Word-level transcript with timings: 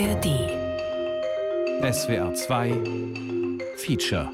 ARD. 0.00 0.28
SWR 1.82 2.30
2 2.30 3.58
Feature. 3.78 4.30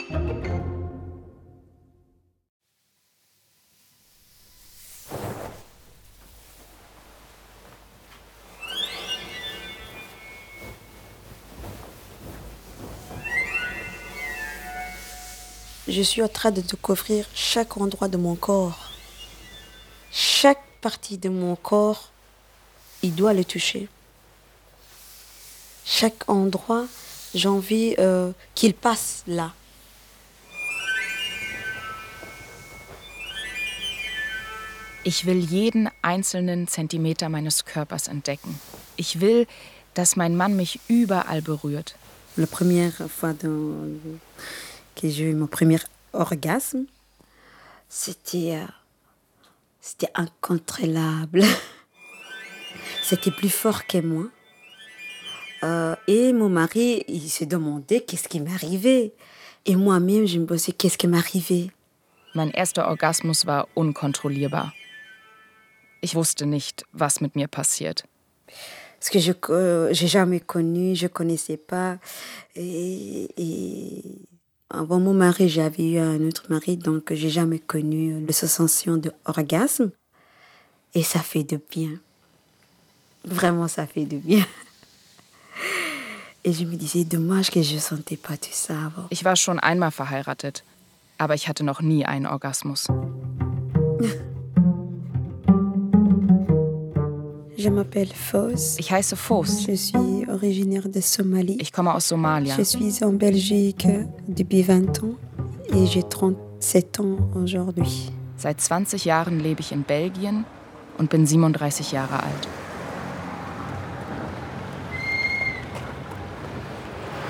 Je 15.88 16.02
suis 16.02 16.20
en 16.22 16.28
train 16.28 16.50
de 16.50 16.60
découvrir 16.60 17.24
chaque 17.34 17.78
endroit 17.78 18.08
de 18.08 18.18
mon 18.18 18.34
corps. 18.34 18.90
Chaque 20.12 20.62
partie 20.82 21.16
de 21.16 21.30
mon 21.30 21.56
corps, 21.56 22.10
il 23.02 23.14
doit 23.14 23.32
le 23.32 23.46
toucher. 23.46 23.88
Chaque 25.84 26.28
endroit, 26.28 26.86
j'ai 27.34 27.48
envie 27.48 27.94
euh, 27.98 28.32
qu'il 28.54 28.74
passe 28.74 29.22
là. 29.26 29.52
Ich 35.04 35.26
will 35.26 35.40
jeden 35.44 35.88
einzelnen 36.02 36.66
Zentimeter 36.66 37.28
meines 37.28 37.64
Körpers 37.64 38.08
entdecken. 38.08 38.58
Ich 38.96 39.20
will, 39.20 39.46
dass 39.94 40.16
mein 40.16 40.34
Mann 40.36 40.56
mich 40.56 40.80
überall 40.88 41.42
berührt. 41.42 41.94
La 42.36 42.46
première 42.46 42.94
fois 43.10 43.32
dans- 43.34 44.00
que 44.96 45.08
j'ai 45.08 45.30
eu 45.30 45.34
mon 45.34 45.46
premier 45.46 45.78
orgasme, 46.12 46.86
c'était 47.88 48.56
euh, 48.56 48.66
c'était 49.80 50.10
incontrôlable. 50.14 51.42
C'était 53.02 53.30
plus 53.30 53.50
fort 53.50 53.86
que 53.86 53.98
moi. 53.98 54.24
Euh, 55.64 55.96
et 56.06 56.32
mon 56.32 56.50
mari, 56.50 57.04
il 57.08 57.30
se 57.30 57.44
demandait 57.44 58.00
qu'est-ce 58.00 58.28
qui 58.28 58.40
m'arrivait. 58.40 59.12
Et 59.64 59.76
moi-même, 59.76 60.26
je 60.26 60.38
me 60.38 60.46
posais 60.46 60.72
qu'est-ce 60.72 60.98
qui 60.98 61.08
m'arrivait? 61.08 61.70
Mein 62.34 62.50
erster 62.54 62.82
Orgasmus 62.82 63.46
war 63.46 63.66
unkontrollierbar. 63.76 64.72
Ich 66.02 66.14
wusste 66.14 66.44
nicht, 66.44 66.84
was 66.92 67.20
mit 67.20 67.34
mir 67.34 67.48
passiert. 67.48 68.04
Parce 68.98 69.10
que 69.10 69.18
je 69.20 69.32
n'ai 69.32 70.08
jamais 70.08 70.40
connu, 70.40 70.94
je 70.96 71.04
ne 71.04 71.08
connaissais 71.08 71.56
pas. 71.56 71.98
Et, 72.56 73.28
et 73.36 74.02
avant 74.68 74.98
mon 74.98 75.14
mari, 75.14 75.48
j'avais 75.48 75.92
eu 75.92 75.98
un 75.98 76.26
autre 76.26 76.44
mari, 76.50 76.76
donc 76.76 77.12
j'ai 77.12 77.30
jamais 77.30 77.58
connu 77.58 78.24
la 78.26 78.32
sensation 78.32 78.96
d'orgasme. 78.96 79.92
Et 80.94 81.02
ça 81.02 81.20
fait 81.20 81.44
du 81.44 81.58
bien. 81.70 81.98
Vraiment, 83.24 83.68
ça 83.68 83.86
fait 83.86 84.04
du 84.04 84.16
bien. 84.18 84.44
Et 86.44 86.52
je 86.52 86.64
me 86.64 86.76
disais, 86.76 87.04
dommage 87.04 87.50
que 87.50 87.62
je 87.62 87.78
sentais 87.78 88.16
pas 88.16 88.36
tout 88.36 88.52
ça 88.52 88.74
avant. 88.74 89.06
Ich 89.10 89.24
war 89.24 89.36
schon 89.36 89.58
einmal 89.58 89.90
verheiratet, 89.90 90.62
aber 91.18 91.34
ich 91.34 91.48
hatte 91.48 91.64
noch 91.64 91.80
nie 91.80 92.04
einen 92.04 92.26
Orgasmus. 92.26 92.86
Je 97.64 97.70
m'appelle 97.70 98.12
Fos. 98.12 98.76
Ich 98.78 98.90
heiße 98.90 99.16
Fos. 99.16 99.64
Je 99.66 99.74
suis 99.74 100.28
originaire 100.28 100.86
de 100.86 101.00
Somalie. 101.00 101.56
Ich 101.62 101.72
komme 101.72 101.94
aus 101.94 102.08
Somalia. 102.08 102.54
Je 102.56 102.62
suis 102.62 103.02
en 103.02 103.14
Belgique 103.14 103.88
depuis 104.28 104.62
20 104.62 105.02
ans 105.02 105.14
et 105.72 105.86
j'ai 105.86 106.02
37 106.02 107.00
ans 107.00 107.16
aujourd'hui. 107.34 108.10
Seit 108.36 108.60
20 108.60 109.06
Jahren 109.06 109.38
lebe 109.40 109.60
ich 109.60 109.72
in 109.72 109.82
Belgien 109.82 110.44
und 110.98 111.08
bin 111.08 111.26
37 111.26 111.92
Jahre 111.92 112.22
alt. 112.22 112.48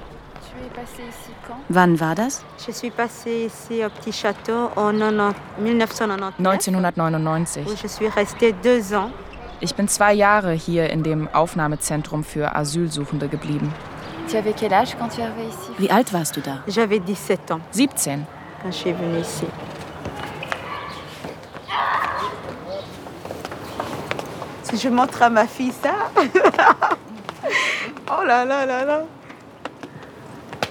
Wann 1.68 2.00
war 2.00 2.14
das? 2.14 2.44
Je 2.66 2.72
suis 2.72 2.90
passée 2.90 3.46
ici 3.46 3.84
au 3.84 3.90
petit 3.90 4.12
château 4.12 4.70
en 4.76 4.92
90 4.92 5.34
1999 5.58 6.38
1999. 6.38 7.66
où 7.66 7.76
je 7.76 7.86
suis 7.86 8.08
restée 8.08 8.52
deux 8.52 8.94
ans. 8.94 9.10
Ich 9.60 9.74
bin 9.74 9.88
zwei 9.88 10.14
Jahre 10.14 10.54
hier 10.54 10.92
in 10.92 11.02
dem 11.02 11.28
Aufnahmezentrum 11.32 12.22
für 12.22 12.54
Asylsuchende 12.54 13.28
geblieben. 13.28 13.72
Wie 15.78 15.90
alt 15.90 16.12
warst 16.12 16.36
du 16.36 16.40
da? 16.40 16.58
J'avais 16.66 17.00
17 17.00 17.50
ans 17.50 17.60
17. 17.72 18.20
quand 18.62 18.70
je 18.70 18.76
suis 18.76 18.92
venue 18.92 19.20
ici. 19.20 19.46
Si 24.62 24.76
je 24.76 24.88
montre 24.90 25.22
à 25.22 25.30
ma 25.30 25.46
fille 25.46 25.72
ça. 25.72 25.94
oh 28.10 28.24
là 28.24 28.44
là 28.44 28.66
là 28.66 28.84
là. 28.84 29.04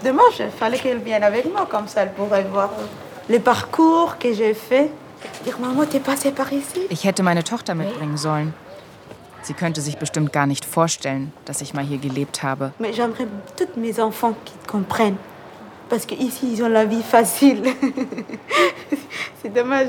Demain, 0.03 0.23
il 0.39 0.49
fallait 0.49 0.77
qu'elle 0.77 0.99
vienne 0.99 1.23
avec 1.23 1.51
moi, 1.51 1.67
comme 1.69 1.87
ça 1.87 2.01
elle 2.03 2.13
pourrait 2.13 2.43
voir 2.43 2.69
les 3.29 3.39
parcours 3.39 4.17
que 4.17 4.33
j'ai 4.33 4.53
fait. 4.53 4.91
Dire, 5.43 5.59
maman, 5.59 5.85
t'es 5.85 5.99
passée 5.99 6.31
par 6.31 6.51
ici 6.53 6.81
Ich 6.89 7.03
hätte 7.03 7.23
meine 7.23 7.43
Tochter 7.43 7.73
mitbringen 7.73 8.17
sollen. 8.17 8.53
Sie 9.41 9.53
könnte 9.53 9.81
sich 9.81 9.97
bestimmt 9.97 10.31
gar 10.33 10.45
nicht 10.45 10.65
vorstellen, 10.65 11.31
dass 11.45 11.61
ich 11.61 11.73
mal 11.73 11.83
hier 11.85 11.97
gelebt 11.97 12.43
habe. 12.43 12.71
Mais 12.79 12.93
j'aimerais 12.93 13.27
tous 13.55 13.79
mes 13.79 13.99
enfants 13.99 14.35
qui 14.45 14.53
comprennent. 14.67 15.17
Parce 15.89 16.05
qu'ici, 16.05 16.51
ils 16.53 16.61
ont 16.63 16.67
la 16.67 16.85
vie 16.85 17.01
facile. 17.01 17.63
C'est 19.41 19.53
dommage 19.53 19.87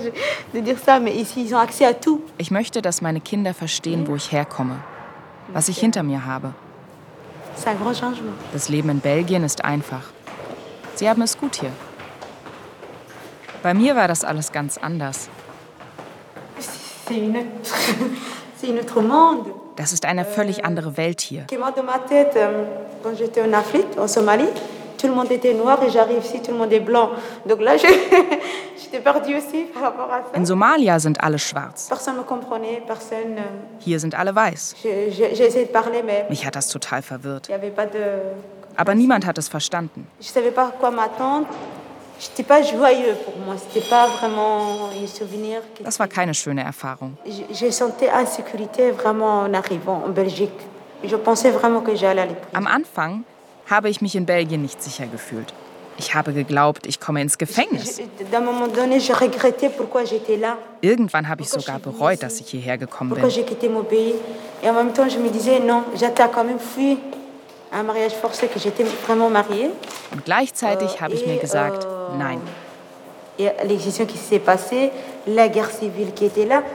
de 0.54 0.60
dire 0.60 0.78
ça, 0.78 1.00
mais 1.00 1.12
ici, 1.14 1.42
ils 1.44 1.54
ont 1.54 1.58
accès 1.58 1.84
à 1.84 1.92
tout. 1.92 2.22
Ich 2.38 2.50
möchte, 2.50 2.80
dass 2.80 3.02
meine 3.02 3.20
Kinder 3.20 3.52
verstehen, 3.52 4.06
wo 4.06 4.14
ich 4.14 4.30
herkomme, 4.30 4.76
was 5.52 5.68
ich 5.68 5.78
hinter 5.78 6.02
mir 6.02 6.24
habe. 6.24 6.52
C'est 6.54 6.54
un 6.54 6.54
grand 6.54 6.54
changement. 6.54 7.47
Das 8.52 8.68
Leben 8.68 8.88
in 8.88 9.00
Belgien 9.00 9.44
ist 9.44 9.64
einfach. 9.64 10.02
Sie 10.94 11.08
haben 11.08 11.22
es 11.22 11.38
gut 11.38 11.56
hier. 11.56 11.70
Bei 13.62 13.74
mir 13.74 13.96
war 13.96 14.08
das 14.08 14.24
alles 14.24 14.52
ganz 14.52 14.78
anders. 14.78 15.28
Das 19.76 19.92
ist 19.92 20.04
eine 20.04 20.24
völlig 20.24 20.64
andere 20.64 20.96
Welt 20.96 21.20
hier. 21.20 21.46
Tout 24.98 25.06
le 25.06 25.14
monde 25.14 25.30
était 25.30 25.54
noir 25.54 25.80
et 25.82 25.90
j'arrive 25.90 26.24
ici, 26.24 26.40
tout 26.42 26.50
le 26.50 26.58
monde 26.58 26.72
est 26.72 26.80
blanc. 26.80 27.10
Donc 27.46 27.60
là, 27.60 27.76
j'étais 28.82 29.00
perdue 29.00 29.36
aussi 29.36 29.64
par 29.72 29.82
rapport 29.84 30.12
à 30.12 30.18
ça. 30.22 30.38
In 30.38 30.44
Somalia 30.44 30.98
sind 30.98 31.14
alle 31.20 31.38
schwarz. 31.38 31.86
Personne 31.88 32.14
ne 32.14 32.20
me 32.20 32.24
comprenait, 32.24 32.82
personne... 32.86 33.36
euh, 33.38 33.86
Hier 33.86 33.98
sind 34.00 34.14
alle 34.14 34.32
weiß. 34.34 34.74
J'ai 34.82 35.44
essayé 35.46 35.66
de 35.66 35.70
parler, 35.72 36.02
mais 36.04 36.26
Mich 36.28 36.44
hat 36.44 36.50
das 36.54 36.68
total 36.68 37.00
verwirrt. 37.02 37.46
il 37.48 37.52
n'y 37.52 37.54
avait 37.54 37.70
pas 37.70 37.86
de... 37.86 38.00
Aber 38.76 38.94
niemand 38.94 39.24
hat 39.26 39.38
es 39.38 39.48
verstanden. 39.48 40.04
Ne 40.18 40.24
savais 40.24 40.50
pas 40.52 40.66
à 40.66 40.70
quoi 40.78 40.90
m'attendre. 40.90 41.46
J'étais 42.20 42.42
pas 42.42 42.62
joyeux 42.62 43.14
pour 43.24 43.34
moi. 43.44 43.54
C'était 43.56 43.86
pas 43.88 44.08
vraiment 44.08 44.88
un 44.90 45.06
souvenir. 45.06 45.60
Das 45.84 45.98
war 46.00 46.08
keine 46.08 46.34
schöne 46.34 46.58
Erfahrung. 46.58 47.12
J'ai 47.52 47.70
senti 47.70 48.08
insécurité 48.08 48.90
vraiment 48.90 49.42
en 49.42 49.54
arrivant 49.54 50.02
en 50.04 50.08
Belgique. 50.10 50.58
Je 51.04 51.14
pensais 51.14 51.50
vraiment 51.52 51.80
que 51.80 51.94
j'allais 51.94 52.22
aller 52.22 52.34
Am 52.54 52.66
Anfang 52.66 53.20
habe 53.70 53.88
ich 53.88 54.00
mich 54.00 54.14
in 54.14 54.26
Belgien 54.26 54.62
nicht 54.62 54.82
sicher 54.82 55.06
gefühlt. 55.06 55.52
Ich 55.98 56.14
habe 56.14 56.32
geglaubt, 56.32 56.86
ich 56.86 57.00
komme 57.00 57.20
ins 57.20 57.38
Gefängnis. 57.38 58.00
Irgendwann 60.80 61.28
habe 61.28 61.42
ich 61.42 61.48
sogar 61.48 61.80
bereut, 61.80 62.22
dass 62.22 62.40
ich 62.40 62.48
hierher 62.48 62.78
gekommen 62.78 63.10
bin. 63.10 63.22
Und 70.12 70.24
gleichzeitig 70.24 71.00
habe 71.00 71.14
ich 71.14 71.26
mir 71.26 71.38
gesagt, 71.38 71.86
nein, 72.16 72.40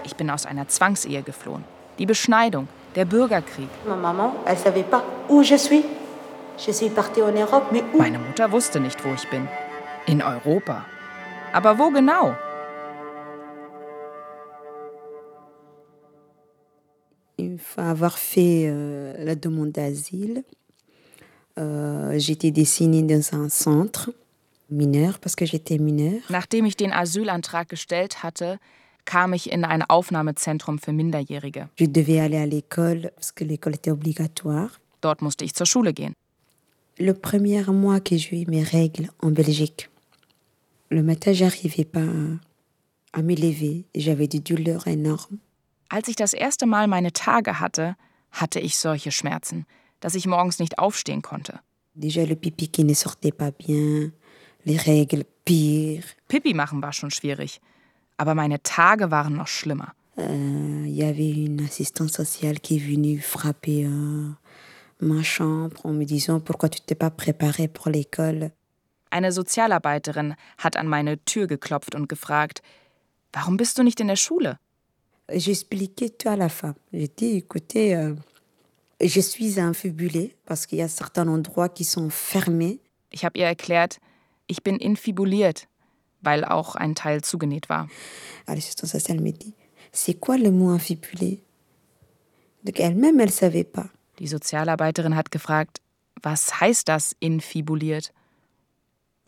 Ich 0.03 0.15
bin 0.15 0.29
aus 0.29 0.45
einer 0.45 0.67
Zwangsehe 0.67 1.21
geflohen. 1.21 1.65
Die 1.99 2.05
Beschneidung, 2.05 2.67
der 2.95 3.05
Bürgerkrieg. 3.05 3.67
Meine 3.87 4.01
Mutter 8.27 8.51
wusste 8.51 8.79
nicht, 8.79 9.03
wo 9.03 9.13
ich 9.13 9.29
bin. 9.29 9.47
In 10.07 10.21
Europa. 10.21 10.85
Aber 11.53 11.77
wo 11.77 11.89
genau? 11.91 12.35
Avoir 17.77 18.17
fait 18.17 18.67
euh, 18.67 19.13
la 19.25 19.35
demande 19.35 19.71
d'asile, 19.71 20.43
euh, 21.59 22.17
j'étais 22.17 22.51
dessinée 22.51 23.03
dans 23.03 23.35
un 23.35 23.49
centre 23.49 24.11
mineur 24.69 25.19
parce 25.19 25.35
que 25.35 25.45
j'étais 25.45 25.77
mineure. 25.77 26.21
Nachdem 26.29 26.65
ich 26.65 26.77
den 26.77 26.91
Asylantrag 26.91 27.69
gestellt 27.69 28.23
hatte, 28.23 28.59
kam 29.05 29.33
ich 29.33 29.51
in 29.51 29.65
ein 29.65 29.83
Aufnahmezentrum 29.83 30.79
für 30.79 30.93
Minderjährige. 30.93 31.69
Je 31.75 31.85
devais 31.85 32.19
aller 32.19 32.37
à 32.37 32.45
l'école 32.45 33.11
parce 33.15 33.31
que 33.31 33.43
l'école 33.43 33.75
était 33.75 33.91
obligatoire. 33.91 34.79
Dort 35.01 35.21
musste 35.21 35.43
ich 35.43 35.53
zur 35.53 35.65
Schule 35.65 35.93
gehen. 35.93 36.13
Le 36.99 37.13
premier 37.13 37.63
mois 37.63 37.99
que 37.99 38.17
j'ai 38.17 38.43
eu 38.43 38.45
mes 38.47 38.63
règles 38.63 39.09
en 39.21 39.31
Belgique, 39.31 39.89
le 40.91 41.01
matin, 41.01 41.33
j'arrivais 41.33 41.85
pas 41.85 42.05
à 43.13 43.21
me 43.23 43.35
lever. 43.35 43.85
J'avais 43.95 44.27
des 44.27 44.39
douleurs 44.39 44.87
énormes. 44.87 45.39
Als 45.89 46.07
ich 46.07 46.15
das 46.15 46.33
erste 46.33 46.65
Mal 46.65 46.87
meine 46.87 47.11
Tage 47.11 47.59
hatte, 47.59 47.95
hatte 48.31 48.59
ich 48.59 48.77
solche 48.77 49.11
Schmerzen, 49.11 49.65
dass 50.01 50.15
ich 50.15 50.25
morgens 50.27 50.59
nicht 50.59 50.77
aufstehen 50.79 51.21
konnte. 51.21 51.59
Déjà 51.95 52.25
le 52.25 52.35
pipi 52.35 52.67
qui 52.67 52.83
ne 52.83 52.95
sortait 52.95 53.31
pas 53.31 53.51
bien, 53.51 54.11
les 54.65 54.77
règles 54.77 55.25
pire. 55.45 56.03
Pipi 56.27 56.53
machen 56.53 56.81
war 56.81 56.93
schon 56.93 57.11
schwierig, 57.11 57.59
aber 58.17 58.33
meine 58.33 58.61
Tage 58.63 59.11
waren 59.11 59.35
noch 59.35 59.47
schlimmer. 59.47 59.93
Euh, 60.17 60.85
Il 60.85 60.93
y 60.93 61.03
avait 61.03 61.31
une 61.31 61.61
assistante 61.61 62.11
sociale 62.11 62.59
qui 62.59 62.77
est 62.77 62.85
venue 62.87 63.19
frapper 63.19 63.85
euh, 63.85 64.29
ma 65.03 65.23
chambre 65.23 65.77
en 65.83 65.93
me 65.93 66.05
disant 66.05 66.39
pourquoi 66.39 66.69
tu 66.69 66.79
t'es 66.81 66.95
pas 66.95 67.11
préparée 67.11 67.67
pour 67.67 67.89
l'école. 67.89 68.51
Eine 69.11 69.31
Sozialarbeiterin 69.31 70.35
hat 70.57 70.75
an 70.75 70.87
meine 70.87 71.23
Tür 71.23 71.45
geklopft 71.47 71.93
und 71.93 72.09
gefragt, 72.09 72.61
warum 73.31 73.57
bist 73.57 73.77
du 73.77 73.83
nicht 73.83 73.99
in 73.99 74.07
der 74.07 74.15
Schule? 74.15 74.57
J'expliquais 75.29 76.09
tout 76.09 76.29
à 76.29 76.35
la 76.35 76.49
femme. 76.49 76.75
J'ai 76.91 77.07
dit, 77.07 77.37
écoutez, 77.37 77.95
euh, 77.95 78.15
je 79.01 79.21
suis 79.21 79.59
infibulée 79.59 80.35
parce 80.45 80.65
qu'il 80.65 80.79
y 80.79 80.81
a 80.81 80.87
certains 80.87 81.27
endroits 81.27 81.69
qui 81.69 81.83
sont 81.83 82.09
fermés. 82.09 82.79
Ich 83.11 83.23
habe 83.23 83.37
ihr 83.37 83.45
erklärt, 83.45 83.99
ich 84.47 84.63
bin 84.63 84.77
infibuliert, 84.77 85.67
weil 86.21 86.43
auch 86.43 86.75
ein 86.75 86.95
Teil 86.95 87.21
zugenäht 87.21 87.69
war. 87.69 87.87
L'assistante 88.47 88.91
sociale 88.91 89.21
me 89.21 89.31
dit, 89.31 89.53
c'est 89.91 90.15
quoi 90.15 90.37
le 90.37 90.51
mot 90.51 90.69
infibulé 90.69 91.43
Donc 92.63 92.79
elle-même, 92.79 93.19
elle 93.19 93.31
savait 93.31 93.63
pas. 93.63 93.89
Die 94.23 94.29
Sozialarbeiterin 94.29 95.17
hat 95.17 95.31
gefragt, 95.31 95.81
was 96.21 96.61
heißt 96.61 96.87
das 96.87 97.13
infibuliert? 97.19 98.13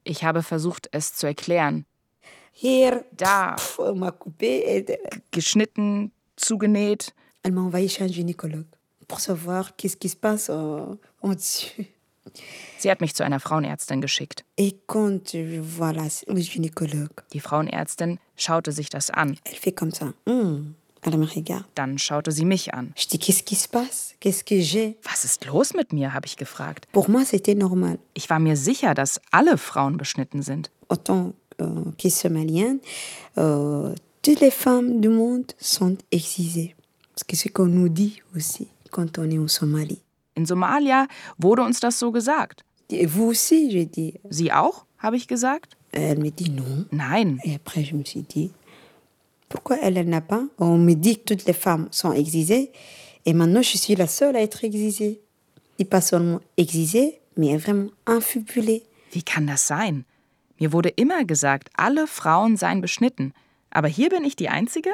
Ich 0.05 0.23
habe 0.23 0.41
versucht, 0.41 0.87
es 0.93 1.13
zu 1.13 1.27
erklären. 1.27 1.85
Hier, 2.53 3.03
Da, 3.11 3.57
et- 4.39 4.97
geschnitten, 5.31 6.13
zugenäht. 6.37 7.13
Elle 7.43 7.51
m'a 7.51 7.61
envoyé 7.63 7.89
chez 7.89 8.05
un 8.05 8.07
gynécologue 8.07 8.67
pour 9.09 9.19
savoir 9.19 9.75
qu'est-ce 9.75 9.97
qui 9.97 10.07
se 10.07 10.15
passe 10.15 10.49
en, 10.49 10.97
en 11.21 11.33
dessus. 11.35 11.87
Sie 12.79 12.89
hat 12.89 13.01
mich 13.01 13.13
zu 13.15 13.25
einer 13.25 13.41
Frauenärztin 13.41 13.99
geschickt. 13.99 14.45
Die 14.57 14.79
Frauenärztin 17.41 18.19
schaute 18.37 18.71
sich 18.71 18.89
das 18.89 19.09
an. 19.09 19.37
elle 19.43 19.57
fait 19.57 19.75
comme 19.77 19.91
ça. 19.91 20.13
Dann 21.75 21.97
schaute 21.97 22.31
sie 22.31 22.45
mich 22.45 22.73
an. 22.73 22.93
Was 25.03 25.25
ist 25.25 25.45
los 25.45 25.73
mit 25.73 25.93
mir? 25.93 26.13
habe 26.13 26.25
ich 26.25 26.37
gefragt. 26.37 26.87
Ich 28.13 28.29
war 28.29 28.39
mir 28.39 28.57
sicher, 28.57 28.93
dass 28.93 29.21
alle 29.31 29.57
Frauen 29.57 29.97
beschnitten 29.97 30.41
sind. 30.41 30.71
Euh, 30.89 30.95
euh. 31.61 31.93
In 40.35 40.45
Somalia 40.45 41.07
wurde 41.37 41.61
uns 41.63 41.79
das 41.79 41.99
so 41.99 42.11
gesagt. 42.11 42.65
Sie 44.29 44.51
auch? 44.51 44.85
habe 44.97 45.17
ich 45.17 45.27
gesagt. 45.27 45.77
Nein. 46.91 47.39
Et 47.43 47.55
après, 47.55 47.83
je 47.83 47.93
me 47.93 48.03
suis 48.03 48.23
dit, 48.23 48.51
pourquoi 49.55 49.77
elle, 49.81 49.97
elle 49.97 50.09
n'a 50.09 50.19
pas 50.19 50.43
On 50.57 50.77
me 50.77 50.95
dit 50.95 51.17
que 51.17 51.33
toutes 51.33 51.45
les 51.45 51.53
femmes 51.53 51.87
sont 51.89 52.11
excisées. 52.11 52.73
Et 53.25 53.33
maintenant, 53.33 53.61
je 53.61 53.77
suis 53.77 53.95
la 53.95 54.05
seule 54.05 54.35
à 54.35 54.41
être 54.41 54.65
excisée. 54.65 55.21
Et 55.79 55.85
pas 55.85 56.01
seulement 56.01 56.41
excisée, 56.57 57.21
mais 57.37 57.55
vraiment 57.55 57.89
infibulée. 58.05 58.83
Wie 59.13 59.23
kann 59.23 59.47
das 59.47 59.65
sein? 59.65 60.03
Mir 60.59 60.73
wurde 60.73 60.89
immer 60.89 61.23
gesagt, 61.23 61.69
alle 61.77 62.05
Frauen 62.05 62.57
seien 62.57 62.81
beschnitten. 62.81 63.31
Aber 63.71 63.87
hier 63.87 64.09
bin 64.09 64.25
ich 64.25 64.35
die 64.35 64.49
Einzige? 64.49 64.89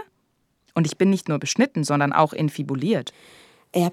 Und 0.76 0.86
ich 0.86 0.96
bin 0.96 1.10
nicht 1.10 1.28
nur 1.28 1.40
beschnitten, 1.40 1.84
sondern 1.84 2.14
auch 2.14 2.32
infibuliert. 2.32 3.14
Die 3.74 3.90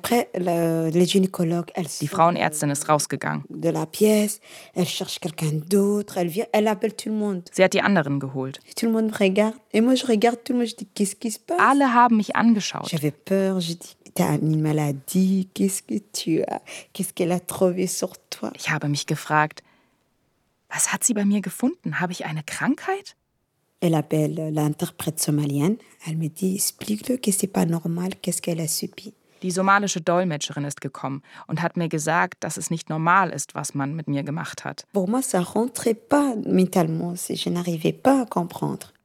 Frauenärztin 2.08 2.70
ist 2.70 2.88
rausgegangen. 2.88 3.44
Sie 7.52 7.64
hat 7.64 7.74
die 7.74 7.82
anderen 7.82 8.18
geholt. 8.18 8.58
Alle 11.58 11.94
haben 11.94 12.16
mich 12.16 12.34
angeschaut. 12.34 12.90
Ich 18.54 18.70
habe 18.70 18.88
mich 18.88 19.06
gefragt, 19.06 19.62
was 20.68 20.92
hat 20.92 21.04
sie 21.04 21.14
bei 21.14 21.24
mir 21.24 21.40
gefunden? 21.40 22.00
Habe 22.00 22.12
ich 22.12 22.26
eine 22.26 22.42
Krankheit? 22.42 23.14
Elle 23.80 23.96
appelle 23.96 24.50
l'interprète 24.50 25.20
somalienne. 25.20 25.78
Elle 26.04 26.16
me 26.16 26.28
dit, 26.28 26.56
explique-le 26.56 27.16
que 27.16 27.30
c'est 27.30 27.46
pas 27.46 27.64
normal, 27.64 28.10
qu'est-ce 28.20 28.42
qu'elle 28.42 28.60
a 28.60 28.66
subi. 28.66 29.14
Die 29.42 29.50
somalische 29.50 30.00
Dolmetscherin 30.00 30.64
ist 30.64 30.80
gekommen 30.80 31.22
und 31.46 31.62
hat 31.62 31.76
mir 31.76 31.88
gesagt, 31.88 32.42
dass 32.44 32.56
es 32.56 32.70
nicht 32.70 32.88
normal 32.88 33.30
ist, 33.30 33.54
was 33.54 33.74
man 33.74 33.94
mit 33.94 34.08
mir 34.08 34.22
gemacht 34.22 34.64
hat. 34.64 34.86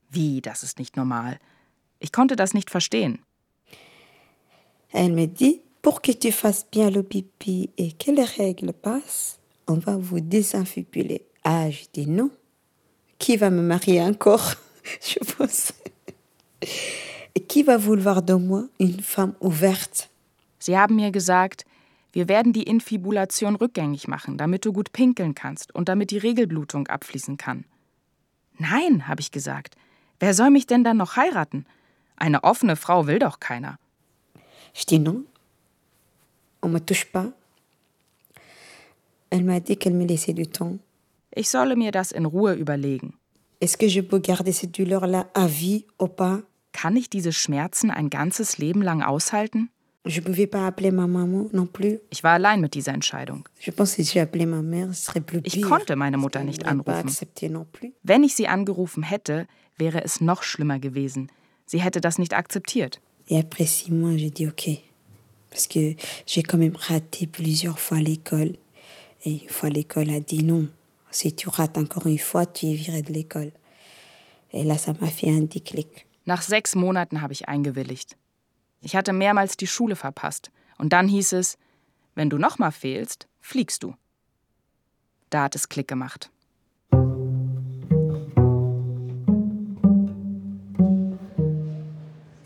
Wie, 0.10 0.42
das 0.42 0.64
ist 0.64 0.80
nicht 0.80 0.98
normal. 0.98 1.40
Ich 2.00 2.12
konnte 2.12 2.36
das 2.36 2.54
nicht 2.54 2.70
verstehen. 2.70 3.20
Elle 4.92 5.14
me 5.14 5.28
dit, 5.28 5.62
pour 5.82 6.02
que 6.02 6.12
tu 6.12 6.32
fasses 6.32 6.66
bien 6.72 6.92
le 6.92 7.02
pipi 7.02 7.72
et 7.78 7.94
que 7.94 8.12
les 8.12 8.26
règles 8.38 8.74
passent, 8.74 9.40
on 9.68 9.80
va 9.80 9.98
vous 9.98 10.20
désinfibuler. 10.20 11.26
Ah, 11.44 11.70
je 11.70 11.86
dis 11.94 12.08
non. 12.08 12.30
Qui 13.18 13.38
va 13.38 13.50
me 13.50 13.62
marier 13.62 14.02
encore 14.02 14.54
Je 15.02 15.20
pense. 15.20 15.74
Qui 17.48 17.64
va 17.64 17.78
vouloir 17.78 18.22
de 18.22 18.34
moi 18.34 18.66
une 18.80 19.02
femme 19.02 19.34
ouverte 19.42 20.10
Sie 20.64 20.78
haben 20.78 20.96
mir 20.96 21.12
gesagt, 21.12 21.66
wir 22.14 22.30
werden 22.30 22.54
die 22.54 22.64
Infibulation 22.64 23.58
rückgängig 23.58 24.08
machen, 24.08 24.38
damit 24.38 24.64
du 24.64 24.72
gut 24.72 24.94
pinkeln 24.94 25.36
kannst 25.36 25.76
und 25.76 25.90
damit 25.90 26.10
die 26.10 26.20
Regelblutung 26.20 26.88
abfließen 26.88 27.36
kann. 27.36 27.66
Nein, 28.58 29.10
habe 29.10 29.20
ich 29.20 29.32
gesagt. 29.32 29.76
Wer 30.22 30.34
soll 30.34 30.52
mich 30.52 30.66
denn 30.66 30.86
dann 30.86 30.96
noch 30.96 31.18
heiraten? 31.18 31.66
Eine 32.16 32.46
offene 32.46 32.78
Frau 32.78 33.08
will 33.08 33.20
doch 33.20 33.42
keiner. 33.42 33.78
Je 34.74 34.86
dis 34.86 35.00
non. 35.00 35.26
On 36.62 36.70
me 36.70 36.80
touche 36.80 37.12
pas. 37.12 37.34
Elle 39.32 39.44
m'a 39.44 39.60
dit 39.60 39.76
qu'elle 39.76 39.96
me 39.96 40.06
laissait 40.06 40.34
du 40.34 40.48
temps. 40.48 40.80
Ich 41.36 41.50
solle 41.50 41.76
mir 41.76 41.92
das 41.92 42.14
in 42.14 42.26
Ruhe 42.26 42.54
überlegen. 42.54 43.16
Est-ce 43.60 43.78
que 43.78 43.90
je 43.90 44.00
peux 44.00 44.20
garder 44.20 44.54
cette 44.54 44.80
douleur-là 44.80 45.28
à 45.34 45.46
vie 45.46 45.86
ou 46.00 46.08
pas 46.08 46.42
Kann 46.72 46.96
ich 46.96 47.10
diese 47.10 47.34
Schmerzen 47.34 47.92
ein 47.92 48.10
ganzes 48.10 48.58
Leben 48.60 48.82
lang 48.82 49.02
aushalten? 49.02 49.70
Ne. 50.06 52.00
Ich 52.10 52.24
war 52.24 52.32
allein 52.34 52.62
mit 52.62 52.74
dieser 52.74 52.94
Entscheidung. 52.94 53.48
Ich 55.44 55.62
konnte 55.62 55.96
meine 55.96 56.18
Mutter 56.18 56.44
nicht 56.44 56.66
anrufen. 56.66 57.16
Wenn 58.04 58.24
ich 58.24 58.36
sie 58.36 58.48
angerufen 58.48 59.04
hätte, 59.04 59.48
wäre 59.78 60.04
es 60.04 60.20
noch 60.20 60.44
schlimmer 60.44 60.80
gewesen. 60.80 61.32
Sie 61.66 61.82
hätte 61.82 62.02
das 62.02 62.20
nicht 62.20 62.34
akzeptiert. 62.34 63.00
Et 63.30 63.38
après 63.38 63.66
six 63.66 63.90
mois, 63.90 64.18
j'ai 64.18 64.32
dit 64.32 64.48
OK. 64.48 64.82
Parce 65.50 65.68
que 65.68 65.96
j'ai 66.26 66.44
quand 66.44 66.58
même 66.58 66.76
raté 66.76 67.28
plusieurs 67.28 67.80
fois 67.80 68.00
l'école. 68.00 68.58
Et 69.24 69.44
une 69.44 69.50
fois, 69.50 69.70
l'école 69.70 70.10
a 70.10 70.20
dit 70.20 70.44
non. 70.44 70.68
Si 71.12 71.34
tu 71.34 71.48
rates 71.48 71.78
encore 71.78 72.08
une 72.08 72.18
fois, 72.18 72.46
tu 72.46 72.66
es 72.66 72.74
viré 72.74 73.02
de 73.02 73.14
l'école. 73.14 73.52
Et 74.52 74.64
là, 74.64 74.78
ça 74.78 74.94
m'a 75.00 75.08
fait 75.08 75.30
un 75.30 75.42
déclic. 75.42 76.08
Nach 76.26 76.42
sechs 76.42 76.76
Monaten 76.76 77.22
habe 77.22 77.34
ich 77.34 77.48
eingewilligt. 77.48 78.18
Ich 78.86 78.98
hatte 78.98 79.14
mehrmals 79.14 79.56
die 79.56 79.66
Schule 79.66 79.96
verpasst. 79.96 80.52
Und 80.78 80.92
dann 80.92 81.08
hieß 81.08 81.32
es, 81.34 81.58
wenn 82.16 82.30
du 82.30 82.38
nochmal 82.38 82.74
fehlst, 82.74 83.28
fliegst 83.40 83.82
du. 83.82 83.96
Da 85.30 85.44
hat 85.44 85.56
es 85.56 85.70
Klick 85.70 85.88
gemacht. 85.88 86.30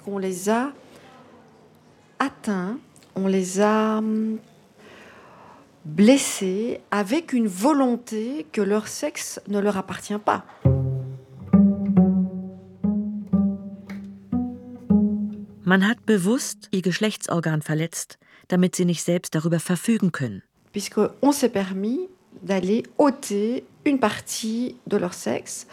On 0.06 0.20
les 0.20 0.48
a 0.48 0.72
atteints, 2.20 2.80
on 3.16 3.28
les 3.28 3.60
a 3.60 4.02
blessés 5.86 6.80
avec 6.92 7.34
une 7.34 7.48
volonté 7.48 8.46
que 8.52 8.62
leur 8.62 8.88
sexe 8.88 9.42
ne 9.48 9.60
leur 9.60 9.78
appartient 9.78 10.18
pas. 10.24 10.46
Man 15.68 15.86
hat 15.86 16.06
bewusst 16.06 16.70
ihr 16.72 16.82
Geschlechtsorgan 16.82 17.62
verletzt, 17.62 18.18
damit 18.48 18.74
sie 18.78 18.86
nicht 18.86 19.04
selbst 19.04 19.36
darüber 19.36 19.60
verfügen 19.60 20.14
können. 20.14 20.42
Puisqu'on 20.72 21.34
s'est 21.34 21.50
permis 21.50 22.08
d'aller 22.42 22.84
ôter 22.98 23.66
une 23.84 24.00
partie 24.00 24.78
de 24.86 24.96
leur 24.96 25.14
sexe. 25.14 25.68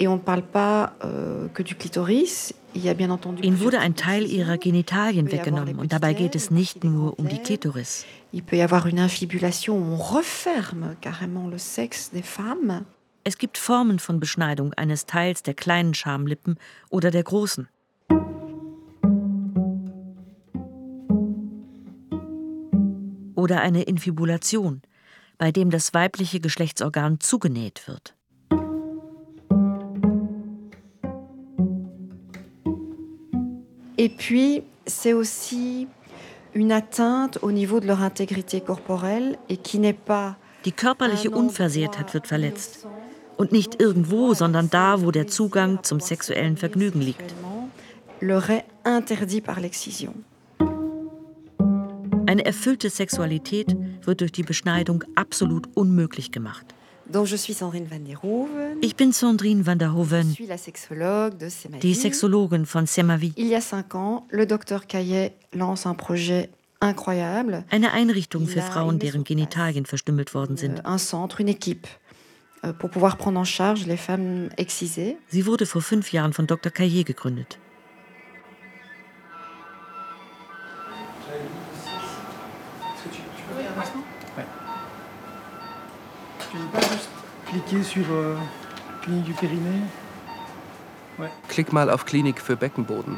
Et 0.00 0.08
on 0.08 0.14
ne 0.14 0.20
parle 0.22 0.44
pas 0.44 0.94
euh, 1.04 1.48
que 1.52 1.62
du 1.62 1.74
clitoris. 1.74 2.54
Il 2.74 2.86
y 2.86 2.88
a 2.88 2.94
bien 2.94 3.10
entendu 3.10 3.42
Ihnen 3.42 3.60
wurde 3.60 3.80
ein 3.80 3.94
Teil 3.94 4.24
ihrer 4.24 4.56
Genitalien 4.56 5.30
weggenommen 5.30 5.78
und 5.78 5.92
dabei 5.92 6.14
geht 6.14 6.34
es 6.34 6.50
nicht 6.50 6.82
nur 6.82 7.18
um 7.18 7.28
die 7.28 7.38
Klitoris. 7.38 8.06
Il 8.32 8.42
peut 8.42 8.56
y 8.56 8.62
avoir 8.62 8.86
une 8.86 8.98
infibulation 8.98 9.76
où 9.76 9.92
on 9.92 9.98
referme 9.98 10.96
carrément 11.02 11.50
le 11.50 11.58
sexe 11.58 12.10
des 12.10 12.22
femmes. 12.22 12.86
Es 13.24 13.36
gibt 13.36 13.58
Formen 13.58 13.98
von 13.98 14.20
Beschneidung 14.20 14.72
eines 14.72 15.04
Teils 15.04 15.42
der 15.42 15.52
kleinen 15.52 15.92
Schamlippen 15.92 16.56
oder 16.88 17.10
der 17.10 17.24
großen. 17.24 17.68
Oder 23.44 23.60
eine 23.60 23.82
Infibulation, 23.82 24.80
bei 25.36 25.52
dem 25.52 25.68
das 25.68 25.92
weibliche 25.92 26.40
Geschlechtsorgan 26.40 27.20
zugenäht 27.20 27.86
wird. 27.86 28.14
Et 33.98 34.16
puis, 34.16 34.62
c'est 34.86 35.12
aussi 35.12 35.88
une 36.54 36.72
atteinte 36.72 37.42
au 37.42 37.52
niveau 37.52 37.80
de 37.80 37.86
leur 37.86 38.00
intégrité 38.00 38.62
corporelle 38.62 39.36
et 39.50 39.58
qui 39.58 39.78
n'est 39.78 39.92
pas 39.92 40.38
Die 40.64 40.72
körperliche 40.72 41.30
Unversehrtheit 41.30 42.14
wird 42.14 42.26
verletzt. 42.26 42.86
Und 43.36 43.52
nicht 43.52 43.78
irgendwo, 43.78 44.32
sondern 44.32 44.70
da, 44.70 45.02
wo 45.02 45.10
der 45.10 45.26
Zugang 45.26 45.82
zum 45.82 46.00
sexuellen 46.00 46.56
Vergnügen 46.56 47.02
liegt. 47.02 47.34
Eine 52.34 52.46
erfüllte 52.46 52.90
Sexualität 52.90 53.76
wird 54.02 54.20
durch 54.20 54.32
die 54.32 54.42
Beschneidung 54.42 55.04
absolut 55.14 55.68
unmöglich 55.76 56.32
gemacht. 56.32 56.66
Ich 58.80 58.96
bin 58.96 59.12
Sandrine 59.12 59.64
van 59.64 59.78
der 59.78 59.92
Semavi. 59.92 61.78
die 61.80 61.94
Sexologin 61.94 62.66
von 62.66 62.86
Semavi, 62.86 63.34
Il 63.36 63.46
y 63.46 63.54
a 63.54 63.60
cinq 63.60 63.94
ans, 63.94 64.22
le 64.30 64.48
docteur 64.48 64.84
Caillet 64.88 65.30
lance 65.52 65.86
un 65.88 65.94
projet 65.94 66.48
incroyable. 66.82 67.64
eine 67.70 67.92
Einrichtung 67.92 68.48
für 68.48 68.62
Frauen, 68.62 68.98
deren 68.98 69.22
Genitalien 69.22 69.86
verstümmelt 69.86 70.34
worden 70.34 70.56
sind. 70.56 70.80
Euh, 70.80 70.88
un 70.88 70.98
centre, 70.98 71.38
une 71.40 71.46
équipe, 71.46 71.86
pour 72.80 72.90
pouvoir 72.90 73.16
prendre 73.16 73.38
en 73.38 73.44
charge 73.44 73.86
les 73.86 73.96
femmes 73.96 74.48
excisées. 74.56 75.18
Sie 75.28 75.46
wurde 75.46 75.66
vor 75.66 75.82
fünf 75.82 76.10
Jahren 76.12 76.32
von 76.32 76.48
Dr. 76.48 76.72
Caillé 76.72 77.04
gegründet. 77.04 77.60
Cliquer 87.64 87.82
sur 87.82 88.04
euh, 88.10 88.36
clinique 89.02 89.24
du 89.24 89.32
périnée 89.32 89.80
Klick 91.48 91.72
mal 91.72 91.90
auf 91.90 92.04
Klinik 92.04 92.40
für 92.40 92.56
Beckenboden. 92.56 93.16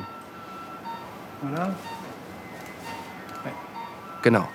Voilà. 1.43 1.71
Genau. 4.23 4.47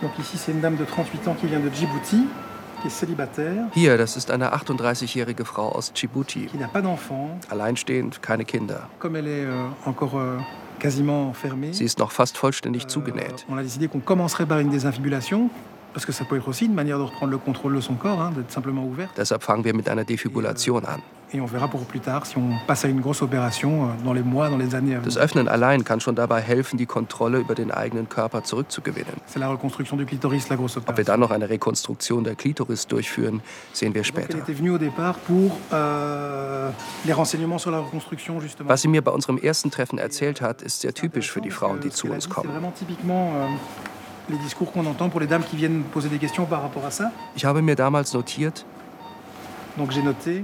Donc 0.00 0.18
ici, 0.18 0.36
c'est 0.36 0.50
une 0.52 0.60
dame 0.60 0.76
de 0.76 0.84
38 0.84 1.28
ans 1.28 1.34
qui 1.38 1.46
vient 1.46 1.60
de 1.60 1.68
Djibouti, 1.68 2.26
qui 2.80 2.86
est 2.88 2.90
célibataire, 2.90 3.66
Hier, 3.76 3.96
das 3.96 4.16
ist 4.16 4.30
eine 4.32 4.48
38-jährige 4.52 5.44
Frau 5.44 5.68
aus 5.68 5.92
Djibouti. 5.94 6.46
qui 6.46 6.56
n'a 6.56 6.66
pas 6.66 6.82
d'enfant. 6.82 7.38
Alleinstehend, 7.50 8.20
keine 8.20 8.44
Kinder. 8.44 8.88
Comme 8.98 9.14
elle 9.16 9.28
est 9.28 9.44
euh, 9.44 9.68
encore 9.86 10.18
euh, 10.18 10.38
Sie 11.72 11.84
ist 11.84 11.98
noch 11.98 12.10
fast 12.10 12.36
vollständig 12.36 12.84
euh, 12.84 12.88
zugenäht. 12.88 13.46
Deshalb 19.16 19.42
fangen 19.42 19.64
wir 19.64 19.74
mit 19.74 19.88
einer 19.88 20.04
Defibrillation 20.04 20.84
an. 20.84 21.02
Euh, 24.98 25.04
Das. 25.04 25.16
Öffnen 25.16 25.48
allein 25.48 25.84
kann 25.84 26.00
schon 26.00 26.14
dabei 26.14 26.40
helfen, 26.40 26.76
die 26.78 26.86
Kontrolle 26.86 27.38
über 27.38 27.54
den 27.54 27.70
eigenen 27.70 28.08
Körper 28.08 28.44
zurückzugewinnen. 28.44 29.14
C'est 29.26 29.38
la 29.38 29.50
reconstruction 29.50 29.96
du 29.98 30.04
clitoris, 30.04 30.48
la 30.48 30.56
grosse 30.56 30.80
Ob 30.86 30.96
wir 30.96 31.04
dann 31.04 31.20
noch 31.20 31.30
eine 31.30 31.48
Rekonstruktion 31.48 32.24
der 32.24 32.34
Klitoris 32.34 32.86
durchführen, 32.86 33.40
sehen 33.72 33.94
wir 33.94 34.04
später. 34.04 34.38
euh. 35.72 36.72
Was 38.64 38.82
sie 38.82 38.88
mir 38.88 39.02
bei 39.02 39.10
unserem 39.10 39.38
ersten 39.38 39.70
Treffen 39.70 39.98
erzählt 39.98 40.40
hat, 40.40 40.62
ist 40.62 40.80
sehr 40.80 40.92
typisch 40.94 41.30
für 41.30 41.40
die 41.40 41.50
Frauen, 41.50 41.80
die 41.80 41.90
zu 41.90 42.08
uns 42.08 42.28
kommen. 42.28 42.50
Ich 47.34 47.44
habe 47.44 47.62
mir 47.62 47.74
damals 47.76 48.12
notiert, 48.12 48.64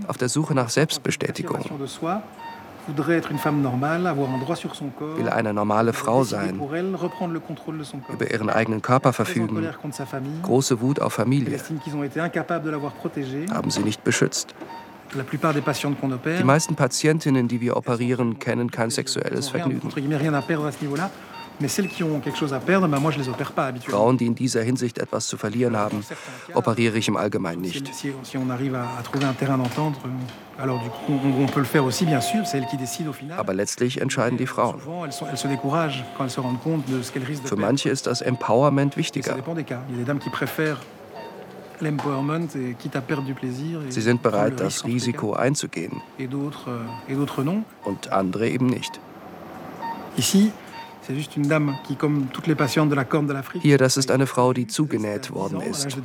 auf 0.06 0.16
der 0.18 0.28
Suche 0.28 0.54
nach 0.54 0.68
Selbstbestätigung, 0.68 1.64
will 5.16 5.28
eine 5.28 5.52
normale 5.52 5.92
Frau 5.92 6.24
sein, 6.24 6.58
über 6.58 8.30
ihren 8.30 8.50
eigenen 8.50 8.82
Körper 8.82 9.12
verfügen, 9.12 9.68
große 10.42 10.80
Wut 10.80 11.00
auf 11.00 11.12
Familie, 11.12 11.60
haben 13.50 13.70
sie 13.70 13.82
nicht 13.82 14.04
beschützt. 14.04 14.54
Die 15.10 16.44
meisten 16.44 16.76
Patientinnen, 16.76 17.48
die 17.48 17.60
wir 17.60 17.76
operieren, 17.76 18.38
kennen 18.38 18.70
kein 18.70 18.84
elles 18.84 18.94
sexuelles 18.94 19.48
Vergnügen. 19.48 19.90
Frauen, 23.88 24.18
die 24.18 24.26
in 24.26 24.34
dieser 24.34 24.62
Hinsicht 24.62 24.98
etwas 24.98 25.26
zu 25.26 25.36
verlieren 25.36 25.76
haben, 25.76 26.04
operiere 26.54 26.98
ich 26.98 27.08
im 27.08 27.16
Allgemeinen 27.16 27.62
nicht. 27.62 27.90
Aber 33.36 33.54
letztlich 33.54 34.00
entscheiden 34.00 34.38
die 34.38 34.46
Frauen. 34.46 34.80
Für 37.44 37.56
manche 37.56 37.88
ist 37.90 38.06
das 38.06 38.20
Empowerment 38.20 38.96
wichtiger. 38.96 39.36
Sie 43.88 44.00
sind 44.00 44.22
bereit, 44.22 44.60
das 44.60 44.84
Risiko 44.84 45.32
einzugehen 45.34 46.02
euh, 46.18 47.62
und 47.84 48.12
andere 48.12 48.48
eben 48.48 48.66
nicht. 48.66 48.98
Ici, 50.16 50.52
Hier, 53.62 53.78
das 53.78 53.96
ist 53.96 54.10
eine 54.10 54.26
Frau, 54.26 54.52
die 54.52 54.66
zugenäht 54.66 55.26
10 55.26 55.34
worden 55.34 55.60
ist. 55.62 55.96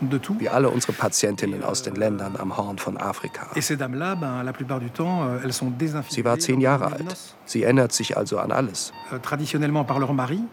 De 0.00 0.18
10 0.18 0.28
ans, 0.30 0.32
donc 0.32 0.38
elle 0.38 0.38
se 0.38 0.38
souvient 0.38 0.38
évidemment 0.38 0.38
de 0.38 0.38
tout. 0.38 0.40
Wie 0.40 0.48
alle 0.48 0.68
unsere 0.70 0.92
Patientinnen 0.92 1.62
aus 1.64 1.82
den 1.82 1.94
Ländern 1.94 2.36
am 2.36 2.56
Horn 2.56 2.78
von 2.78 2.96
Afrika. 2.96 3.46
Euh. 3.54 3.60
Sie 6.10 6.24
war 6.24 6.38
zehn 6.38 6.60
Jahre 6.60 6.86
alt. 6.92 7.16
Sie 7.44 7.62
erinnert 7.62 7.92
sich 7.92 8.16
also 8.16 8.38
an 8.38 8.52
alles. 8.52 8.92
euh. 9.12 9.18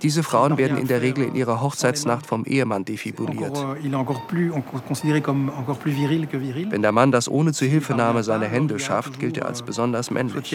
Diese 0.02 0.24
Frauen 0.24 0.58
werden 0.58 0.78
in 0.78 0.88
der 0.88 1.02
Regel 1.02 1.26
in 1.26 1.36
ihrer 1.36 1.62
Hochzeitsnacht 1.62 2.26
vom 2.26 2.46
Ehemann 2.46 2.86
defibuliert. 2.86 3.58
euh. 3.58 3.76
Wenn 6.72 6.82
der 6.82 6.92
Mann 6.92 7.12
das 7.12 7.30
ohne 7.30 7.52
Zuhilfenahme 7.54 8.24
seine 8.24 8.48
Hände 8.48 8.80
schafft, 8.80 9.20
gilt 9.20 9.38
er 9.38 9.46
als 9.48 9.62
besonders 9.62 10.10
männlich. 10.12 10.52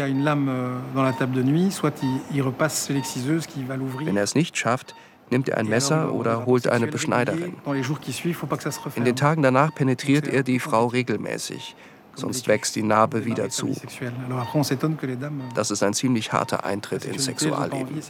Wenn 4.04 4.16
er 4.16 4.22
es 4.22 4.34
nicht 4.34 4.56
schafft, 4.56 4.94
nimmt 5.30 5.48
er 5.48 5.58
ein 5.58 5.66
Messer 5.66 6.12
oder 6.12 6.46
holt 6.46 6.68
eine 6.68 6.86
Beschneiderin. 6.86 7.54
les 7.66 7.86
jours 7.86 8.00
In 8.96 9.04
den 9.04 9.16
Tagen 9.16 9.42
danach 9.42 9.74
penetriert 9.74 10.26
er 10.26 10.42
die 10.42 10.58
Frau 10.58 10.86
regelmäßig, 10.86 11.76
sonst 12.14 12.48
wächst 12.48 12.76
die 12.76 12.82
Narbe 12.82 13.24
wieder 13.24 13.48
zu. 13.48 13.68
Les 13.68 13.82
euh, 14.02 14.10
Das 15.54 15.70
ist 15.70 15.82
ein 15.82 15.94
ziemlich 15.94 16.32
harter 16.32 16.64
Eintritt 16.64 17.04
ins 17.04 17.24
Sexualleben. 17.24 18.00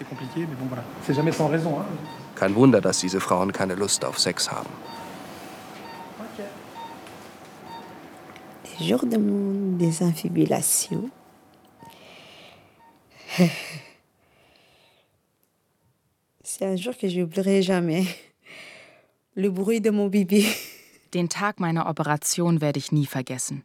Kein 2.35 2.55
Wunder, 2.55 2.81
dass 2.81 3.01
diese 3.01 3.21
Frauen 3.21 3.53
keine 3.53 3.75
Lust 3.75 4.05
auf 4.05 4.19
Sex 4.19 4.51
haben. 4.51 4.71
Le 8.81 8.87
jour 8.87 9.05
de 9.05 9.19
mon 9.19 9.77
désinfibulation, 9.77 11.11
c'est 16.61 16.67
un 16.67 16.77
jour 16.77 16.95
que 16.95 17.09
je 17.09 17.21
n'oublierai 17.21 17.63
jamais. 17.63 18.05
Le 19.35 19.49
bruit 19.49 19.81
de 19.81 19.89
mon 19.89 20.09
bébé. 20.09 20.45
Den 21.13 21.29
Tag 21.29 21.59
meiner 21.59 21.87
Operation 21.87 22.61
werde 22.61 22.77
ich 22.77 22.93
nie 22.93 23.07
vergessen. 23.07 23.65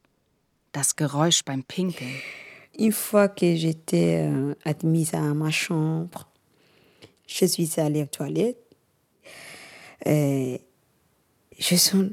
Das 0.72 0.96
Geräusch 0.96 1.44
beim 1.44 1.64
Pinkeln. 1.64 2.16
Une 2.78 2.94
fois 2.94 3.28
que 3.28 3.56
j'étais 3.56 4.30
euh, 4.30 4.56
admise 4.64 5.14
à 5.14 5.34
ma 5.34 5.52
chambre, 5.52 6.30
je 7.28 7.46
suis 7.46 7.70
allée 7.78 8.04
aux 8.04 8.08
toilettes. 8.08 8.64
Et 10.06 10.62
je 11.60 11.76
sens 11.76 12.12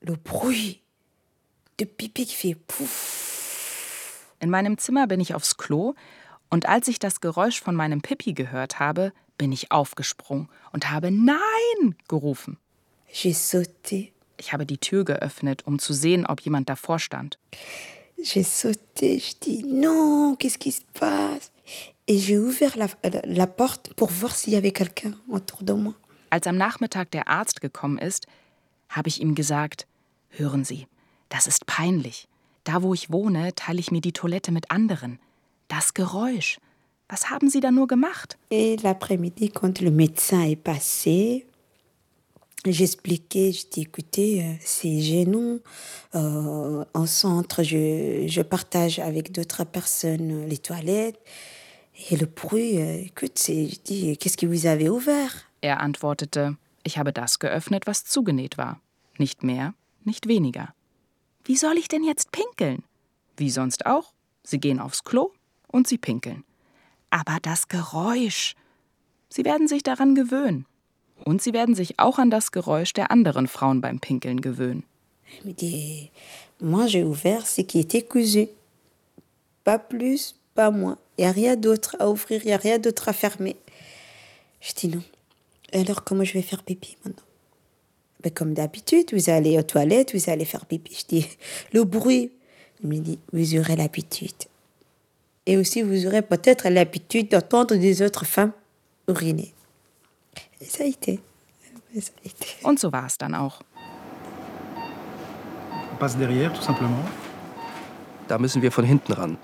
le 0.00 0.16
bruit 0.16 0.80
de 1.78 1.84
pipi 1.84 2.24
qui 2.24 2.34
fait 2.34 2.54
pouf. 2.54 4.32
In 4.42 4.48
meinem 4.48 4.78
Zimmer 4.78 5.06
bin 5.06 5.20
ich 5.20 5.34
aufs 5.34 5.58
Klo 5.58 5.94
und 6.50 6.66
als 6.66 6.88
ich 6.88 6.98
das 6.98 7.20
Geräusch 7.20 7.60
von 7.60 7.74
meinem 7.74 8.00
Pipi 8.00 8.32
gehört 8.32 8.80
habe, 8.80 9.12
bin 9.38 9.52
ich 9.52 9.70
aufgesprungen 9.72 10.48
und 10.72 10.90
habe 10.90 11.10
Nein 11.10 11.94
gerufen. 12.08 12.58
J'ai 13.12 13.32
sauté, 13.34 14.12
Ich 14.38 14.52
habe 14.52 14.66
die 14.66 14.78
Tür 14.78 15.04
geöffnet, 15.04 15.66
um 15.66 15.78
zu 15.78 15.92
sehen, 15.94 16.26
ob 16.26 16.40
jemand 16.40 16.68
davor 16.68 16.98
stand. 16.98 17.38
j'ai 18.22 18.42
sauté, 18.44 19.18
je 19.18 19.34
dis 19.42 19.62
non, 19.64 20.36
qu'est-ce 20.38 20.58
qui 20.58 20.72
se 20.72 20.82
passe 20.94 21.50
Et 22.08 22.18
j'ai 22.18 22.38
ouvert 22.38 22.76
la, 22.76 22.88
la- 23.02 23.22
la 23.24 23.46
porte 23.46 23.92
pour 23.94 24.10
voir 24.10 24.34
s'il 24.34 24.52
y 24.52 24.56
avait 24.56 24.72
quelqu'un 24.72 25.14
autour 25.28 25.62
de 25.62 25.72
moi. 25.72 25.94
Als 26.30 26.46
am 26.46 26.56
Nachmittag 26.56 27.10
der 27.12 27.28
Arzt 27.28 27.60
gekommen 27.60 27.98
ist, 27.98 28.26
habe 28.88 29.08
ich 29.08 29.20
ihm 29.20 29.34
gesagt, 29.34 29.86
hören 30.30 30.64
Sie, 30.64 30.86
das 31.28 31.46
ist 31.46 31.66
peinlich. 31.66 32.28
Da, 32.64 32.82
wo 32.82 32.94
ich 32.94 33.10
wohne, 33.12 33.54
teile 33.54 33.78
ich 33.80 33.90
mir 33.90 34.00
die 34.00 34.12
Toilette 34.12 34.50
mit 34.52 34.70
anderen. 34.70 35.18
Das 35.68 35.94
Geräusch. 35.94 36.58
Was 37.08 37.30
haben 37.30 37.48
Sie 37.48 37.60
da 37.60 37.70
nur 37.70 37.86
gemacht? 37.86 38.36
Et 38.50 38.76
l'après-midi, 38.82 39.50
quand 39.50 39.80
le 39.80 39.90
médecin 39.90 40.42
est 40.42 40.56
passé, 40.56 41.46
j'expliquais, 42.64 43.52
je 43.52 43.66
dis, 43.70 43.82
écoutez, 43.82 44.42
euh, 44.42 44.54
c'est 44.60 45.00
gênant. 45.00 45.58
En 46.14 47.06
centre, 47.06 47.62
je, 47.62 48.26
je 48.26 48.42
partage 48.42 48.98
avec 48.98 49.32
d'autres 49.32 49.64
personnes 49.64 50.46
les 50.46 50.58
toilettes. 50.58 51.20
Et 52.10 52.16
le 52.16 52.26
bruit, 52.26 52.76
écoute, 52.78 53.38
c'est, 53.38 53.68
je 53.68 53.80
dis, 53.84 54.16
qu'est-ce 54.18 54.36
que 54.36 54.46
vous 54.46 54.66
avez 54.66 54.88
ouvert 54.88 55.46
Er 55.62 55.80
antwortete, 55.80 56.56
ich 56.84 56.98
habe 56.98 57.12
das 57.12 57.38
geöffnet, 57.38 57.86
was 57.86 58.04
zugenäht 58.04 58.58
war. 58.58 58.80
Nicht 59.18 59.42
mehr, 59.42 59.74
nicht 60.04 60.28
weniger. 60.28 60.74
Wie 61.44 61.56
soll 61.56 61.78
ich 61.78 61.88
denn 61.88 62.04
jetzt 62.04 62.32
pinkeln? 62.32 62.82
Wie 63.36 63.50
sonst 63.50 63.86
auch. 63.86 64.12
Sie 64.42 64.58
gehen 64.58 64.80
aufs 64.80 65.04
Klo 65.04 65.32
und 65.68 65.86
sie 65.86 65.98
pinkeln. 65.98 66.44
Aber 67.10 67.38
das 67.42 67.68
Geräusch. 67.68 68.54
Sie 69.28 69.44
werden 69.44 69.68
sich 69.68 69.82
daran 69.82 70.14
gewöhnen. 70.14 70.66
Und 71.24 71.42
sie 71.42 71.52
werden 71.52 71.74
sich 71.74 71.98
auch 71.98 72.18
an 72.18 72.30
das 72.30 72.52
Geräusch 72.52 72.92
der 72.92 73.10
anderen 73.10 73.48
Frauen 73.48 73.80
beim 73.80 74.00
Pinkeln 74.00 74.40
gewöhnen. 74.40 74.84
Moi 76.60 76.86
j'ai 76.86 77.04
ouvert 77.04 77.46
ce 77.46 77.62
qui 77.62 77.80
était 77.80 78.02
cousu. 78.02 78.48
Pas 79.64 79.78
plus, 79.78 80.34
pas 80.54 80.70
moins. 80.70 80.98
Il 81.18 81.22
n'y 81.22 81.26
a 81.26 81.32
rien 81.32 81.56
d'autre 81.56 81.96
à 81.98 82.08
ouvrir, 82.08 82.40
il 82.44 82.46
n'y 82.46 82.52
a 82.52 82.56
rien 82.56 82.78
d'autre 82.78 83.08
à 83.08 83.12
fermer. 83.12 83.56
Je 84.60 84.72
dis 84.72 84.88
non. 84.88 85.02
Alors 85.72 86.04
comment 86.04 86.24
je 86.24 86.32
vais 86.32 86.42
faire 86.42 86.62
pipi 86.62 86.96
maintenant 87.04 87.24
ben, 88.22 88.32
Comme 88.32 88.54
d'habitude, 88.54 89.12
vous 89.12 89.28
allez 89.30 89.58
aux 89.58 89.62
toilettes, 89.62 90.14
vous 90.14 90.30
allez 90.30 90.44
faire 90.44 90.66
pipi. 90.66 90.94
Je 90.94 91.04
dis, 91.06 91.26
le 91.72 91.84
bruit. 91.84 92.30
Il 92.82 92.88
me 92.88 92.98
dit, 92.98 93.18
vous 93.32 93.56
aurez 93.56 93.74
l'habitude. 93.76 94.44
Et 95.46 95.56
aussi, 95.56 95.82
vous 95.82 96.06
aurez 96.06 96.22
peut-être 96.22 96.68
l'habitude 96.68 97.30
d'entendre 97.30 97.76
des 97.76 98.02
autres 98.02 98.26
femmes 98.26 98.52
uriner. 99.08 99.54
Et 100.60 100.64
ça 100.64 100.82
a 100.82 100.86
été. 100.86 101.20
Ça 101.98 102.12
a 102.24 102.26
été. 102.26 102.56
Und 102.64 102.78
so 102.78 102.90
war 102.90 103.06
es 103.06 103.16
dann 103.16 103.34
auch. 103.34 103.60
On 105.92 105.96
passe 105.96 106.16
derrière, 106.16 106.52
tout 106.52 106.62
simplement. 106.62 107.04
Da 108.28 108.38
müssen 108.38 108.60
wir 108.60 108.72
von 108.72 108.84
hinten 108.84 109.12
ran. 109.12 109.36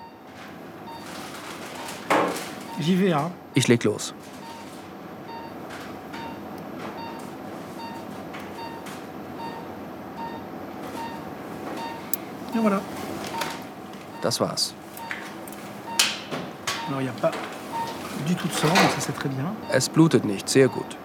J'y 2.81 2.97
vais, 2.97 3.12
hein. 3.12 3.31
Ich 3.55 3.69
leg 3.69 3.85
los. 3.85 4.12
Et 12.55 12.59
voilà. 12.59 12.83
Das 14.21 14.41
war's. 14.41 14.75
Es 19.71 19.88
blutet 19.88 20.25
nicht, 20.25 20.49
sehr 20.49 20.68
gut. 20.68 20.97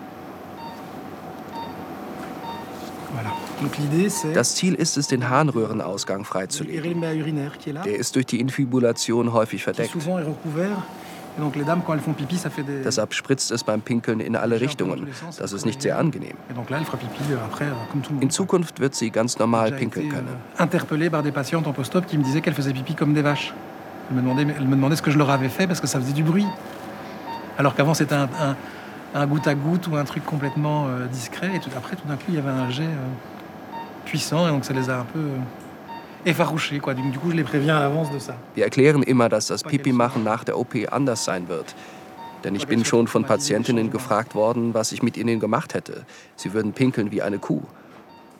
Das 4.33 4.55
Ziel 4.55 4.75
ist 4.75 4.97
es, 4.97 5.07
den 5.07 5.29
Harnröhrenausgang 5.29 6.25
freizulegen. 6.25 7.01
Der 7.01 7.95
ist 7.95 8.15
durch 8.15 8.25
die 8.27 8.39
Infibulation 8.39 9.33
häufig 9.33 9.63
verdeckt. 9.63 9.95
Deshalb 12.83 13.13
spritzt 13.13 13.51
es 13.51 13.63
beim 13.63 13.81
Pinkeln 13.81 14.19
in 14.19 14.35
alle 14.35 14.59
Richtungen. 14.59 15.07
Das 15.37 15.53
ist 15.53 15.65
nicht 15.65 15.81
sehr 15.83 15.97
angenehm. 15.97 16.35
Euh, 16.49 16.53
euh. 16.55 18.21
In 18.21 18.29
Zukunft 18.31 18.79
wird 18.79 18.95
sie 18.95 19.11
ganz 19.11 19.37
normal 19.37 19.71
pinkeln 19.71 20.07
été 20.07 20.15
können. 20.15 20.29
Qui 24.07 24.13
me 24.13 24.21
vaches. 24.21 24.55
Elles 24.57 24.67
me 24.67 24.75
demandaient 24.75 24.95
ce 24.95 25.01
que 25.01 25.11
je 25.11 25.17
leur 25.17 25.29
avais 25.29 25.49
fait 25.49 25.67
parce 25.67 25.79
que 25.81 25.87
ça 25.87 25.99
faisait 25.99 26.13
du 26.13 26.23
bruit. 26.23 26.45
Alors 27.57 27.75
qu'avant, 27.75 27.93
c'était 27.93 28.15
un, 28.15 28.29
un- 28.39 28.55
un 29.15 29.25
goutte 29.25 29.47
à 29.47 29.55
goutte 29.55 29.87
ou 29.87 29.95
un 29.95 30.03
truc 30.03 30.23
complètement 30.25 30.87
euh, 30.87 31.05
discret. 31.07 31.55
Et 31.55 31.59
tout, 31.59 31.69
après, 31.75 31.95
tout 31.95 32.07
d'un 32.07 32.15
coup, 32.15 32.25
il 32.29 32.35
y 32.35 32.37
avait 32.37 32.49
un 32.49 32.69
jet 32.69 32.83
euh, 32.83 33.75
puissant 34.05 34.47
et 34.47 34.51
donc 34.51 34.65
ça 34.65 34.73
les 34.73 34.89
a 34.89 34.99
un 34.99 35.05
peu 35.05 35.19
euh, 35.19 35.37
effarouchés. 36.25 36.79
Quoi. 36.79 36.93
Du, 36.93 37.09
du 37.09 37.17
coup, 37.19 37.31
je 37.31 37.35
les 37.35 37.43
préviens 37.43 37.77
à 37.77 37.79
l'avance 37.81 38.11
de 38.11 38.19
ça. 38.19 38.35
Wir 38.55 38.63
erklären 38.65 39.01
immer, 39.03 39.29
dass 39.29 39.47
das 39.47 39.63
Pipi-Machen 39.63 40.23
nach 40.23 40.43
der 40.43 40.57
OP 40.59 40.75
anders 40.91 41.23
sein 41.25 41.47
wird. 41.47 41.73
Denn 42.43 42.53
ich 42.55 42.67
bin 42.67 42.85
schon 42.85 43.07
von 43.07 43.23
Patientinnen 43.23 43.89
gefragt 43.89 44.35
worden, 44.35 44.73
was 44.75 44.91
ich 44.91 45.01
mit 45.01 45.17
ihnen 45.17 45.39
gemacht 45.39 45.73
hätte. 45.73 46.05
Sie 46.35 46.53
würden 46.53 46.71
pinkeln 46.71 47.11
wie 47.11 47.21
eine 47.23 47.39
Kuh. 47.39 47.63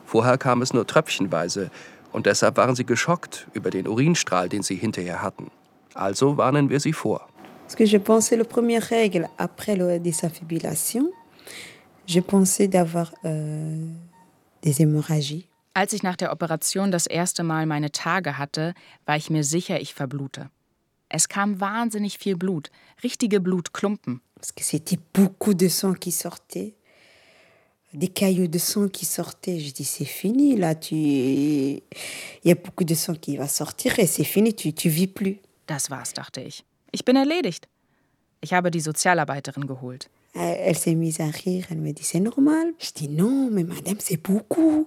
Vorher 0.06 0.38
kam 0.38 0.62
es 0.62 0.72
nur 0.72 0.86
tröpfchenweise 0.86 1.70
und 2.12 2.24
deshalb 2.26 2.56
waren 2.56 2.76
sie 2.76 2.86
geschockt 2.86 3.48
über 3.54 3.70
den 3.70 3.88
Urinstrahl, 3.88 4.48
den 4.48 4.62
sie 4.62 4.76
hinterher 4.76 5.20
hatten. 5.20 5.50
Also 5.98 6.36
warnen 6.36 6.70
wir 6.70 6.78
sie 6.78 6.92
vor. 6.92 7.28
Parce 7.64 7.74
que 7.74 7.84
je 7.84 7.98
pensais, 7.98 8.36
la 8.36 8.44
première 8.44 8.82
règle 8.82 9.28
après 9.36 9.76
la 9.76 9.98
désinfibulation, 9.98 11.10
je 12.06 12.20
pensais 12.20 12.68
d'avoir 12.68 13.12
euh, 13.24 13.84
des 14.62 14.80
hémorragies. 14.80 15.46
Als 15.74 15.92
ich 15.92 16.02
nach 16.02 16.16
der 16.16 16.32
Operation 16.32 16.90
das 16.90 17.06
erste 17.06 17.42
Mal 17.42 17.66
meine 17.66 17.90
Tage 17.90 18.38
hatte, 18.38 18.74
war 19.06 19.16
ich 19.16 19.28
mir 19.28 19.44
sicher, 19.44 19.80
ich 19.80 19.92
verblute. 19.92 20.50
Es 21.08 21.28
kam 21.28 21.60
wahnsinnig 21.60 22.18
viel 22.18 22.36
Blut, 22.36 22.70
richtige 23.02 23.40
Blutklumpen. 23.40 24.20
Parce 24.34 24.52
que 24.52 24.62
c'était 24.62 24.98
beaucoup 25.12 25.54
de 25.54 25.68
sang 25.68 25.94
qui 25.94 26.12
sortait, 26.12 26.74
des 27.92 28.08
cailloux 28.08 28.46
de 28.46 28.58
sang 28.58 28.88
qui 28.88 29.04
sortaient. 29.04 29.58
Je 29.58 29.72
dis, 29.72 29.84
c'est 29.84 30.04
fini, 30.04 30.56
là, 30.56 30.74
tu... 30.74 30.94
il 30.94 31.82
y 32.44 32.50
a 32.50 32.54
beaucoup 32.54 32.84
de 32.84 32.94
sang 32.94 33.14
qui 33.14 33.36
va 33.36 33.48
sortir 33.48 33.98
et 33.98 34.06
c'est 34.06 34.24
fini, 34.24 34.54
tu 34.54 34.68
ne 34.68 34.90
vis 34.90 35.08
plus. 35.08 35.38
Das 35.68 35.90
war's, 35.90 36.14
dachte 36.14 36.40
ich. 36.40 36.64
Ich 36.92 37.04
bin 37.04 37.14
erledigt. 37.14 37.68
Ich 38.40 38.54
habe 38.54 38.70
die 38.70 38.80
Sozialarbeiterin 38.80 39.66
geholt. 39.66 40.08
Elle, 40.34 40.56
elle 40.56 40.74
s'est 40.74 40.94
mise 40.94 41.20
à 41.20 41.26
rire, 41.26 41.66
elle 41.70 41.78
me 41.80 41.92
dit, 41.92 42.04
c'est 42.04 42.20
normal. 42.20 42.72
Je 42.78 42.90
dis, 42.92 43.08
non, 43.08 43.50
mais 43.50 43.64
madame, 43.64 43.98
c'est 44.00 44.16
beaucoup. 44.16 44.86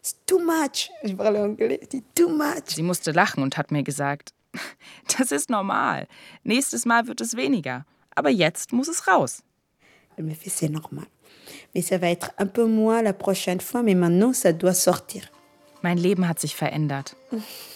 C'est 0.00 0.24
too 0.26 0.38
much. 0.38 0.90
Je 1.04 1.14
parle 1.14 1.36
anglais, 1.36 1.80
too 2.14 2.28
much. 2.28 2.74
Sie 2.74 2.82
musste 2.82 3.12
lachen 3.12 3.42
und 3.42 3.56
hat 3.58 3.70
mir 3.70 3.82
gesagt, 3.82 4.32
das 5.18 5.32
ist 5.32 5.50
normal. 5.50 6.06
Nächstes 6.44 6.86
Mal 6.86 7.06
wird 7.06 7.20
es 7.20 7.36
weniger. 7.36 7.84
Aber 8.14 8.30
jetzt 8.30 8.72
muss 8.72 8.88
es 8.88 9.06
raus. 9.06 9.42
Elle 10.16 10.24
me 10.24 10.34
fait, 10.34 10.50
c'est 10.50 10.70
normal. 10.70 11.06
Mais 11.74 11.82
ça 11.82 11.98
va 11.98 12.08
être 12.08 12.30
un 12.38 12.46
peu 12.46 12.66
moins 12.66 13.02
la 13.02 13.12
prochaine 13.12 13.60
fois, 13.60 13.82
mais 13.82 13.94
maintenant, 13.94 14.32
ça 14.32 14.52
doit 14.52 14.74
sortir. 14.74 15.30
Mein 15.82 15.98
Leben 15.98 16.26
hat 16.26 16.38
sich 16.38 16.54
verändert. 16.54 17.16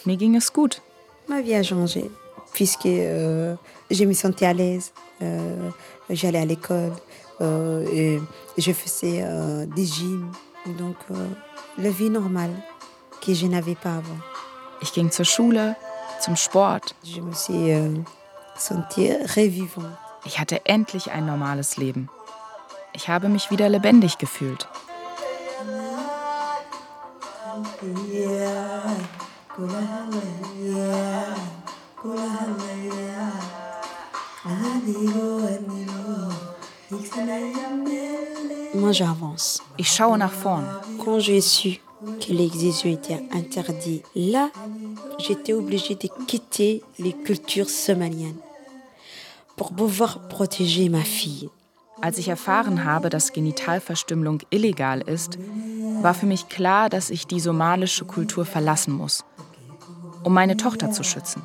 Mir 0.04 0.16
ging 0.16 0.36
es 0.36 0.52
gut. 0.52 0.80
Ma 1.26 1.42
vie 1.42 1.54
a 1.54 1.62
changé, 1.62 2.08
puisque 2.56 2.86
euh, 2.86 3.54
je 3.90 4.04
me 4.04 4.14
sentais 4.14 4.46
à 4.46 4.54
l'aise. 4.54 4.92
Euh, 5.22 5.70
J'allais 6.08 6.38
à 6.38 6.44
l'école, 6.44 6.92
euh, 7.40 7.84
et 7.92 8.20
je 8.56 8.72
faisais 8.72 9.20
euh, 9.24 9.66
des 9.66 9.84
gyms. 9.84 10.30
Donc, 10.78 10.96
euh, 11.10 11.14
la 11.78 11.90
vie 11.90 12.10
normale 12.10 12.54
que 13.20 13.34
je 13.34 13.46
n'avais 13.46 13.74
pas 13.74 13.96
avant. 13.96 14.20
Ich 14.80 14.92
ging 14.92 15.10
zur 15.10 15.24
Schule, 15.24 15.74
zum 16.20 16.36
Sport. 16.36 16.94
Je 17.04 17.20
me 17.20 17.32
suis 17.32 17.72
euh, 17.72 17.88
sentie 18.56 19.10
revivante. 19.34 19.98
Ich 20.24 20.38
hatte 20.38 20.64
endlich 20.64 21.10
ein 21.10 21.26
normales 21.26 21.76
Leben. 21.76 22.08
Ich 22.94 23.08
habe 23.08 23.28
mich 23.28 23.50
wieder 23.50 23.68
lebendig 23.68 24.18
gefühlt. 24.18 24.68
Moi, 38.74 38.92
j'avance. 38.92 39.62
Ich 39.78 39.90
schaue 39.90 40.16
nach 40.16 40.32
vorn. 40.32 40.64
Quand 41.04 41.18
j'ai 41.18 41.40
su 41.40 41.80
que 42.20 42.32
l'excision 42.32 42.90
était 42.90 43.22
interdite, 43.32 44.04
là, 44.14 44.50
j'étais 45.18 45.54
obligée 45.54 45.94
de 45.94 46.08
quitter 46.28 46.82
les 46.98 47.12
cultures 47.12 47.70
somaliennes 47.70 48.38
pour 49.56 49.72
pouvoir 49.72 50.28
protéger 50.28 50.88
ma 50.88 51.02
fille. 51.02 51.48
Als 52.02 52.18
ich 52.18 52.28
erfahren 52.28 52.84
habe, 52.84 53.08
dass 53.08 53.32
Genitalverstümmelung 53.32 54.42
illegal 54.50 55.00
ist, 55.00 55.38
war 56.02 56.12
für 56.12 56.26
mich 56.26 56.48
klar, 56.48 56.90
dass 56.90 57.08
ich 57.08 57.26
die 57.26 57.40
somalische 57.40 58.04
Kultur 58.04 58.44
verlassen 58.44 58.92
muss, 58.92 59.24
um 60.22 60.34
meine 60.34 60.58
Tochter 60.58 60.92
zu 60.92 61.02
schützen. 61.02 61.42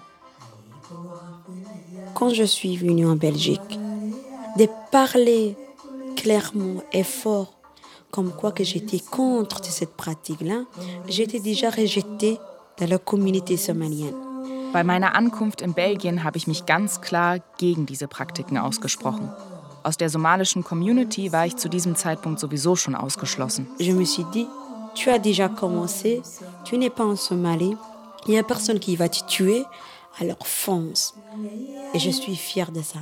Quand 2.21 2.35
je 2.35 2.43
suis 2.43 2.77
venue 2.77 3.07
en 3.07 3.15
Belgique, 3.15 3.79
de 4.55 4.67
parler 4.91 5.57
clairement 6.15 6.83
et 6.93 7.01
fort 7.01 7.51
comme 8.11 8.31
quoi 8.31 8.51
que 8.51 8.63
j'étais 8.63 8.99
contre 8.99 9.65
cette 9.65 9.97
pratique-là, 9.97 10.65
j'étais 11.07 11.39
déjà 11.39 11.71
rejetée 11.71 12.37
dans 12.79 12.87
la 12.87 12.99
communauté 12.99 13.57
somalienne. 13.57 14.13
Bei 14.71 14.83
meiner 14.83 15.07
Ankunft 15.15 15.63
in 15.63 15.71
Belgien 15.71 16.23
habe 16.23 16.37
ich 16.37 16.45
mich 16.45 16.67
ganz 16.67 17.01
klar 17.01 17.39
gegen 17.57 17.87
diese 17.87 18.07
Praktiken 18.07 18.59
ausgesprochen. 18.59 19.27
Aus 19.81 19.97
der 19.97 20.11
somalischen 20.11 20.63
Community 20.63 21.31
war 21.31 21.47
ich 21.47 21.55
zu 21.55 21.69
diesem 21.69 21.95
Zeitpunkt 21.95 22.39
sowieso 22.39 22.75
schon 22.75 22.93
ausgeschlossen. 22.93 23.65
Je 23.79 23.93
me 23.93 24.05
suis 24.05 24.25
dit, 24.31 24.45
tu 24.93 25.09
as 25.09 25.17
déjà 25.17 25.49
commencé, 25.49 26.21
tu 26.65 26.77
n'es 26.77 26.91
pas 26.91 27.05
en 27.05 27.15
Somalie, 27.15 27.75
il 28.27 28.33
n'y 28.33 28.37
a 28.37 28.43
personne 28.43 28.77
qui 28.77 28.95
va 28.95 29.09
te 29.09 29.25
tuer, 29.25 29.65
alors 30.19 30.45
fonce. 30.45 31.15
Et 31.93 31.99
je 31.99 32.09
suis 32.09 32.35
fière 32.35 32.71
de 32.71 32.81
ça. 32.81 32.99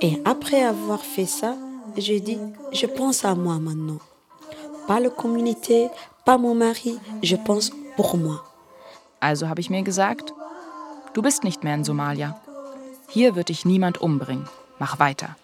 Et 0.00 0.20
après 0.24 0.62
avoir 0.62 1.00
fait 1.00 1.26
ça, 1.26 1.56
j'ai 1.96 2.20
dit, 2.20 2.38
je 2.72 2.86
pense 2.86 3.24
à 3.24 3.34
moi 3.34 3.58
maintenant. 3.58 3.98
Pas 4.86 5.00
la 5.00 5.10
communauté, 5.10 5.88
pas 6.24 6.38
mon 6.38 6.54
mari, 6.54 6.98
je 7.22 7.36
pense 7.36 7.70
pour 7.96 8.16
moi. 8.16 8.44
Also 9.20 9.48
habe 9.48 9.60
ich 9.60 9.70
mir 9.70 9.82
gesagt, 9.82 10.32
du 11.14 11.22
bist 11.22 11.44
nicht 11.44 11.64
mehr 11.64 11.74
in 11.74 11.84
Somalia. 11.84 12.40
Hier 13.08 13.34
wird 13.34 13.48
dich 13.48 13.64
niemand 13.64 14.00
umbringen. 14.00 14.48
Mach 14.78 14.98
weiter. 14.98 15.36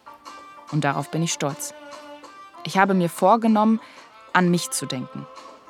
Und 0.70 0.84
darauf 0.84 1.10
bin 1.10 1.22
ich 1.22 1.32
stolz. 1.32 1.74
Ich 2.64 2.78
habe 2.78 2.94
mir 2.94 3.08
vorgenommen, 3.08 3.80
an 4.32 4.50
mich 4.50 4.70
zu 4.70 4.86
denken. 4.86 5.26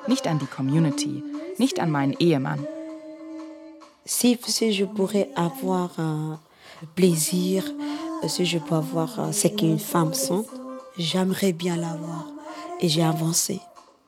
Nicht 0.07 0.27
an 0.27 0.39
die 0.39 0.45
Community, 0.45 1.23
nicht 1.57 1.79
an 1.79 1.91
meinen 1.91 2.13
Ehemann. 2.19 2.67
Si, 4.05 4.37
si 4.47 4.71
je 4.73 4.85
pourrais 4.85 5.29
avoir 5.35 5.89
un 5.99 6.39
plaisir, 6.95 7.63
si 8.27 8.45
je 8.45 8.59
peux 8.59 8.75
avoir 8.75 9.19
euh, 9.19 9.31
ce 9.31 9.47
qu'une 9.47 9.79
femme 9.79 10.13
sent, 10.13 10.45
j'aimerais 10.97 11.53
bien 11.53 11.75
l'avoir. 11.75 12.25
Et 12.81 12.87
j'ai 12.89 13.03
avancé. 13.03 13.61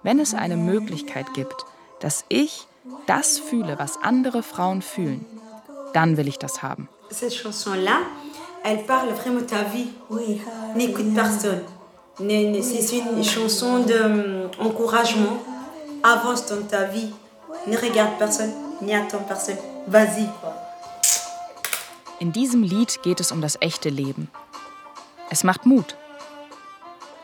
Wenn 0.03 0.19
es 0.19 0.33
eine 0.35 0.55
Möglichkeit 0.55 1.33
gibt, 1.33 1.65
dass 1.99 2.23
ich 2.29 2.67
das 3.07 3.39
fühle, 3.39 3.75
was 3.79 3.97
andere 4.03 4.43
Frauen 4.43 4.81
fühlen, 4.81 5.25
dann 5.93 6.15
will 6.17 6.27
ich 6.27 6.37
das 6.37 6.61
haben. 6.61 6.87
Cette 7.09 7.33
chanson-là, 7.33 8.01
elle 8.63 8.85
parle 8.85 9.09
vraiment 9.13 9.39
de 9.41 9.45
ta 9.45 9.63
vie. 9.63 9.87
Oui. 10.09 10.41
N'écoute 10.75 11.13
personne. 11.15 11.63
Ne- 12.19 12.51
ne- 12.51 12.61
C'est 12.61 12.99
une 12.99 13.23
chanson 13.23 13.79
d'encouragement. 14.59 15.37
Avance 16.03 16.45
dans 16.45 16.61
ta 16.67 16.83
vie. 16.83 17.09
Ne 17.65 17.75
regarde 17.77 18.11
personne, 18.19 18.51
n'y 18.81 18.93
attends 18.93 19.23
personne. 19.27 19.57
Vas-y. 19.89 20.27
In 22.19 22.33
diesem 22.33 22.61
Lied 22.61 23.01
geht 23.03 23.21
es 23.21 23.31
um 23.31 23.41
das 23.41 23.57
echte 23.61 23.87
Leben. 23.87 24.29
Es 25.29 25.45
macht 25.45 25.65
Mut. 25.65 25.95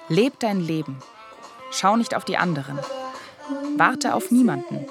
Leb 0.08 0.40
dein 0.40 0.62
Leben. 0.62 0.98
Schau 1.72 1.98
nicht 1.98 2.16
auf 2.16 2.24
die 2.24 2.38
anderen. 2.38 2.80
Warte 3.76 4.14
auf 4.14 4.32
niemanden. 4.32 4.86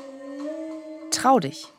Trau 1.10 1.38
dich. 1.40 1.72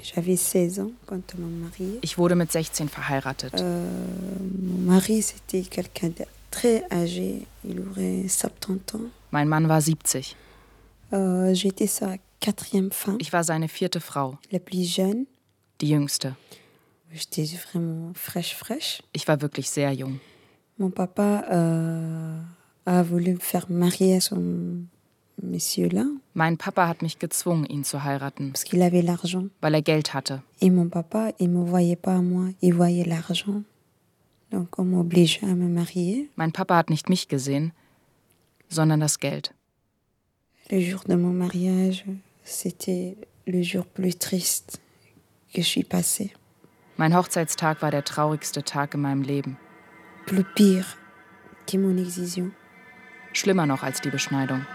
J'avais 0.00 0.36
16 0.36 0.78
ans 0.78 0.92
quand 1.06 1.34
on 1.34 1.40
m'a 1.40 1.66
mariée. 1.66 1.98
Ich 2.02 2.18
wurde 2.18 2.34
mit 2.34 2.50
16 2.50 2.88
verheiratet. 2.88 3.54
Euh, 3.60 3.84
très 6.58 6.82
âgé. 6.90 7.46
Il 7.64 7.80
aurait 7.80 8.26
70 8.28 8.94
ans. 8.96 9.00
Mein 9.30 9.46
Mann 9.48 9.66
war 9.68 9.80
70. 9.80 10.34
Euh, 11.12 11.54
J'étais 11.54 11.86
sa 11.86 12.16
quatrième 12.40 12.90
femme, 12.92 13.18
Ich 13.20 13.32
war 13.32 13.42
seine 13.44 13.66
vierte 13.68 14.00
Frau, 14.00 14.36
la 14.50 14.58
plus 14.58 14.84
jeune. 14.96 15.26
die 15.80 15.88
jüngste. 15.88 16.34
J'étais 17.12 17.44
vraiment 17.56 18.12
fraîche, 18.14 18.54
fraîche. 18.54 19.02
Ich 19.14 19.26
war 19.28 19.40
wirklich 19.40 19.68
sehr 19.70 19.92
jung. 19.92 20.18
Mon 20.78 20.90
papa 20.90 21.44
euh, 21.50 22.38
a 22.86 23.02
voulu 23.02 23.34
me 23.34 23.40
faire 23.40 23.66
marier 23.70 24.20
son 24.20 24.84
monsieur-là 25.42 26.04
Mein 26.34 26.56
Papa 26.56 26.86
hat 26.88 27.00
mich 27.02 27.18
gezwungen, 27.18 27.64
ihn 27.64 27.82
zu 27.84 28.04
heiraten, 28.04 28.52
parce 28.52 28.64
qu'il 28.64 28.82
avait 28.82 29.02
l'argent. 29.02 29.46
weil 29.62 29.74
er 29.74 29.82
Geld 29.82 30.12
hatte. 30.14 30.40
Et 30.60 30.70
mon 30.70 30.88
papa, 30.88 31.32
il 31.40 31.50
ne 31.50 31.58
me 31.58 31.64
voyait 31.64 31.96
pas 31.96 32.16
à 32.16 32.20
moi, 32.22 32.48
il 32.62 32.74
voyait 32.74 33.04
l'argent. 33.04 33.62
Mein 34.50 36.52
Papa 36.52 36.76
hat 36.76 36.90
nicht 36.90 37.08
mich 37.08 37.28
gesehen, 37.28 37.72
sondern 38.68 39.00
das 39.00 39.18
Geld. 39.18 39.54
Le 40.70 40.80
jour 40.80 41.02
de 41.04 41.16
mon 41.16 41.32
mariage, 41.32 42.04
c'était 42.44 43.16
le 43.46 43.62
jour 43.62 43.86
plus 43.86 44.18
triste 44.18 44.80
que 45.54 45.62
je 45.62 45.66
suis 45.66 45.84
passée. 45.84 46.32
Mein 46.98 47.14
Hochzeitstag 47.14 47.80
war 47.80 47.90
der 47.90 48.04
traurigste 48.04 48.62
Tag 48.62 48.94
in 48.94 49.00
meinem 49.00 49.22
Leben. 49.22 49.56
Plus 50.26 50.44
pire 50.54 50.84
que 51.66 51.78
mon 51.78 51.96
excision. 51.96 52.52
Schlimmer 53.32 53.66
noch 53.66 53.82
als 53.82 54.00
die 54.00 54.10
Beschneidung. 54.10 54.66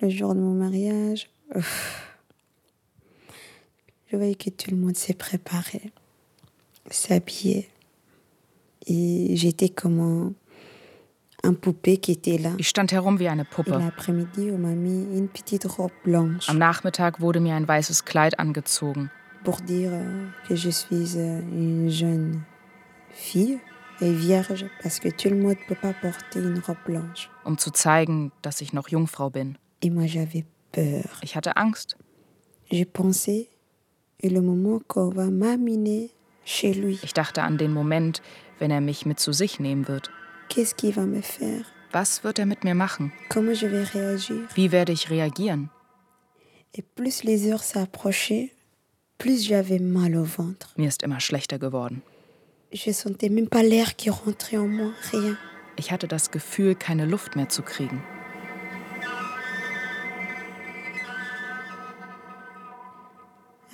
Le 0.00 0.10
jour 0.10 0.34
de 0.34 0.40
mon 0.40 0.54
mariage, 0.54 1.28
je 4.06 4.16
voyais 4.16 4.34
que 4.34 4.50
tout 4.50 4.70
le 4.70 4.76
monde 4.76 4.96
s'est 4.96 5.14
préparé, 5.14 5.92
s'habillait. 6.90 7.68
Et 8.86 9.36
j'étais 9.36 9.68
comme 9.68 10.00
un, 10.00 10.32
un 11.48 11.54
poupée 11.54 11.98
qui 11.98 12.12
était 12.12 12.38
là. 12.38 12.50
Ich 12.58 12.68
stand 12.68 12.92
herum 12.92 13.18
wie 13.18 13.28
eine 13.28 13.44
Puppe. 13.44 13.72
Am 16.48 16.58
Nachmittag 16.58 17.20
wurde 17.20 17.40
mir 17.40 17.54
ein 17.54 17.68
weißes 17.68 18.04
Kleid 18.04 18.38
angezogen, 18.38 19.10
pour 19.44 19.60
dire 19.60 19.92
que 20.48 20.56
je 20.56 20.70
suis 20.70 21.16
une 21.16 21.88
jeune 21.90 22.42
fille 23.10 23.60
et 24.00 24.12
vierge 24.12 24.66
parce 24.82 24.98
que 24.98 25.08
tout 25.10 25.28
le 25.30 25.36
monde 25.36 25.56
peut 25.68 25.76
pas 25.80 25.92
porter 25.92 26.40
une 26.40 26.58
robe 26.58 26.82
blanche. 26.84 27.28
um 27.44 27.58
zu 27.58 27.70
zeigen, 27.70 28.32
dass 28.42 28.60
ich 28.60 28.72
noch 28.72 28.88
Jungfrau 28.88 29.30
bin. 29.30 29.54
Et 29.80 29.90
moi, 29.90 30.06
j'avais 30.06 30.44
peur. 30.72 31.04
Ich 31.22 31.36
hatte 31.36 31.56
Angst. 31.56 31.96
J'ai 32.70 32.84
pensé, 32.84 33.48
et 34.20 34.28
le 34.30 34.40
moment 34.40 34.80
qu'on 34.88 35.10
va 35.10 35.30
m'amener 35.30 36.10
Ich 36.44 37.14
dachte 37.14 37.42
an 37.42 37.58
den 37.58 37.72
Moment, 37.72 38.22
wenn 38.58 38.70
er 38.70 38.80
mich 38.80 39.06
mit 39.06 39.20
zu 39.20 39.32
sich 39.32 39.60
nehmen 39.60 39.88
wird. 39.88 40.10
Was 41.92 42.24
wird 42.24 42.38
er 42.38 42.46
mit 42.46 42.64
mir 42.64 42.74
machen? 42.74 43.12
Wie 44.54 44.72
werde 44.72 44.92
ich 44.92 45.10
reagieren? 45.10 45.70
Mir 50.76 50.88
ist 50.88 51.02
immer 51.02 51.20
schlechter 51.20 51.58
geworden. 51.58 52.02
Ich 52.70 52.86
hatte 55.90 56.08
das 56.08 56.30
Gefühl, 56.30 56.74
keine 56.74 57.06
Luft 57.06 57.36
mehr 57.36 57.48
zu 57.48 57.62
kriegen. 57.62 58.02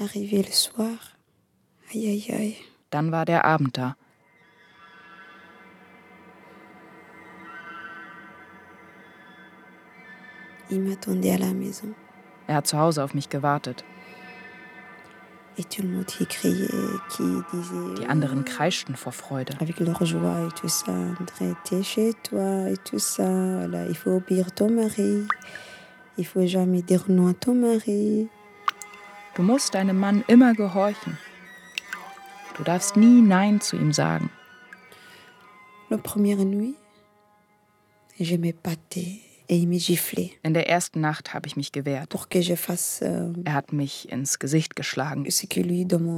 Arrivé 0.01 0.43
le 0.43 0.53
soir, 0.53 0.97
aïe, 1.90 2.57
Dann 2.90 3.12
war 3.12 3.24
der 3.24 3.44
Abend 3.44 3.77
da. 3.77 3.96
Er 12.46 12.55
hat 12.55 12.66
zu 12.66 12.79
Hause 12.79 13.05
auf 13.05 13.14
mich 13.14 13.31
gewartet. 13.31 13.85
Die 15.57 15.64
anderen 18.07 18.44
kreischten 18.44 18.94
vor 18.94 19.12
Freude. 19.12 19.55
Du 29.35 29.42
musst 29.42 29.74
deinem 29.74 29.98
Mann 29.98 30.24
immer 30.27 30.55
gehorchen. 30.55 31.18
Du 32.59 32.64
darfst 32.64 32.97
nie 32.97 33.21
Nein 33.23 33.61
zu 33.61 33.77
ihm 33.77 33.92
sagen. 33.92 34.31
In 40.42 40.55
der 40.55 40.68
ersten 40.68 41.01
Nacht 41.01 41.33
habe 41.35 41.47
ich 41.47 41.57
mich 41.57 41.73
gewehrt. 41.73 42.14
euh, 43.03 43.33
Er 43.44 43.55
hat 43.55 43.73
mich 43.73 44.09
ins 44.11 44.38
Gesicht 44.38 44.77
geschlagen, 44.77 45.25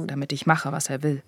damit 0.07 0.31
ich 0.33 0.45
mache, 0.45 0.71
was 0.71 0.89
er 0.89 1.03
will. 1.03 1.23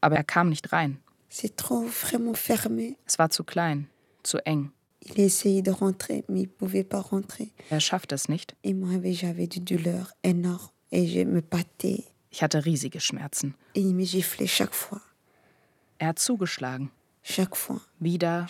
Aber 0.00 0.16
er 0.16 0.24
kam 0.24 0.48
nicht 0.48 0.72
rein. 0.72 0.98
Es 1.30 3.18
war 3.18 3.30
zu 3.30 3.44
klein, 3.44 3.88
zu 4.22 4.38
eng. 4.44 4.72
Il 5.06 5.20
essayait 5.20 5.62
de 5.62 5.70
rentrer, 5.70 6.24
mais 6.28 6.40
il 6.42 6.48
pouvait 6.48 6.82
pas 6.82 7.00
rentrer. 7.00 7.50
Er 7.68 7.80
schafft 7.80 8.10
es 8.12 8.28
nicht. 8.28 8.56
Et 8.62 8.72
moi, 8.72 8.98
j'avais 9.12 9.46
du 9.46 9.60
douleur 9.60 10.10
énorme. 10.22 10.70
Et 10.90 11.06
je 11.06 11.24
me 11.24 11.42
battais. 11.42 12.04
Ich 12.34 12.42
hatte 12.42 12.64
riesige 12.64 12.98
Schmerzen. 12.98 13.54
Er 15.98 16.08
hat 16.08 16.18
zugeschlagen. 16.18 16.90
Wieder 18.00 18.48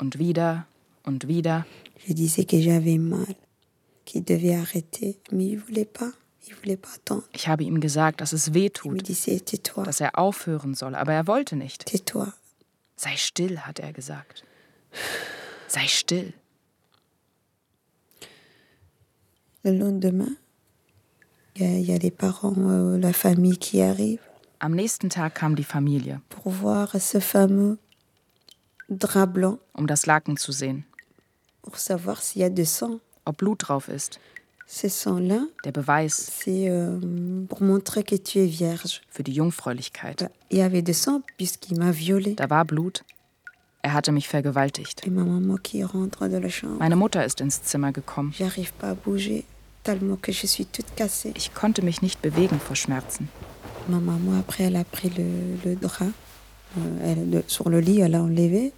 und 0.00 0.18
wieder 0.18 0.66
und 1.04 1.28
wieder. 1.28 1.64
Je 2.04 2.14
disais 2.14 2.44
que 2.44 2.60
j'avais 2.60 2.98
mal, 2.98 3.36
qu'il 4.04 4.24
devait 4.24 4.56
arrêter. 4.56 5.20
Mais 5.30 5.46
il 5.46 5.60
voulait 5.60 5.84
pas. 5.84 6.12
Il 6.48 6.54
voulait 6.56 6.76
pas 6.76 6.94
attendre. 6.96 7.22
Ich 7.32 7.46
habe 7.46 7.62
ihm 7.62 7.78
gesagt, 7.78 8.20
dass 8.20 8.32
es 8.32 8.52
weh 8.52 8.68
tut, 8.68 9.08
dass 9.08 10.00
er 10.00 10.18
aufhören 10.18 10.74
soll, 10.74 10.96
aber 10.96 11.12
er 11.12 11.28
wollte 11.28 11.54
nicht. 11.54 11.84
Sei 12.96 13.16
still, 13.16 13.60
hat 13.60 13.78
er 13.78 13.92
gesagt. 13.92 14.42
Sei 15.68 15.86
still. 15.86 16.32
Le 19.62 19.70
lendemain, 19.70 20.36
il 21.60 21.66
y, 21.66 21.74
a- 21.74 21.78
il 21.78 21.86
y 21.86 21.92
a 21.92 21.98
les 21.98 22.10
parents, 22.10 22.54
euh, 22.58 22.98
la 22.98 23.12
famille 23.12 23.58
qui 23.58 23.80
arrive 23.82 24.20
Am 24.62 24.74
nächsten 24.74 25.08
Tag 25.08 25.32
kam 25.34 25.54
die 25.54 25.64
Familie, 25.64 26.20
pour 26.28 26.52
voir 26.52 26.94
ce 27.00 27.18
fameux 27.20 27.78
drap 28.90 29.32
blanc, 29.32 29.58
um 29.72 29.86
das 29.86 30.04
Laken 30.06 30.36
zu 30.36 30.52
sehen, 30.52 30.84
pour 31.62 31.78
savoir 31.78 32.20
s'il 32.20 32.42
y 32.42 32.44
a 32.44 32.50
du 32.50 32.64
sang. 32.64 33.00
ob 33.24 33.36
Blut 33.38 33.58
drauf 33.68 33.88
ist. 33.88 34.18
Ce 34.66 34.88
sang-là, 34.88 35.46
Der 35.64 35.72
Beweis 35.72 36.08
c'est 36.14 36.68
euh, 36.70 36.98
pour 37.48 37.62
montrer 37.62 38.02
que 38.04 38.16
tu 38.16 38.38
es 38.38 38.46
vierge. 38.48 39.00
für 39.08 39.22
die 39.22 39.32
Jungfräulichkeit. 39.34 40.30
Il 40.50 40.58
y 40.58 40.62
avait 40.62 40.82
du 40.82 40.92
sang 40.94 41.22
puisqu'il 41.38 41.78
m'a 41.78 41.90
violée. 41.90 42.34
Da 42.34 42.48
war 42.50 42.64
Blut. 42.64 43.02
Er 43.82 43.94
hatte 43.94 44.12
mich 44.12 44.28
vergewaltigt. 44.28 45.02
Meine 45.06 46.96
Mutter 46.96 47.24
ist 47.24 47.40
ins 47.40 47.62
Zimmer 47.62 47.92
gekommen. 47.92 48.32
J'arrive 48.32 48.72
pas 48.74 48.90
à 48.90 48.94
bouger 48.94 49.44
tellement 49.82 50.16
que 50.16 50.32
je 50.32 50.46
suis 50.46 50.66
toute 50.66 50.94
cassée. 50.96 51.32
Ich 51.36 51.52
konnte 51.54 51.82
mich 51.82 52.02
nicht 52.02 52.20
bewegen 52.22 52.58
vor 52.60 52.76
Schmerzen. 52.76 53.28
Ma 53.88 53.98
maman, 53.98 54.38
après, 54.38 54.64
elle 54.64 54.76
a 54.76 54.84
pris 54.84 55.10
le, 55.10 55.24
le 55.64 55.76
drap 55.76 56.12
elle, 57.02 57.30
le- 57.30 57.44
sur 57.48 57.68
le 57.68 57.80
lit, 57.80 58.00
elle 58.00 58.14
a 58.14 58.22
enlevé 58.22 58.72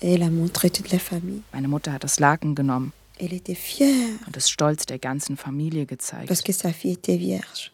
et 0.00 0.14
elle 0.14 0.22
a 0.22 0.30
montré 0.30 0.70
toute 0.70 0.92
la 0.92 0.98
famille. 0.98 1.42
Meine 1.52 1.68
Mutter 1.68 1.92
hat 1.92 2.04
das 2.04 2.20
Laken 2.20 2.54
genommen 2.54 2.92
Elle 3.18 3.32
était 3.34 3.54
fière 3.56 4.08
und 4.26 4.36
es 4.36 4.48
stolz 4.48 4.84
der 4.86 4.98
ganzen 4.98 5.36
Familie 5.36 5.86
gezeigt. 5.86 6.28
parce 6.28 6.42
que 6.42 6.52
sa 6.52 6.72
fille 6.72 6.92
était 6.92 7.16
vierge. 7.18 7.72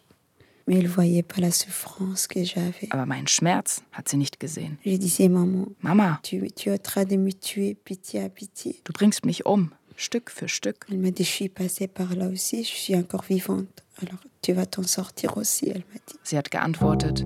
Mais 0.67 0.77
elle 0.77 0.87
voyait 0.87 1.23
pas 1.23 1.41
la 1.41 1.49
souffrance 1.51 2.27
que 2.27 2.43
j'avais. 2.43 2.87
Aber 2.91 3.05
meinen 3.07 3.27
Schmerz 3.27 3.81
hat 3.91 4.07
sie 4.07 4.17
nicht 4.17 4.39
gesehen. 4.39 4.77
Je 4.85 4.97
disais, 4.97 5.27
maman, 5.27 5.67
Mama, 5.81 6.19
tu, 6.23 6.47
tu 6.55 6.69
es 6.69 6.73
en 6.73 6.77
train 6.77 7.05
de 7.05 7.15
me 7.17 7.31
tuer, 7.33 7.73
pitié 7.75 8.21
à 8.23 8.29
pitié. 8.29 8.79
du 8.85 8.91
bringst 8.91 9.25
mich 9.25 9.45
um, 9.45 9.71
Stück 9.99 10.29
für 10.31 10.47
Stück. 10.47 10.85
Elle 10.89 10.97
m'a 10.99 11.11
dit, 11.11 11.25
je 11.25 11.29
suis 11.29 11.49
passée 11.49 11.87
par 11.89 12.15
là 12.15 12.27
aussi, 12.29 12.63
je 12.63 12.69
suis 12.69 12.95
encore 12.95 13.23
vivante. 13.23 13.83
Alors 14.01 14.21
tu 14.41 14.53
vas 14.53 14.65
t'en 14.65 14.83
sortir 14.83 15.35
aussi, 15.35 15.69
elle 15.69 15.83
m'a 15.93 15.99
dit. 16.07 16.15
Sie 16.23 16.37
hat 16.37 16.43
geantwortet, 16.49 17.25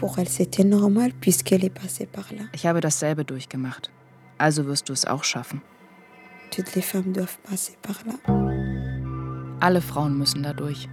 Pour 0.00 0.18
elle, 0.18 0.28
c'était 0.28 0.64
normal 0.64 1.12
puisqu'elle 1.20 1.64
est 1.64 1.70
passée 1.70 2.06
par 2.06 2.26
là. 2.36 2.42
ich 2.52 2.66
habe 2.66 2.80
dasselbe 2.80 3.22
durchgemacht. 3.24 3.92
Also 4.38 4.66
wirst 4.66 4.88
du 4.88 4.94
es 4.94 5.06
auch 5.06 5.22
schaffen. 5.22 5.60
Toutes 6.50 6.74
les 6.74 6.82
femmes 6.82 7.12
doivent 7.12 7.38
passer 7.44 7.76
par 7.82 8.02
là. 8.04 8.14
Alle 9.60 9.80
Frauen 9.80 10.18
müssen 10.18 10.42
da 10.42 10.52
durch. 10.54 10.88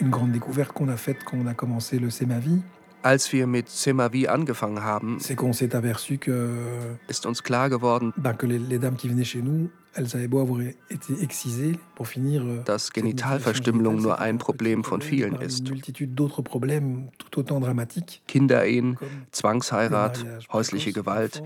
Une 0.00 0.10
grande 0.10 0.32
découverte 0.32 0.72
qu'on 0.72 0.88
a 0.88 0.96
faite 0.96 1.18
quand 1.24 1.36
on 1.36 1.46
a 1.46 1.54
commencé 1.54 1.98
le 1.98 2.10
C'est 2.10 2.26
ma 2.26 2.38
vie, 2.38 2.60
Als 3.04 3.32
wir 3.32 3.46
mit 3.46 3.68
Semavi 3.68 4.26
angefangen 4.28 4.82
haben, 4.82 5.18
c'est 5.20 5.36
qu'on 5.36 5.52
s'est 5.52 5.76
aperçu 5.76 6.18
que, 6.18 6.96
ist 7.08 7.26
uns 7.26 7.42
klar 7.44 7.70
geworden, 7.70 8.12
ben, 8.16 8.34
que 8.34 8.44
les, 8.46 8.58
les 8.58 8.80
dames 8.80 8.96
qui 8.96 9.08
venaient 9.08 9.24
chez 9.24 9.40
nous, 9.40 9.70
elles 9.94 10.16
avaient 10.16 10.26
beau 10.26 10.40
avoir 10.40 10.60
été 10.90 11.12
excisées 11.22 11.78
pour 11.94 12.08
finir. 12.08 12.42
euh, 12.42 12.62
dass 12.64 12.92
Genitalverstümmelung 12.92 14.02
nur 14.02 14.18
ein 14.20 14.38
Problem 14.38 14.82
von 14.82 15.00
vielen 15.00 15.40
ist. 15.40 15.68
Multitude 15.70 16.16
d'autres 16.16 16.42
problèmes 16.42 17.08
tout 17.18 17.38
autant 17.38 17.60
dramatiques. 17.60 18.20
Kinderehen, 18.26 18.96
Zwangsheirat, 19.30 20.26
häusliche 20.52 20.92
Gewalt, 20.92 21.40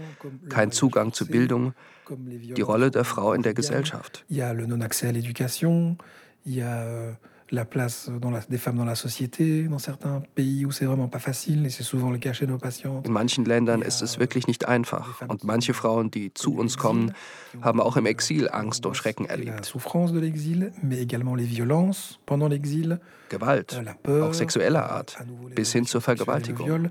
kein 0.49 0.73
Zugang 0.73 1.13
zu 1.13 1.27
Bildung, 1.27 1.75
die 2.09 2.63
Rolle 2.63 2.91
der 2.91 3.05
Frau 3.05 3.35
in 3.35 3.43
der. 3.43 3.53
Gesellschaft. 3.53 4.25
Il 4.31 4.39
y 4.39 4.43
a 4.43 4.55
le 4.55 4.65
non-accès 4.65 5.07
à 5.07 5.13
l'éducation, 5.13 5.99
il 6.47 6.55
y 6.55 6.63
a 6.63 6.83
euh, 6.83 7.13
la 7.53 7.65
place 7.67 8.11
dans 8.21 8.31
la- 8.31 8.41
des 8.41 8.57
femmes 8.59 8.77
dans 8.79 8.85
la 8.87 8.95
société, 8.95 9.65
dans 9.65 9.79
certains 9.79 10.23
pays 10.35 10.65
où 10.67 10.73
c'est 10.73 10.87
vraiment 10.87 11.07
pas 11.09 11.19
facile, 11.19 11.67
et 11.67 11.71
c'est 11.71 11.83
souvent 11.83 12.11
le 12.11 12.19
cas 12.19 12.33
chez 12.33 12.47
nos 12.47 12.57
patients. 12.59 13.03
In 13.07 13.13
manchen 13.13 13.45
Ländern 13.45 13.83
ist 13.83 14.01
es 14.03 14.19
wirklich 14.19 14.47
nicht 14.49 14.67
einfach. 14.67 15.21
Und 15.29 15.45
manche 15.45 15.75
Frauen, 15.75 16.11
die 16.11 16.33
zu 16.33 16.55
uns 16.57 16.79
kommen, 16.79 17.13
haben 17.61 17.81
auch 17.81 17.97
im 17.99 18.07
Exil 18.07 18.49
Angst 18.51 18.87
und 18.87 18.97
Schrecken 18.97 19.27
La 19.27 19.33
erlebt. 19.33 19.67
souffrance 19.67 20.13
de 20.15 20.19
l'exil, 20.21 20.73
mais 20.83 20.99
également 21.01 21.35
les 21.37 21.45
violences 21.47 22.19
pendant 22.25 22.49
l'exil, 22.49 22.99
Gewalt, 23.29 23.75
euh, 23.75 23.83
la 23.83 23.95
peur, 23.95 24.29
auch 24.31 24.35
sexueller 24.35 24.91
Art, 24.91 25.17
bis 25.55 25.73
hin 25.73 25.85
zur 25.85 26.01
Vergewaltigung. 26.01 26.89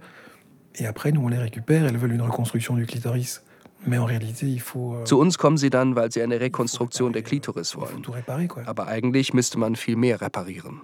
Et 0.76 0.86
après, 0.86 1.12
nous, 1.12 1.22
on 1.22 1.28
les 1.28 1.38
récupère, 1.40 1.86
elles 1.86 1.98
veulent 1.98 2.14
une 2.14 2.22
reconstruction 2.22 2.76
du 2.76 2.86
clitoris. 2.86 3.42
Euh, 3.86 5.04
Zu 5.06 5.20
uns 5.20 5.38
kommen 5.38 5.58
sie 5.58 5.70
dann, 5.70 5.96
weil 5.96 6.12
sie 6.12 6.22
eine 6.22 6.40
Rekonstruktion 6.40 7.14
der 7.14 7.24
Klitoris 7.24 7.76
wollen. 7.76 8.06
Aber 8.66 8.88
eigentlich 8.88 9.34
müsste 9.34 9.58
man 9.58 9.76
viel 9.76 9.96
mehr 9.96 10.22
reparieren. 10.22 10.82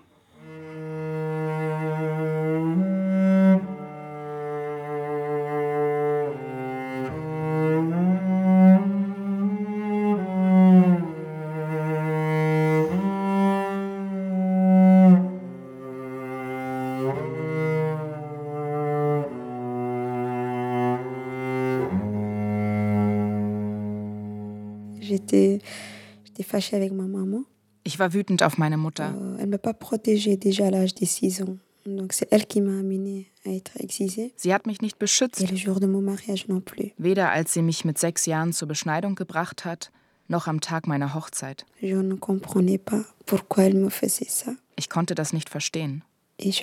J'étais 25.18 26.44
fâchée 26.44 26.76
avec 26.76 26.92
ma 26.92 27.04
maman. 27.04 27.44
Ich 27.84 28.00
war 28.00 28.14
wütend 28.14 28.44
auf 28.44 28.58
meine 28.58 28.78
Mutter. 28.78 29.10
Elle 29.40 29.48
m'a 29.48 29.58
pas 29.58 29.74
protégée 29.74 30.38
déjà 30.38 30.68
à 30.68 30.72
l'âge 30.72 30.94
de 30.96 31.06
6 31.06 31.42
ans. 31.44 31.58
Donc 31.86 32.12
c'est 32.12 32.28
elle 32.32 32.46
qui 32.46 32.60
m'a 32.60 32.80
amenée 32.80 33.32
à 33.46 33.52
être 33.52 33.72
excisée. 33.80 34.34
Sie 34.36 34.54
hat 34.54 34.64
mich 34.66 34.82
nicht 34.82 35.00
beschützt, 35.00 35.42
Et 35.42 35.48
le 35.48 35.56
jour 35.56 35.80
de 35.80 35.88
mon 35.88 36.02
mariage 36.02 36.48
non 36.50 36.60
plus. 36.60 36.92
weder 36.98 37.32
als 37.32 37.54
sie 37.54 37.62
mich 37.62 37.86
mit 37.86 37.98
sechs 37.98 38.26
Jahren 38.26 38.52
zur 38.52 38.68
Beschneidung 38.68 39.16
gebracht 39.16 39.64
hat, 39.64 39.90
noch 40.28 40.48
am 40.48 40.60
Tag 40.60 40.86
meiner 40.86 41.16
Hochzeit. 41.16 41.66
Je 41.82 41.96
ne 41.96 42.16
comprenais 42.16 42.78
pas 42.78 43.06
pourquoi 43.26 43.64
elle 43.64 43.80
me 43.80 43.90
faisait 43.90 44.30
ça. 44.30 44.52
Ich 44.76 44.90
konnte 44.90 45.16
das 45.16 45.32
nicht 45.32 45.50
verstehen. 45.50 46.04
Immer 46.40 46.54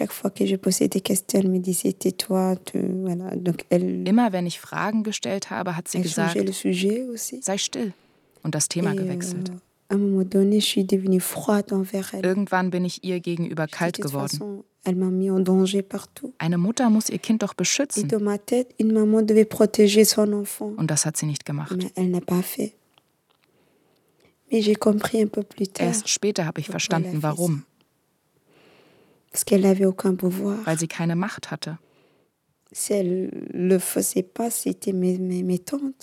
wenn 4.33 4.47
ich 4.47 4.61
Fragen 4.61 5.03
gestellt 5.03 5.51
habe, 5.51 5.77
hat 5.77 5.89
sie 5.89 6.03
gesagt, 6.03 6.39
sei 7.41 7.59
still 7.59 7.93
und 8.45 8.55
das 8.55 8.69
Thema 8.69 8.93
gewechselt. 8.95 9.51
euh. 9.51 9.59
Irgendwann 12.25 12.71
bin 12.71 12.85
ich 12.85 13.03
ihr 13.05 13.21
gegenüber 13.21 13.67
kalt 13.67 13.97
geworden. 14.13 14.39
Eine 16.39 16.57
Mutter 16.59 16.89
muss 16.91 17.09
ihr 17.11 17.19
Kind 17.19 17.43
doch 17.43 17.55
beschützen. 17.55 18.09
Und 20.77 20.91
das 20.91 21.05
hat 21.05 21.17
sie 21.17 21.27
nicht 21.27 21.45
gemacht. 21.45 21.73
Erst 25.85 26.09
später 26.09 26.45
habe 26.47 26.61
ich 26.61 26.67
verstanden, 26.69 27.23
warum. 27.23 27.65
Weil 30.65 30.79
sie 30.79 30.87
keine 30.89 31.17
Macht 31.17 31.51
hatte. 31.51 31.79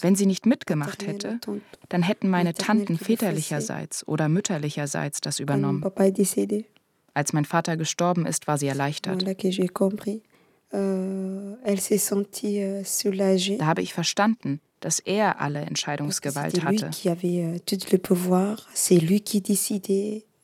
Wenn 0.02 0.16
sie 0.16 0.26
nicht 0.26 0.46
mitgemacht 0.46 1.06
hätte, 1.06 1.40
dann 1.90 2.02
hätten 2.02 2.30
meine 2.30 2.54
Tanten 2.54 2.98
väterlicherseits 2.98 4.08
oder 4.08 4.30
mütterlicherseits 4.30 5.22
das 5.22 5.40
übernommen. 5.40 5.84
Als 7.14 7.34
mein 7.34 7.46
Vater 7.46 7.76
gestorben 7.76 8.26
ist, 8.26 8.48
war 8.48 8.58
sie 8.58 8.68
erleichtert. 8.68 9.22
euh, 10.74 11.58
euh. 12.84 13.58
Da 13.58 13.66
habe 13.66 13.82
ich 13.82 13.94
verstanden, 13.94 14.62
dass 14.80 15.00
er 15.00 15.42
alle 15.42 15.60
Entscheidungsgewalt 15.60 16.64
hatte. 16.64 16.90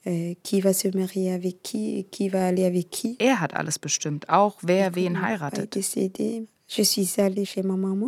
Lui 0.08 0.38
qui 0.43 0.62
va 0.62 0.74
se 0.74 0.88
marier 0.96 1.32
avec 1.32 1.62
qui, 1.63 2.06
qui 2.12 2.30
va 2.30 2.48
aller 2.48 2.65
avec 2.65 2.89
qui. 2.89 3.15
Er 3.20 3.39
hat 3.39 3.54
alles 3.54 3.80
bestimmt, 3.80 4.30
auch 4.30 4.58
wer 4.62 4.96
wen 4.96 5.22
heiratet. 5.22 5.76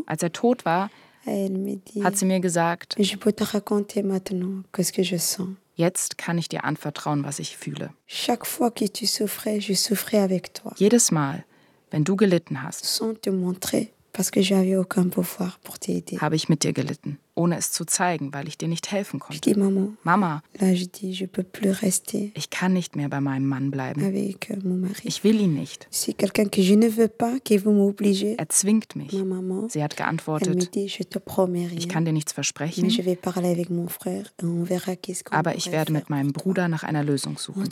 Als 0.08 0.24
er 0.24 0.32
tot 0.32 0.66
war, 0.66 0.90
hat 2.04 2.18
sie 2.18 2.26
mir 2.26 2.40
gesagt, 2.40 2.96
jetzt 5.76 6.18
kann 6.18 6.38
ich 6.38 6.50
dir 6.50 6.64
anvertrauen, 6.64 7.24
was 7.24 7.40
ich 7.40 7.58
fühle. 7.58 7.94
Chaque 8.08 8.46
fois 8.46 8.72
que 8.72 8.88
tu 8.90 9.06
souffrais, 9.06 9.60
je 9.60 9.74
souffrais 9.76 10.20
avec 10.20 10.54
toi. 10.54 10.74
Jedes 10.78 11.12
Mal, 11.12 11.46
wenn 11.92 12.04
du 12.04 12.16
gelitten 12.16 12.64
hast, 12.64 12.86
Habe 16.20 16.36
ich 16.36 16.50
mit 16.50 16.64
dir 16.64 16.74
gelitten, 16.74 17.20
ohne 17.36 17.58
es 17.58 17.72
zu 17.72 17.86
zeigen, 17.86 18.34
weil 18.34 18.48
ich 18.48 18.58
dir 18.58 18.68
nicht 18.68 18.92
helfen 18.92 19.20
konnte. 19.20 19.36
maman, 19.58 19.98
Mama, 20.04 20.44
ich 22.36 22.50
kann 22.50 22.74
nicht 22.74 22.96
mehr 22.96 23.08
bei 23.10 23.22
meinem 23.22 23.46
Mann 23.48 23.72
bleiben. 23.72 24.02
euh. 25.04 25.08
Ich 25.08 25.24
will 25.24 25.40
ihn 25.40 25.54
nicht. 25.54 25.88
Ne. 28.32 28.36
Er 28.38 28.50
zwingt 28.50 28.96
mich. 28.96 29.12
Sie 29.70 29.82
hat 29.84 29.96
geantwortet, 29.96 30.70
ich 31.78 31.88
kann 31.88 32.04
dir 32.06 32.14
nichts 32.14 32.34
versprechen, 32.34 32.82
aber 35.38 35.56
ich 35.56 35.72
werde 35.72 35.94
mit 35.94 36.10
meinem. 36.10 36.34
Bruder 36.34 36.68
nach 36.68 36.84
einer 36.84 37.04
Lösung 37.04 37.38
suchen. 37.38 37.64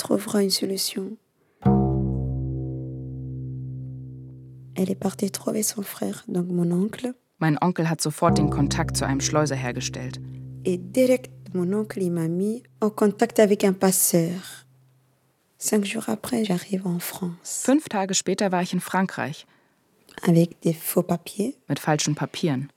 Elle 4.77 4.91
est 4.91 4.95
partie 4.95 5.31
trouver 5.31 5.63
son 5.63 5.81
frère, 5.81 6.23
donc 6.27 6.47
mon 6.49 6.71
oncle. 6.71 7.13
Mein 7.39 7.57
Onkel 7.61 7.89
hat 7.89 8.01
sofort 8.01 8.31
den 8.37 8.49
Kontakt 8.49 8.97
zu 8.97 9.05
einem 9.05 9.21
Schleuser 9.21 9.55
hergestellt. 9.55 10.19
Et 10.65 10.77
direct, 10.77 11.31
mon 11.53 11.71
oncle, 11.73 12.01
m'a 12.09 12.27
mis 12.27 12.63
en 12.81 12.89
contact 12.89 13.39
avec 13.39 13.63
un 13.63 13.73
passeur. 13.73 14.65
Cinq 15.59 15.85
jours 15.85 16.07
après, 16.09 16.45
j'arrive 16.45 16.85
en 16.85 16.99
France 16.99 17.63
Fünf 17.65 17.89
Tage 17.89 18.13
später 18.13 18.51
war 18.51 18.61
ich 18.61 18.73
in 18.73 18.79
Frankreich 18.79 19.45
avec 20.23 20.61
des 20.61 20.73
faux 20.73 21.03
papiers. 21.03 21.55
mit 21.69 21.79
falschen 21.79 22.15
Papieren. 22.15 22.67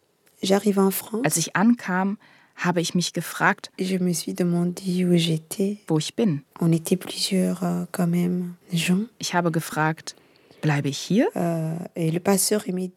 J'arrive 0.42 0.78
en 0.78 0.90
France. 0.90 1.22
Als 1.24 1.36
ich 1.36 1.54
ankam, 1.56 2.16
habe 2.56 2.80
ich 2.80 2.94
mich 2.94 3.12
gefragt, 3.12 3.70
Je 3.78 3.98
me 3.98 4.12
suis 4.14 4.34
demandé 4.34 5.04
où 5.04 5.16
j'étais. 5.16 5.78
wo 5.88 5.98
ich 5.98 6.14
bin. 6.16 6.40
On 6.60 6.70
était 6.72 6.96
plusieurs 6.96 7.62
euh, 7.62 7.84
quand 7.92 8.06
même 8.10 8.54
gens. 8.72 9.06
Ich 9.18 9.34
habe 9.34 9.50
gefragt, 9.52 10.16
bleibe 10.60 10.88
ich 10.88 10.98
hier? 10.98 11.30
Euh. 11.34 11.76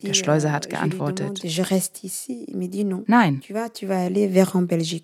Der 0.01 0.13
Schleuser 0.13 0.51
hat 0.51 0.65
lui 0.65 0.71
geantwortet. 0.71 1.43
Nein, 3.07 3.41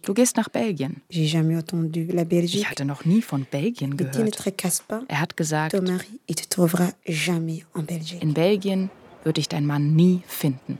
du 0.01 0.13
gehst 0.13 0.37
nach 0.37 0.49
Belgien. 0.49 1.01
Ich 1.09 1.35
hatte 2.69 2.85
noch 2.85 3.05
nie 3.05 3.21
von 3.21 3.45
Belgien 3.49 3.97
gehört. 3.97 4.49
Er 5.07 5.21
hat 5.21 5.37
gesagt, 5.37 5.73
in 8.21 8.33
Belgien 8.33 8.89
würde 9.23 9.41
ich 9.41 9.49
deinen 9.49 9.65
Mann 9.65 9.95
nie 9.95 10.21
finden. 10.27 10.77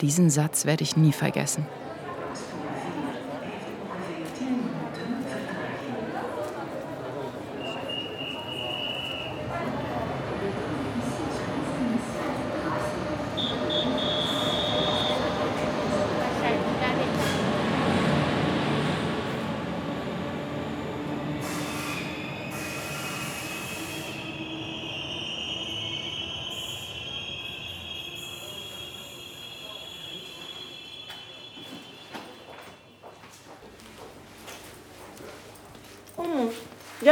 Diesen 0.00 0.30
Satz 0.30 0.66
werde 0.66 0.82
ich 0.82 0.96
nie 0.96 1.12
vergessen. 1.12 1.66
Je 37.02 37.08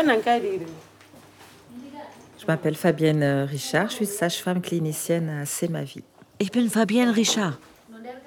m'appelle 2.46 2.74
Fabienne 2.74 3.46
Richard, 3.48 3.88
je 3.90 3.94
suis 3.94 4.06
sage-femme 4.06 4.60
clinicienne 4.60 5.28
à 5.30 5.46
Semavi. 5.46 6.02
Ich 6.40 6.52
bin 6.52 6.68
Fabienne 6.68 7.10
Richard. 7.10 7.58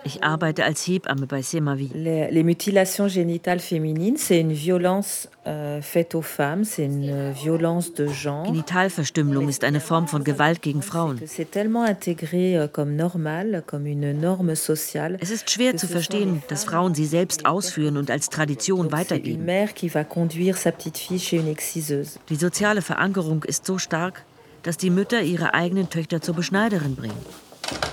Ich 0.03 0.23
arbeite 0.23 0.65
als 0.65 0.87
Hebamme 0.87 1.27
bei 1.27 1.43
Semavi. 1.43 1.91
Les, 1.93 2.31
les 2.31 2.43
mutilations 2.43 3.07
génitales 3.07 3.59
féminines, 3.59 4.17
c'est 4.17 4.39
une 4.39 4.51
violence 4.51 5.29
euh, 5.45 5.79
faite 5.81 6.15
aux 6.15 6.23
femmes, 6.23 6.63
c'est 6.63 6.85
une 6.85 7.31
violence 7.31 7.93
de 7.93 8.07
genre. 8.07 8.45
Genitalverstümmelung 8.45 9.47
ist 9.47 9.63
eine 9.63 9.79
Form 9.79 10.07
von 10.07 10.23
Gewalt 10.23 10.63
gegen 10.63 10.81
Frauen. 10.81 11.17
C'est 11.27 11.51
tellement 11.51 11.83
intégré 11.83 12.57
euh, 12.57 12.67
comme 12.67 12.95
normal, 12.95 13.63
comme 13.67 13.85
une 13.85 14.19
norme 14.19 14.55
sociale. 14.55 15.17
Es 15.21 15.29
ist 15.29 15.51
schwer 15.51 15.77
zu 15.77 15.87
verstehen, 15.87 16.41
dass 16.47 16.63
Frauen 16.63 16.95
sie 16.95 17.05
selbst 17.05 17.45
ausführen 17.45 17.97
und 17.97 18.09
als 18.09 18.29
Tradition 18.29 18.91
weitergeben. 18.91 19.45
mère 19.45 19.73
qui 19.75 19.87
va 19.87 20.03
conduire 20.03 20.57
sa 20.57 20.71
petite 20.71 20.97
fille 20.97 21.19
chez 21.19 21.37
une 21.37 21.47
exciseuse. 21.47 22.17
Die 22.29 22.37
soziale 22.37 22.81
Verankerung 22.81 23.43
ist 23.43 23.67
so 23.67 23.77
stark, 23.77 24.25
dass 24.63 24.77
die 24.77 24.89
Mütter 24.89 25.21
ihre 25.21 25.53
eigenen 25.53 25.89
Töchter 25.89 26.21
zur 26.21 26.35
Beschneiderin 26.35 26.95
bringen. 26.95 27.17
Donc 27.17 27.51
l'opération, 27.77 27.77
c'était 27.77 27.77
le 27.77 27.77
5. 27.77 27.83
Hein, 27.83 27.91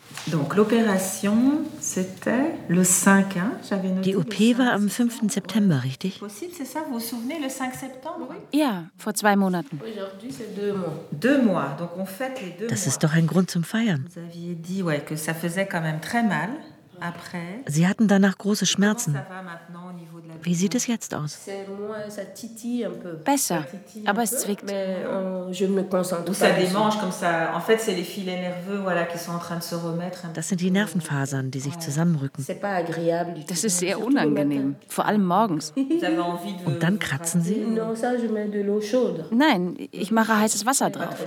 J'avais 0.00 0.10
noté 0.10 0.19
Die 0.30 0.36
le 4.12 4.18
OP 4.18 4.32
5. 4.32 4.58
war 4.58 4.72
am 4.72 4.88
5. 4.88 5.28
September, 5.28 5.82
richtig? 5.82 6.20
Possible, 6.20 6.52
c'est 6.56 6.64
ça 6.64 6.80
Vous 6.88 6.94
vous 6.94 7.00
souvenez, 7.00 7.38
le 7.42 7.48
5 7.48 7.74
septembre 7.74 8.34
Ja, 8.52 8.84
vor 8.96 9.14
zwei 9.14 9.36
Monaten. 9.36 9.78
Deux 11.12 11.42
mois. 11.42 11.76
Donc 11.78 11.90
on 11.96 12.06
fête 12.06 12.40
les 12.42 12.50
deux 12.58 12.68
Das 12.68 12.86
ist 12.86 13.02
doch 13.02 13.14
ein 13.14 13.26
Grund 13.26 13.50
zum 13.50 13.64
Feiern. 13.64 14.06
Vous 14.08 14.20
aviez 14.20 14.54
dit 14.54 14.82
ouais, 14.82 15.00
que 15.00 15.16
ça 15.16 15.34
faisait 15.34 15.66
quand 15.66 15.82
même 15.82 16.00
très 16.00 16.22
mal 16.22 16.50
après. 17.00 17.62
Sie 17.66 17.86
hatten 17.86 18.06
danach 18.08 18.38
große 18.38 18.66
Schmerzen. 18.66 19.16
Wie 20.42 20.54
sieht 20.54 20.74
es 20.74 20.86
jetzt 20.86 21.14
aus? 21.14 21.38
Besser, 23.24 23.66
aber 24.06 24.22
es 24.22 24.38
zwickt. 24.38 24.64
Das 30.34 30.48
sind 30.48 30.60
die 30.60 30.70
Nervenfasern, 30.70 31.50
die 31.50 31.60
sich 31.60 31.78
zusammenrücken. 31.78 32.44
Das 33.48 33.64
ist 33.64 33.78
sehr 33.78 34.00
unangenehm, 34.00 34.76
vor 34.88 35.06
allem 35.06 35.24
morgens. 35.26 35.72
Und 36.64 36.82
dann 36.82 36.98
kratzen 36.98 37.42
sie. 37.42 37.54
Nein, 39.30 39.76
ich 39.90 40.10
mache 40.10 40.36
heißes 40.38 40.64
Wasser 40.66 40.90
drauf. 40.90 41.16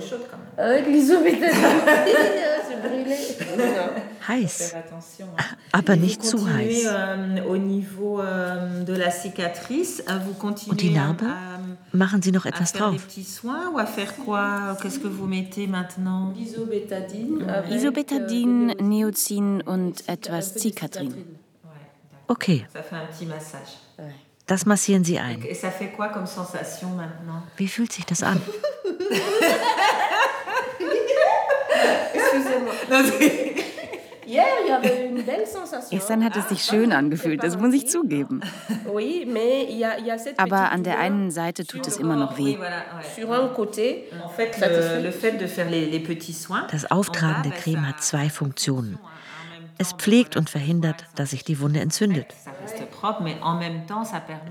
Heiß, 4.28 4.74
aber 5.72 5.94
Et 5.94 6.00
nicht 6.00 6.24
zu 6.24 6.48
heiß. 6.48 6.86
Und 10.68 10.80
die 10.80 10.90
Narbe? 10.90 11.26
Machen 11.92 12.22
Sie 12.22 12.32
noch 12.32 12.46
etwas 12.46 12.72
drauf. 12.72 13.06
Isobetadin, 17.70 18.66
Neozin 18.66 19.60
und 19.60 20.08
etwas 20.08 20.54
Zikatrin. 20.54 21.14
Okay, 22.26 22.66
das 24.46 24.66
massieren 24.66 25.04
Sie 25.04 25.18
ein. 25.18 25.42
Wie 27.56 27.68
fühlt 27.68 27.92
sich 27.92 28.06
das 28.06 28.22
an? 28.22 28.40
Gestern 35.90 36.24
hat 36.24 36.36
es 36.36 36.48
sich 36.48 36.64
schön 36.64 36.92
angefühlt, 36.92 37.42
das 37.42 37.58
muss 37.58 37.74
ich 37.74 37.88
zugeben. 37.88 38.40
Aber 40.36 40.72
an 40.72 40.82
der 40.82 40.98
einen 40.98 41.30
Seite 41.30 41.66
tut 41.66 41.86
es 41.86 41.98
immer 41.98 42.16
noch 42.16 42.38
weh. 42.38 42.56
Das 46.70 46.90
Auftragen 46.90 47.42
der 47.42 47.52
Creme 47.52 47.88
hat 47.88 48.02
zwei 48.02 48.30
Funktionen. 48.30 48.98
Es 49.78 49.92
pflegt 49.92 50.36
und 50.36 50.50
verhindert, 50.50 51.06
dass 51.14 51.30
sich 51.30 51.44
die 51.44 51.60
Wunde 51.60 51.80
entzündet. 51.80 52.26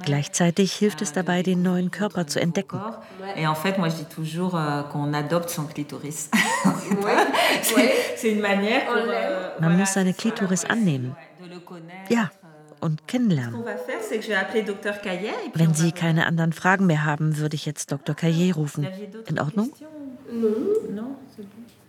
Gleichzeitig 0.04 0.74
hilft 0.74 1.02
es 1.02 1.14
dabei, 1.14 1.44
den 1.44 1.62
neuen 1.62 1.92
Körper 1.92 2.28
zu 2.28 2.42
entdecken. 2.42 2.78
Euh, 2.78 2.92
euh, 3.38 3.56
Man 9.60 9.78
muss 9.78 9.94
seine 9.94 10.14
Klitoris 10.14 10.66
annehmen. 10.66 11.16
Ja, 12.10 12.30
und 12.84 13.08
kennenlernen. 13.08 13.64
Wenn 15.54 15.74
Sie 15.74 15.92
keine 15.94 16.28
anderen 16.28 16.54
Fragen 16.54 16.86
mehr 16.86 17.06
haben, 17.06 17.38
würde 17.38 17.56
ich 17.56 17.66
jetzt 17.66 17.92
Dr. 17.92 18.16
Caillé 18.16 18.54
rufen. 18.54 18.88
In 19.28 19.40
Ordnung? 19.40 19.72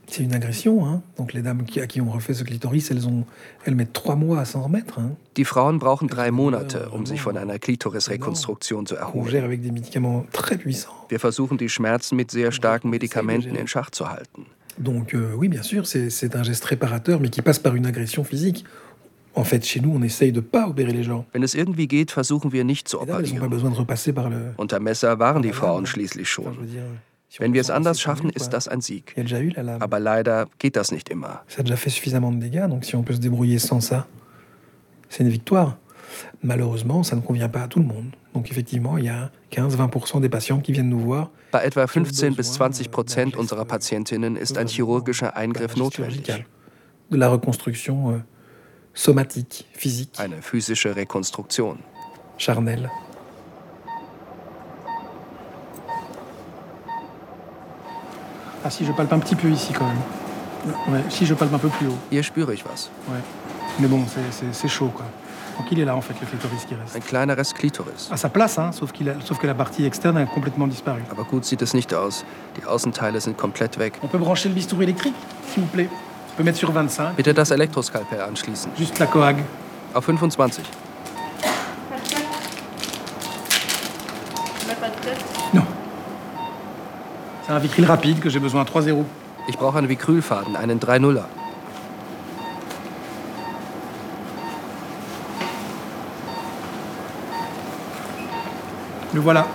C'est 0.07 0.23
une 0.23 0.35
agression, 0.35 0.87
hein. 0.87 1.03
Donc 1.17 1.33
les 1.33 1.43
dames 1.43 1.65
qui, 1.65 1.81
à 1.81 1.87
qui 1.87 2.01
on 2.01 2.11
refait 2.11 2.35
ce 2.35 2.45
clitoris, 2.45 2.91
elles, 2.91 3.07
ont, 3.07 3.25
elles 3.65 3.75
mettent 3.75 3.93
trois 3.93 4.17
mois 4.17 4.41
à 4.41 4.45
s'en 4.45 4.63
remettre. 4.63 4.99
Hein. 4.99 5.17
Die 5.37 5.45
Frauen 5.45 5.79
brauchen 5.79 6.09
drei 6.09 6.31
Monate, 6.31 6.89
um 6.91 7.07
sich 7.07 7.21
von 7.21 7.37
einer 7.37 7.59
Klitorisrekonstruktion 7.59 8.87
zu 8.87 8.97
erholen. 8.97 9.31
gère 9.31 9.45
avec 9.45 9.63
des 9.63 9.73
médicaments 9.73 10.27
très 10.33 10.59
puissants. 10.59 11.07
Wir 11.09 11.19
versuchen 11.19 11.59
die 11.59 11.69
Schmerzen 11.69 12.17
mit 12.17 12.31
sehr 12.31 12.53
starken 12.53 12.91
Medikamenten 12.91 13.57
in 13.57 13.67
Schach 13.67 13.91
zu 13.91 14.09
halten. 14.09 14.47
Donc 14.79 15.15
euh, 15.15 15.35
oui, 15.37 15.49
bien 15.49 15.63
sûr, 15.63 15.87
c'est 15.87 16.37
un 16.37 16.43
geste 16.43 16.65
réparateur, 16.65 17.21
mais 17.21 17.31
qui 17.31 17.43
passe 17.43 17.59
par 17.59 17.75
une 17.75 17.87
agression 17.87 18.25
physique. 18.25 18.65
En 19.37 19.45
fait, 19.45 19.65
chez 19.65 19.81
nous, 19.81 19.93
on 19.93 20.03
essaye 20.03 20.31
de 20.31 20.41
pas 20.41 20.69
opérer 20.69 20.93
les 20.93 21.03
gens. 21.03 21.27
Wenn 21.33 21.43
es 21.43 21.55
irgendwie 21.55 21.89
geht, 21.89 22.13
versuchen 22.13 22.53
wir 22.53 22.63
nicht 22.63 22.87
zu 22.87 23.01
operieren. 23.01 23.41
Unter 24.57 24.81
Messer 24.81 25.19
waren 25.19 25.43
die 25.43 25.53
Frauen 25.53 25.87
schließlich 25.87 26.29
schon. 26.29 26.57
Wenn 27.39 27.53
wir 27.53 27.61
es 27.61 27.71
anders 27.71 28.01
schaffen, 28.01 28.31
ist 28.31 28.51
das 28.51 28.69
ein 28.69 28.81
Sieg. 28.81 29.15
Aber 29.81 30.01
leider 30.01 30.47
geht 30.59 30.77
das 30.77 30.93
nicht 30.93 31.09
immer. 31.09 31.43
Ne 36.43 37.21
convient 37.23 37.49
pas 37.49 37.63
à 37.63 37.69
tout 37.69 37.79
le 37.81 37.87
monde. 37.87 38.13
Donc 38.35 38.51
effectivement, 38.51 38.99
il 38.99 39.05
y 39.05 39.09
a 39.09 39.31
15-20% 39.53 40.21
des 40.21 40.29
patients 40.29 40.61
qui 40.61 40.73
viennent 40.73 40.89
nous 40.89 41.01
voir. 41.01 41.31
Bei 41.53 41.65
etwa 41.65 41.87
15 41.87 42.35
bis 42.35 42.53
20 42.55 42.91
Prozent 42.91 43.37
unserer 43.37 43.65
Patientinnen 43.65 44.37
ist 44.37 44.59
ein 44.59 44.67
chirurgischer 44.67 45.37
Eingriff 45.37 45.77
notwendig. 45.77 46.45
euh, 48.11 48.21
Eine 50.19 50.43
physische 50.43 50.97
Rekonstruktion. 50.97 51.79
charnelle. 52.39 52.91
Ah 58.65 58.71
si, 58.71 58.85
je 58.85 58.93
palpe 58.93 59.13
un 59.13 59.19
petit 59.19 59.35
peu 59.37 59.49
ici 59.49 59.73
quand 59.73 59.87
même. 59.87 60.95
Ouais, 60.95 61.03
si, 61.11 61.27
je 61.27 61.35
palpe 61.35 61.53
un 61.53 61.59
peu 61.59 61.69
plus 61.69 61.87
haut. 61.89 61.99
Hier 62.11 62.25
spüre 62.25 62.51
ich 62.53 62.65
was. 62.65 62.89
Ouais. 63.09 63.21
Mais 63.79 63.89
bon, 63.89 64.01
c'est- 64.53 64.69
chaud 64.69 64.89
quoi. 64.95 65.05
Donc 65.59 65.67
il 65.71 65.79
est 65.79 65.85
là 65.85 65.95
en 65.95 66.01
fait, 66.01 66.15
le 66.21 66.27
clitoris 66.27 66.65
qui 66.65 66.75
reste. 66.75 66.97
Ein 66.97 67.01
kleiner 67.01 67.35
Rest 67.35 67.53
Klitoris. 67.55 68.09
À 68.11 68.17
sa 68.17 68.29
place, 68.29 68.59
hein, 68.59 68.73
sauf, 68.73 68.91
qu'il 68.93 69.09
a- 69.09 69.15
sauf 69.25 69.39
que 69.39 69.47
la 69.47 69.55
partie 69.55 69.85
externe 69.85 70.17
a 70.17 70.27
complètement 70.27 70.67
disparu. 70.67 71.01
Aber 71.13 71.25
gut 71.25 71.45
sieht 71.45 71.63
es 71.63 71.75
nicht 71.75 71.93
aus. 71.95 72.25
Die 72.57 72.65
Außenteile 72.67 73.21
sind 73.21 73.37
komplett 73.37 73.79
weg. 73.79 73.95
On 74.03 74.09
peut 74.09 74.19
brancher 74.19 74.49
le 74.49 74.55
bistouri 74.55 74.85
électrique, 74.85 75.15
s'il 75.53 75.63
vous 75.63 75.69
plaît. 75.69 75.89
On 76.33 76.37
peut 76.39 76.43
mettre 76.45 76.59
sur 76.59 76.73
25, 76.73 77.15
Bitte 77.17 77.33
das 77.35 77.51
Elektroskalpell 77.53 78.21
anschließen. 78.23 78.71
juste 78.77 78.99
la 78.99 79.07
coag. 79.07 79.37
Auf 79.93 80.07
25. 80.07 80.65
C'est 87.47 87.53
un 87.53 87.59
vitril 87.59 87.85
rapide 87.85 88.21
que 88.21 88.31
j'ai 88.31 88.39
besoin 88.39 88.63
à 88.63 88.65
3-0. 88.65 89.05
Ich 89.49 89.59
brauche 89.59 89.77
einen 89.77 89.87
Vicrylfaden, 89.87 90.57
einen 90.57 90.79
3-0er. 90.79 91.25
Le 99.13 99.21
voilà. 99.21 99.47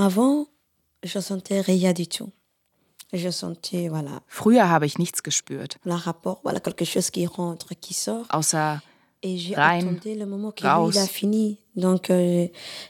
Avant, 0.00 0.46
je 1.02 1.20
sentais 1.20 1.60
rien 1.60 1.92
du 1.92 2.06
tout. 2.06 2.30
Je 3.12 3.30
sentais, 3.30 3.88
voilà, 3.88 4.22
Früher 4.28 4.68
habe 4.68 4.86
ich 4.86 4.98
nichts 4.98 5.22
gespürt, 5.22 5.76
le 5.84 5.94
rapport, 5.94 6.40
voilà, 6.42 6.60
quelque 6.60 6.84
chose 6.84 7.10
qui 7.10 7.26
rentre, 7.26 7.74
qui 7.74 7.92
sort. 7.92 8.26
außer 8.32 8.78
rein, 9.56 9.98
raus. 10.62 10.94
Donc, 11.74 12.10
euh, 12.10 12.48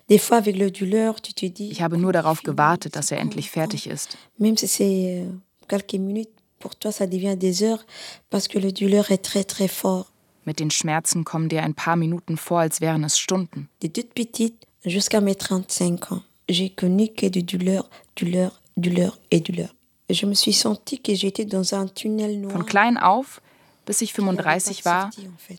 des 0.09 0.19
fois, 0.19 0.37
avec 0.37 0.57
le 0.57 0.71
douleur, 0.71 1.21
tu 1.21 1.33
te 1.33 1.47
dis. 1.47 1.71
ich 1.71 1.83
habe 1.83 1.97
nur 1.97 2.13
darauf 2.13 2.43
gewartet, 2.43 2.95
dass 2.95 3.11
er 3.11 3.19
endlich 3.19 3.51
fertig 3.51 3.87
ist. 3.87 4.17
Même 4.39 4.57
si 4.57 4.69
c'est 4.69 5.23
euh, 5.23 5.31
quelques 5.69 5.95
minutes, 5.95 6.31
pour 6.59 6.77
toi, 6.77 6.93
ça 6.93 7.07
devient 7.07 7.37
des 7.37 7.63
heures 7.63 7.85
parce 8.29 8.47
que 8.47 8.59
le 8.59 8.71
douleur 8.73 9.11
est 9.11 9.25
très, 9.25 9.45
très 9.45 9.69
fort. 9.69 10.13
Mit 10.45 10.61
den 10.61 10.71
Schmerzen 10.71 11.25
kommen 11.25 11.49
dir 11.49 11.63
ein 11.63 11.75
paar 11.75 11.97
Minuten 11.97 12.37
vor, 12.37 12.61
als 12.61 12.81
wären 12.81 13.05
es 13.05 13.19
Stunden. 13.19 13.69
De 13.83 13.89
toute 13.89 14.15
petite 14.15 14.67
jusqu'à 14.85 15.21
mes 15.21 15.35
35 15.35 16.13
ans, 16.13 16.23
j'ai 16.53 16.71
connu 16.71 17.09
que 17.09 17.27
de 17.27 17.41
douleur, 17.41 17.89
douleur, 18.17 18.61
douleur 18.77 19.19
et 19.31 19.41
douleur. 19.41 19.75
Je 20.09 20.27
me 20.27 20.35
suis 20.35 20.53
sentie 20.53 21.01
que 21.01 21.15
j'étais 21.15 21.45
dans 21.45 21.75
un 21.75 21.87
tunnel 21.87 22.41
noir. 22.41 22.53
Von 22.53 22.65
klein 22.65 22.97
auf, 22.97 23.41
bis 23.87 24.01
ich 24.01 24.13
35 24.13 24.85
war, 24.85 25.11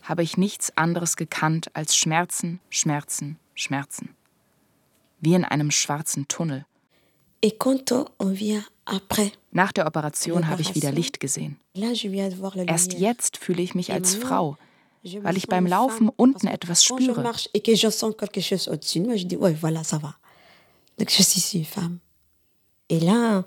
habe 0.02 0.22
ich 0.22 0.36
nichts 0.36 0.76
anderes 0.76 1.16
gekannt 1.16 1.70
als 1.74 1.96
Schmerzen, 1.96 2.60
Schmerzen, 2.70 3.38
Schmerzen. 3.54 4.10
Wie 5.20 5.34
in 5.34 5.44
einem 5.44 5.70
schwarzen 5.70 6.28
Tunnel. 6.28 6.64
Et 7.42 7.58
quand 7.58 7.92
on 8.18 8.34
vient 8.34 8.64
après, 8.84 9.32
Nach 9.52 9.72
der 9.72 9.86
Operation 9.86 10.48
habe 10.48 10.62
ich 10.62 10.74
wieder 10.74 10.92
Licht 10.92 11.20
gesehen. 11.20 11.58
Erst 11.74 12.92
jetzt 12.94 13.36
fühle 13.36 13.62
ich 13.62 13.74
mich 13.74 13.92
als 13.92 14.14
Frau, 14.14 14.56
weil 15.02 15.36
ich 15.36 15.46
beim 15.48 15.66
Laufen 15.66 16.08
unten 16.08 16.46
etwas 16.46 16.84
spüre. 16.84 17.22
Donc, 21.02 21.10
je 21.10 21.22
suis 21.24 21.58
une 21.58 21.64
femme. 21.64 21.98
Et 22.88 23.00
là, 23.00 23.44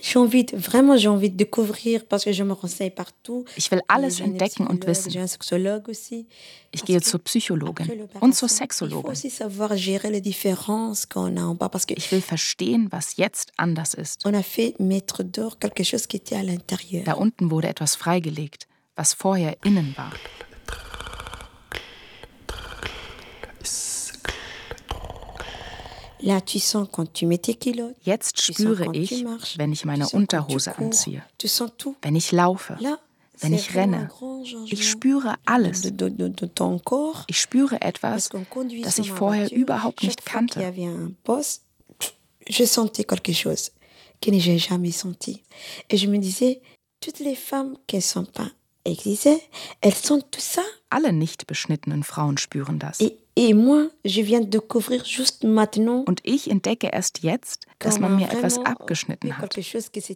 j'ai 0.00 0.20
envie, 0.20 0.44
de, 0.44 0.56
vraiment, 0.56 0.96
j'ai 0.96 1.08
envie 1.08 1.28
de 1.28 1.36
découvrir 1.36 2.06
parce 2.06 2.22
que 2.24 2.30
je 2.30 2.44
me 2.44 2.52
renseigne 2.52 2.92
partout. 2.92 3.44
Ich 3.56 3.72
will 3.72 3.80
alles 3.88 4.20
entdecken 4.20 4.68
und 4.68 4.86
wissen. 4.86 5.10
Ich 6.70 6.84
gehe 6.84 7.00
zur 7.00 7.18
Psychologin 7.24 8.08
und 8.20 8.36
zur 8.36 8.48
Sexologin. 8.48 9.12
Ich 9.14 9.40
will 12.12 12.20
verstehen, 12.20 12.92
was 12.92 13.16
jetzt 13.16 13.52
anders 13.56 13.94
ist. 13.94 14.24
a 14.24 14.42
fait 14.44 14.78
mettre 14.78 15.24
d'or 15.24 15.58
quelque 15.58 15.82
chose 15.82 16.06
qui 16.06 16.18
était 16.18 16.36
à 16.36 16.44
l'intérieur. 16.44 17.02
Da 17.02 17.14
unten 17.14 17.50
wurde 17.50 17.66
etwas 17.66 17.96
freigelegt, 17.96 18.68
was 18.94 19.12
vorher 19.12 19.56
innen 19.64 19.92
war. 19.96 20.12
Là, 23.32 23.50
tu 23.60 23.66
sens 23.66 24.12
quand 24.12 24.32
tu 24.32 24.42
mets 24.44 24.52
tes 24.52 24.72
kilos, 25.02 26.03
Jetzt 26.20 26.52
spüre 28.40 28.96
ich, 28.96 29.24
wenn 29.56 29.72
ich 29.72 29.84
meine 29.84 30.08
Unterhose 30.08 30.78
anziehe, 30.78 31.22
wenn 32.02 32.16
ich 32.16 32.32
laufe, 32.32 32.78
wenn 33.40 33.52
ich 33.52 33.74
renne. 33.74 34.10
Ich 34.66 34.88
spüre 34.88 35.34
alles. 35.44 35.82
Ich 37.26 37.40
spüre 37.40 37.80
etwas, 37.80 38.28
das 38.82 38.98
ich 38.98 39.10
vorher 39.10 39.52
überhaupt 39.52 40.02
nicht 40.02 40.24
kannte. 40.24 40.64
avait 40.64 40.88
un 40.88 41.16
poste, 41.24 41.62
je 42.46 42.66
sentais 42.66 43.04
quelque 43.04 43.32
chose 43.32 43.70
que 44.20 44.32
je 44.32 44.50
n'ai 44.50 44.58
jamais 44.58 44.92
senti. 44.92 45.42
Et 45.90 45.96
je 45.96 46.06
me 46.06 46.18
disais, 46.18 46.60
toutes 47.00 47.20
les 47.20 47.36
femmes 47.36 47.76
qui 47.86 47.96
ne 47.96 48.00
sont 48.00 48.24
pas 48.24 48.50
excisées, 48.84 49.42
elles 49.80 49.94
sentent 49.94 50.30
tout 50.30 50.40
ça. 50.40 50.62
Alle 50.90 51.12
nicht 51.12 51.46
beschnittenen 51.46 52.02
Frauen 52.02 52.38
spüren 52.38 52.78
das. 52.78 53.00
Et, 53.00 53.18
et 53.36 53.52
moi, 53.52 53.88
je 54.04 54.22
viens 54.22 54.40
de 54.40 54.46
découvrir 54.46 55.04
juste 55.04 55.44
maintenant 55.44 56.04
Und 56.06 56.20
ich 56.22 56.50
entdecke 56.50 56.88
erst 56.92 57.22
jetzt, 57.22 57.66
dass 57.80 57.98
man 57.98 58.12
m'a 58.12 58.18
mir 58.18 58.30
etwas 58.30 58.58
abgeschnitten 58.58 59.38
hat, 59.38 59.56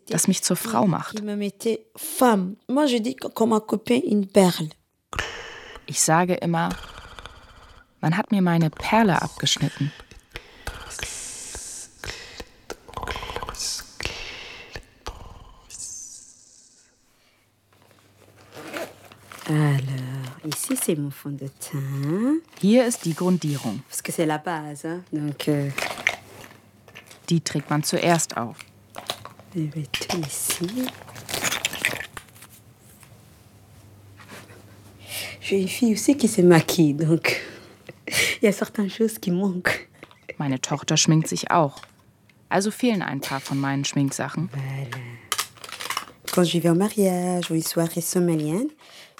das 0.09 0.29
mich 0.29 0.43
zur 0.43 0.57
Frau 0.57 0.87
macht. 0.87 1.21
Ich 5.87 6.01
sage 6.01 6.35
immer, 6.35 6.69
man 8.01 8.17
hat 8.17 8.31
mir 8.31 8.43
meine 8.43 8.71
Perle 8.71 9.21
abgeschnitten. 9.21 9.93
Alors, 19.49 20.08
Hier 22.61 22.87
ist 22.87 23.05
die 23.05 23.15
Grundierung. 23.15 23.83
Euh, 25.47 25.71
Die 27.29 27.41
trägt 27.41 27.71
man 27.71 27.83
zuerst 27.83 28.37
auf. 28.37 28.57
Meine 40.39 40.61
Tochter 40.61 40.97
schminkt 40.97 41.29
sich 41.29 41.51
auch. 41.51 41.81
Also 42.49 42.71
fehlen 42.71 43.03
ein 43.03 43.21
paar 43.21 43.41
von 43.41 43.59
meinen 43.59 43.85
Schminksachen. 43.85 44.49
Quand 46.33 46.45
je 46.45 46.61
vais 46.61 46.71
au 46.71 46.75
mariage 46.75 47.51
ou 47.51 47.55
une 47.55 47.63
soirée 47.63 48.01
somalienne, 48.01 48.71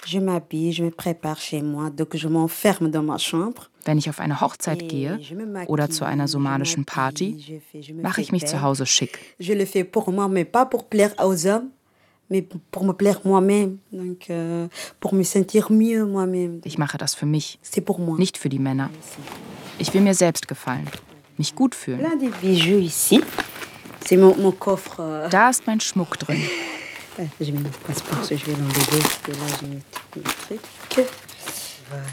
je 0.09 0.19
m'habille, 0.19 0.71
je 0.73 0.83
me 0.83 0.89
prépare 0.91 1.39
chez 1.39 1.61
moi, 1.61 1.89
donc 1.89 2.15
je 2.15 2.27
m'enferme 2.27 2.89
dans 2.89 3.03
ma 3.03 3.17
chambre. 3.17 3.69
Wenn 3.85 3.97
ich 3.97 4.09
auf 4.09 4.19
eine 4.19 4.41
Hochzeit 4.41 4.89
gehe 4.89 5.19
oder 5.67 5.89
zu 5.89 6.03
einer 6.05 6.27
somalischen 6.27 6.83
Party, 6.85 7.61
mache 8.01 8.21
ich 8.21 8.31
mich 8.31 8.45
zu 8.45 8.61
Hause 8.61 8.85
schick. 8.85 9.19
Je 9.39 9.53
le 9.53 9.65
fais 9.65 9.83
pour 9.83 10.11
moi, 10.11 10.27
mais 10.27 10.45
pas 10.45 10.65
pour 10.65 10.85
plaire 10.89 11.13
aux 11.23 11.47
hommes, 11.47 11.69
mais 12.29 12.41
pour 12.71 12.83
me 12.83 12.93
plaire 12.93 13.21
moi-même, 13.23 13.79
donc 13.91 14.29
euh. 14.29 14.67
Ich 16.65 16.77
mache 16.77 16.97
das 16.97 17.15
für 17.15 17.25
mich, 17.25 17.59
nicht 18.17 18.37
für 18.37 18.49
die 18.49 18.59
Männer. 18.59 18.89
Ich 19.79 19.93
will 19.93 20.01
mir 20.01 20.13
selbst 20.13 20.47
gefallen, 20.47 20.87
mich 21.37 21.55
gut 21.55 21.73
fühlen. 21.73 22.01
Euh, 24.99 25.29
Da 25.29 25.49
ist 25.49 25.67
mein 25.67 25.79
Schmuck 25.79 26.17
drin. 26.19 26.41
Voilà. 31.89 32.03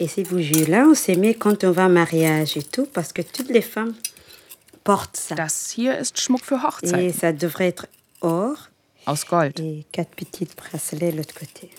Et 0.00 0.08
ces 0.08 0.24
bougies-là, 0.24 0.86
on 0.90 0.94
s'est 0.94 1.14
mis 1.16 1.34
quand 1.36 1.64
on 1.64 1.70
va 1.70 1.86
en 1.86 1.88
mariage 1.88 2.56
et 2.56 2.62
tout, 2.62 2.86
parce 2.92 3.12
que 3.12 3.22
toutes 3.22 3.48
les 3.48 3.62
femmes 3.62 3.94
portent 4.82 5.16
ça. 5.16 5.34
Das 5.34 5.74
hier 5.76 5.98
ist 5.98 6.18
Schmuck 6.20 6.44
für 6.44 6.56
Et 6.56 6.64
Hochzeiten. 6.66 7.12
ça 7.12 7.32
devrait 7.32 7.68
être 7.68 7.86
or 8.20 8.54
Aus 9.06 9.24
Gold. 9.28 9.58
et 9.60 9.86
quatre 9.92 10.14
petites 10.14 10.56
bracelets 10.56 11.12
de 11.12 11.18
l'autre 11.18 11.34
côté. 11.34 11.70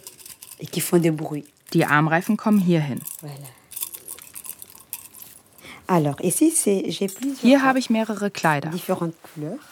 Et 0.59 0.65
qui 0.65 0.79
font 0.79 0.97
des 0.97 1.11
bruits. 1.11 1.45
Die 1.73 1.83
Armreifen 1.83 2.37
kommen 2.37 2.59
hier 2.59 2.81
hin. 2.81 2.99
Voilà. 3.21 3.35
Alors, 5.87 6.15
ici, 6.21 6.51
j'ai 6.87 7.07
plusieurs 7.07 7.43
Hier 7.43 7.61
habe 7.63 7.77
ich 7.77 7.89
mehrere 7.91 8.31
Kleider 8.31 8.71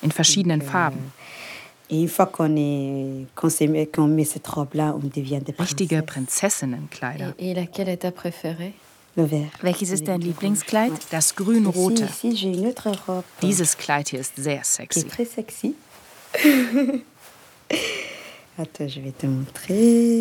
in 0.03 0.11
verschiedenen 0.11 0.61
Farben. 0.61 1.11
Richtige. 5.59 6.01
Prinzessinnenkleider. 6.03 7.33
Et 7.37 7.53
laquelle 7.53 7.89
est 7.89 7.97
ta 7.97 8.11
préférée 8.11 8.73
Le 9.15 9.25
vert. 9.25 9.51
Welches 9.61 9.91
ist 9.91 10.07
dein 10.07 10.19
Lieblingskleid? 10.19 10.91
Das 11.11 11.35
grün-rote. 11.35 12.07
Dieses 13.41 13.77
Kleid 13.77 14.09
hier 14.09 14.19
ist 14.19 14.35
sehr 14.35 14.63
sexy. 14.63 15.05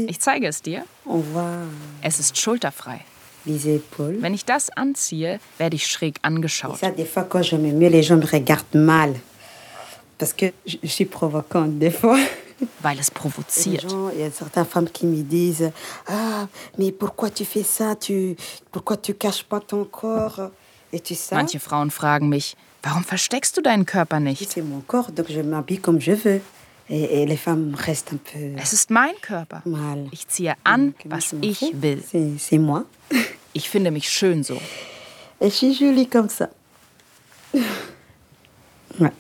Ich 0.09 0.21
zeige 0.21 0.47
es 0.47 0.63
dir. 0.63 0.85
Voit 1.05 1.67
Es 2.01 2.19
ist 2.19 2.39
schulterfrei. 2.39 3.01
Wenn 3.45 4.35
ich 4.35 4.45
das 4.45 4.71
anziehe, 4.71 5.41
werde 5.59 5.77
ich 5.77 5.87
schräg 5.87 6.19
angeschaut. 6.23 6.79
Parce 10.19 10.33
que 10.33 10.47
je, 10.67 10.77
je 10.83 10.89
suis 10.89 11.05
provocante 11.07 11.79
des 11.79 11.91
fois. 11.91 12.19
Weil 12.81 13.01
es 13.01 13.11
provoziert. 13.13 13.89
gens, 13.89 14.11
il 14.15 14.21
y 14.21 14.23
a 14.23 14.31
certaines 14.31 14.65
femmes 14.67 14.89
qui 14.89 15.05
me 15.07 15.23
disent 15.23 15.73
Ah, 16.07 16.47
mais 16.79 16.93
pourquoi 16.93 17.29
tu 17.31 17.45
fais 17.45 17.65
ça 17.65 17.97
tu, 17.97 18.37
Pourquoi 18.71 18.97
tu 18.99 19.15
caches 19.15 19.43
pas 19.43 19.59
ton 19.59 19.85
corps 19.85 20.51
Et 20.93 21.01
tu 21.01 21.17
sais, 21.17 21.35
Manche 21.35 21.59
Frauen 21.59 21.91
fragen 21.91 22.29
mich, 22.29 22.55
warum 22.85 23.03
versteckst 23.03 23.57
du 23.57 23.63
deinen 23.63 23.85
Körper 23.85 24.21
nicht? 24.21 24.49
c'est 24.53 24.63
mon 24.63 24.81
corps, 24.81 25.11
donc 25.11 25.27
je 25.29 25.41
m'habille 25.41 25.81
comme 25.81 26.01
je 26.01 26.13
veux. 26.13 26.41
Et, 26.89 27.23
et 27.23 27.27
les 27.27 27.37
femmes 27.37 27.75
restent 27.77 28.13
un 28.13 28.19
peu 28.19 28.57
Es 28.63 28.73
ist 28.73 28.91
mein 28.91 29.15
Körper. 29.23 29.63
mal. 29.65 30.07
Ich 30.13 30.29
ziehe 30.29 30.55
an, 30.65 30.93
was 31.07 31.35
ich 31.43 31.63
will. 31.81 32.01
C'est 32.09 32.31
c'est 32.39 32.59
moi. 32.59 32.85
Ich 33.55 33.69
finde 33.69 33.91
mich 33.91 34.09
schön 34.09 34.45
so. 34.45 34.55
Et 35.41 35.51
je 35.51 35.55
suis 35.57 35.75
jolie 35.75 36.07
comme 36.09 36.29
ça. 36.29 36.49
Ouais. 39.01 39.11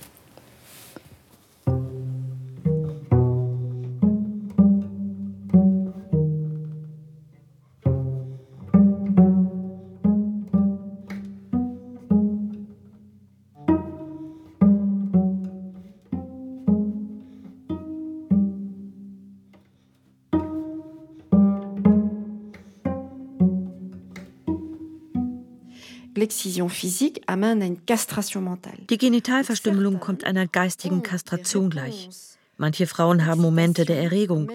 L'excision 26.22 26.68
physique 26.68 27.20
amène 27.26 27.62
à 27.62 27.66
une 27.66 27.80
castration 27.80 28.40
mentale. 28.40 28.78
Die 28.88 28.96
Genitalverstümmelung 28.96 29.98
kommt 29.98 30.22
einer 30.22 30.46
geistigen 30.46 31.02
Kastration 31.02 31.68
gleich. 31.68 32.08
Manche 32.56 32.86
Frauen 32.86 33.26
haben 33.26 33.42
Momente 33.42 33.84
der 33.84 34.00
Erregung, 34.00 34.48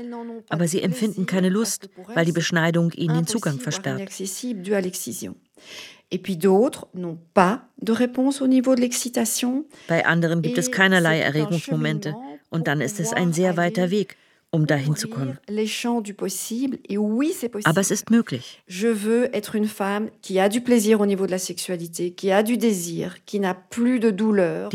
aber 0.48 0.70
sie 0.70 0.82
empfinden 0.82 1.26
keine 1.26 1.50
Lust, 1.50 1.90
weil 2.16 2.24
die 2.24 2.32
Beschneidung 2.32 2.94
ihnen 2.94 3.16
den 3.16 3.28
Zugang 3.28 3.60
versperrt. 3.60 4.10
Bei 9.90 10.06
anderen 10.06 10.42
gibt 10.42 10.58
es 10.58 10.72
keinerlei 10.72 11.20
Erregungsmomente 11.20 12.16
und 12.50 12.68
dann 12.68 12.80
ist 12.80 13.02
es 13.02 13.12
ein 13.12 13.34
sehr 13.34 13.58
weiter 13.58 13.92
Weg, 13.92 14.16
um 14.58 14.68
dahin 14.68 14.96
zu 14.96 15.08
kommen. 15.08 15.38
Aber 17.64 17.82
es 17.82 17.92
ist 17.92 18.10
möglich. 18.10 18.62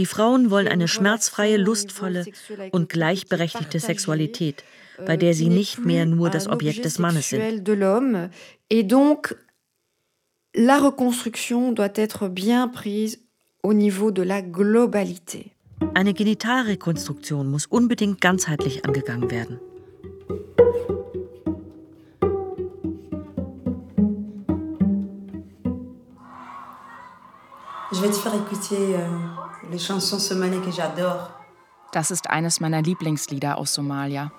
Die 0.03 0.07
Frauen 0.07 0.51
wollen 0.51 0.69
eine 0.69 0.89
schmerzfreie, 0.89 1.57
lustvolle 1.57 2.25
und 2.71 2.89
gleichberechtigte 2.89 3.81
Sexualität, 3.81 4.65
bei 5.05 5.17
der 5.17 5.35
sie 5.35 5.49
nicht 5.49 5.85
mehr 5.85 6.07
nur 6.07 6.31
das 6.31 6.49
Objekt 6.49 6.85
des 6.85 6.99
Mannes 6.99 7.29
sind. 7.29 7.43
la 10.55 10.79
reconstruction 10.79 11.73
doit 11.73 11.97
être 11.97 12.29
bien 12.29 12.69
prise 12.69 13.19
au 13.63 13.73
niveau 13.73 14.11
de 14.11 14.23
la 14.23 14.43
globalité. 14.43 15.53
Eine 15.95 16.15
Genitalrekonstruktion 16.15 17.51
muss 17.51 17.67
unbedingt 17.67 18.21
ganzheitlich 18.21 18.85
angegangen 18.85 19.31
werden. 19.31 19.59
Das 31.93 32.11
ist 32.11 32.31
eines 32.31 32.59
meiner 32.61 32.81
Lieblingslieder 32.81 33.59
aus 33.59 33.75
Somalia. 33.75 34.33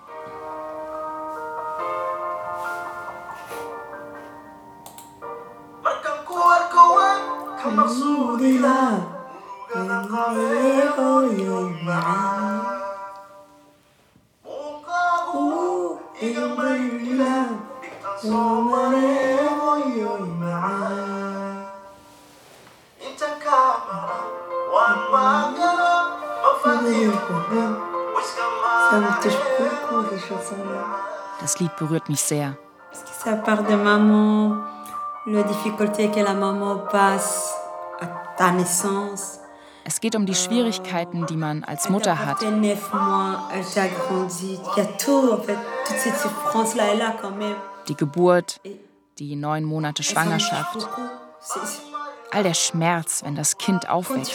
Das 31.40 31.60
Lied 31.60 31.76
berührt 31.76 32.08
mich 32.08 32.20
sehr. 32.20 32.56
Ça 33.24 33.36
part 33.36 33.68
de 33.68 33.76
maman, 33.76 34.64
la 35.26 35.42
difficulté 35.42 36.10
que 36.10 36.20
la 36.20 36.34
maman 36.34 36.86
passe 36.90 37.52
à 38.00 38.06
ta 38.36 38.52
naissance. 38.52 39.40
Es 39.84 40.00
geht 40.00 40.16
um 40.16 40.24
die 40.24 40.34
Schwierigkeiten, 40.34 41.26
die 41.26 41.36
man 41.36 41.62
als 41.64 41.90
Mutter 41.90 42.18
hat. 42.18 42.38
Die 47.88 47.96
Geburt, 47.96 48.60
die 49.18 49.36
neun 49.36 49.64
Monate 49.64 50.02
Schwangerschaft, 50.02 50.88
all 52.30 52.42
der 52.42 52.54
Schmerz, 52.54 53.22
wenn 53.24 53.34
das 53.34 53.58
Kind 53.58 53.88
aufwächst. 53.88 54.34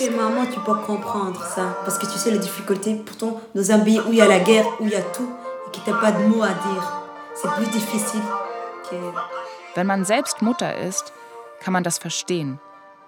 Wenn 9.75 9.87
man 9.87 10.05
selbst 10.05 10.41
Mutter 10.41 10.77
ist, 10.77 11.13
kann 11.59 11.73
man 11.73 11.83
das 11.83 11.97
verstehen. 11.97 12.59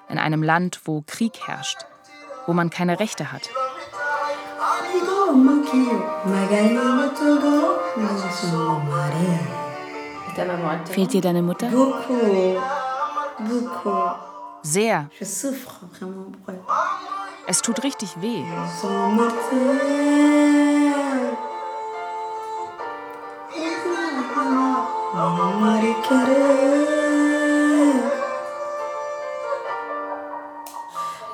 In 0.10 0.18
einem 0.18 0.44
Land, 0.44 0.82
wo 0.86 1.04
Krieg 1.08 1.40
herrscht, 1.46 1.86
wo 2.46 2.54
man 2.54 2.70
keine 2.70 3.00
Rechte 3.00 3.32
hat. 3.32 3.50
T'aime 9.22 9.61
Fehlt 10.86 11.14
dir 11.14 11.22
deine 11.22 11.42
Mutter? 11.42 11.68
Beaucoup. 11.68 12.58
Sehr. 14.64 15.10
Es 17.48 17.62
tut 17.62 17.84
richtig 17.84 18.16
weh. 18.22 18.44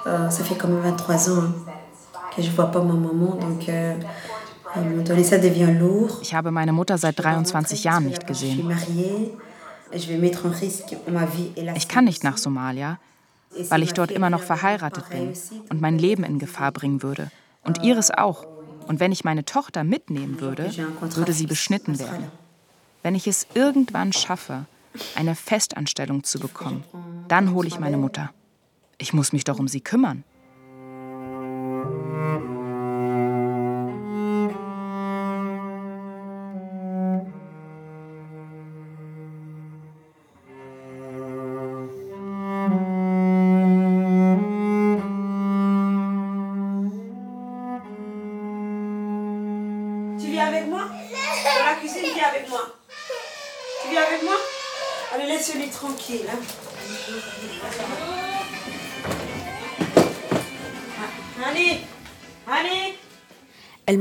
Euh, 0.07 0.29
ça 0.29 0.43
fait 0.43 0.55
quand 0.55 0.69
même 0.69 0.81
23 0.81 1.29
ans 1.31 1.43
que 2.35 2.41
je 2.41 2.49
vois 2.51 2.67
pas 2.67 2.79
ma 2.79 2.93
maman, 2.93 3.35
donc 3.35 3.67
euh, 4.77 5.79
lourd. 5.79 6.19
Ich 6.21 6.33
habe 6.33 6.51
meine 6.51 6.73
Mutter 6.73 6.97
seit 6.97 7.19
23 7.19 7.83
Jahren 7.83 8.05
nicht 8.05 8.27
gesehen. 8.27 8.71
Ich 9.91 11.87
kann 11.87 12.05
nicht 12.05 12.23
nach 12.23 12.37
Somalia, 12.37 12.99
weil 13.69 13.83
ich 13.83 13.93
dort 13.93 14.11
immer 14.11 14.29
noch 14.29 14.43
verheiratet 14.43 15.09
bin 15.09 15.33
und 15.69 15.81
mein 15.81 15.97
Leben 15.97 16.23
in 16.23 16.39
Gefahr 16.39 16.71
bringen 16.71 17.01
würde. 17.03 17.31
Und 17.63 17.83
ihres 17.83 18.11
auch. 18.11 18.45
Und 18.87 18.99
wenn 18.99 19.11
ich 19.11 19.25
meine 19.25 19.43
Tochter 19.43 19.83
mitnehmen 19.83 20.39
würde, 20.39 20.71
würde 21.01 21.33
sie 21.33 21.47
beschnitten 21.47 21.99
werden. 21.99 22.31
Wenn 23.03 23.15
ich 23.15 23.27
es 23.27 23.47
irgendwann 23.53 24.13
schaffe, 24.13 24.65
eine 25.15 25.35
Festanstellung 25.35 26.23
zu 26.23 26.39
bekommen, 26.39 26.83
dann 27.27 27.53
hole 27.53 27.67
ich 27.67 27.79
meine 27.79 27.97
Mutter. 27.97 28.31
Ich 28.97 29.13
muss 29.13 29.33
mich 29.33 29.43
doch 29.43 29.59
um 29.59 29.67
sie 29.67 29.81
kümmern. 29.81 30.23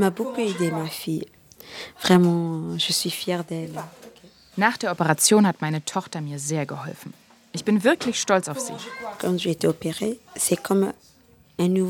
M'a 0.07 0.11
beaucoup 0.11 0.41
aidé, 0.41 0.71
ma 0.71 0.87
fille. 0.87 1.27
Vraiment, 2.03 2.79
je 2.79 2.93
suis 2.93 3.11
fière 3.11 3.45
d'elle. 3.45 3.83
Nach 4.57 4.79
der 4.79 4.91
Operation 4.93 5.45
hat 5.47 5.61
meine 5.61 5.85
Tochter 5.85 6.21
mir 6.21 6.39
sehr 6.39 6.65
geholfen. 6.65 7.13
Ich 7.53 7.65
bin 7.65 7.83
wirklich 7.83 8.21
stolz 8.21 8.49
auf 8.49 8.61
sie. 8.61 8.75
Quand 9.19 9.39
j'ai 9.39 9.51
été 9.51 9.67
opérée, 9.67 10.19
c'est 10.37 10.63
comme 10.63 10.93
die 11.59 11.83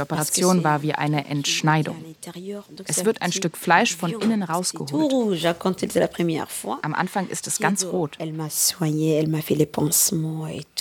Operation 0.00 0.64
war 0.64 0.82
wie 0.82 0.92
eine 0.92 1.24
Entschneidung. 1.26 2.04
Es 2.86 3.04
wird 3.04 3.22
ein 3.22 3.32
Stück 3.32 3.56
Fleisch 3.56 3.96
von 3.96 4.12
innen 4.12 4.42
rausgeholt. 4.42 5.42
Am 6.82 6.94
Anfang 6.94 7.28
ist 7.28 7.46
es 7.46 7.58
ganz 7.58 7.84
rot. 7.84 8.18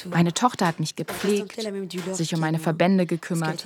Meine 0.10 0.34
Tochter 0.34 0.68
hat 0.68 0.80
mich 0.80 0.96
gepflegt, 0.96 1.56
sich 2.14 2.34
um 2.34 2.40
meine 2.40 2.60
Verbände 2.60 3.06
gekümmert. 3.06 3.66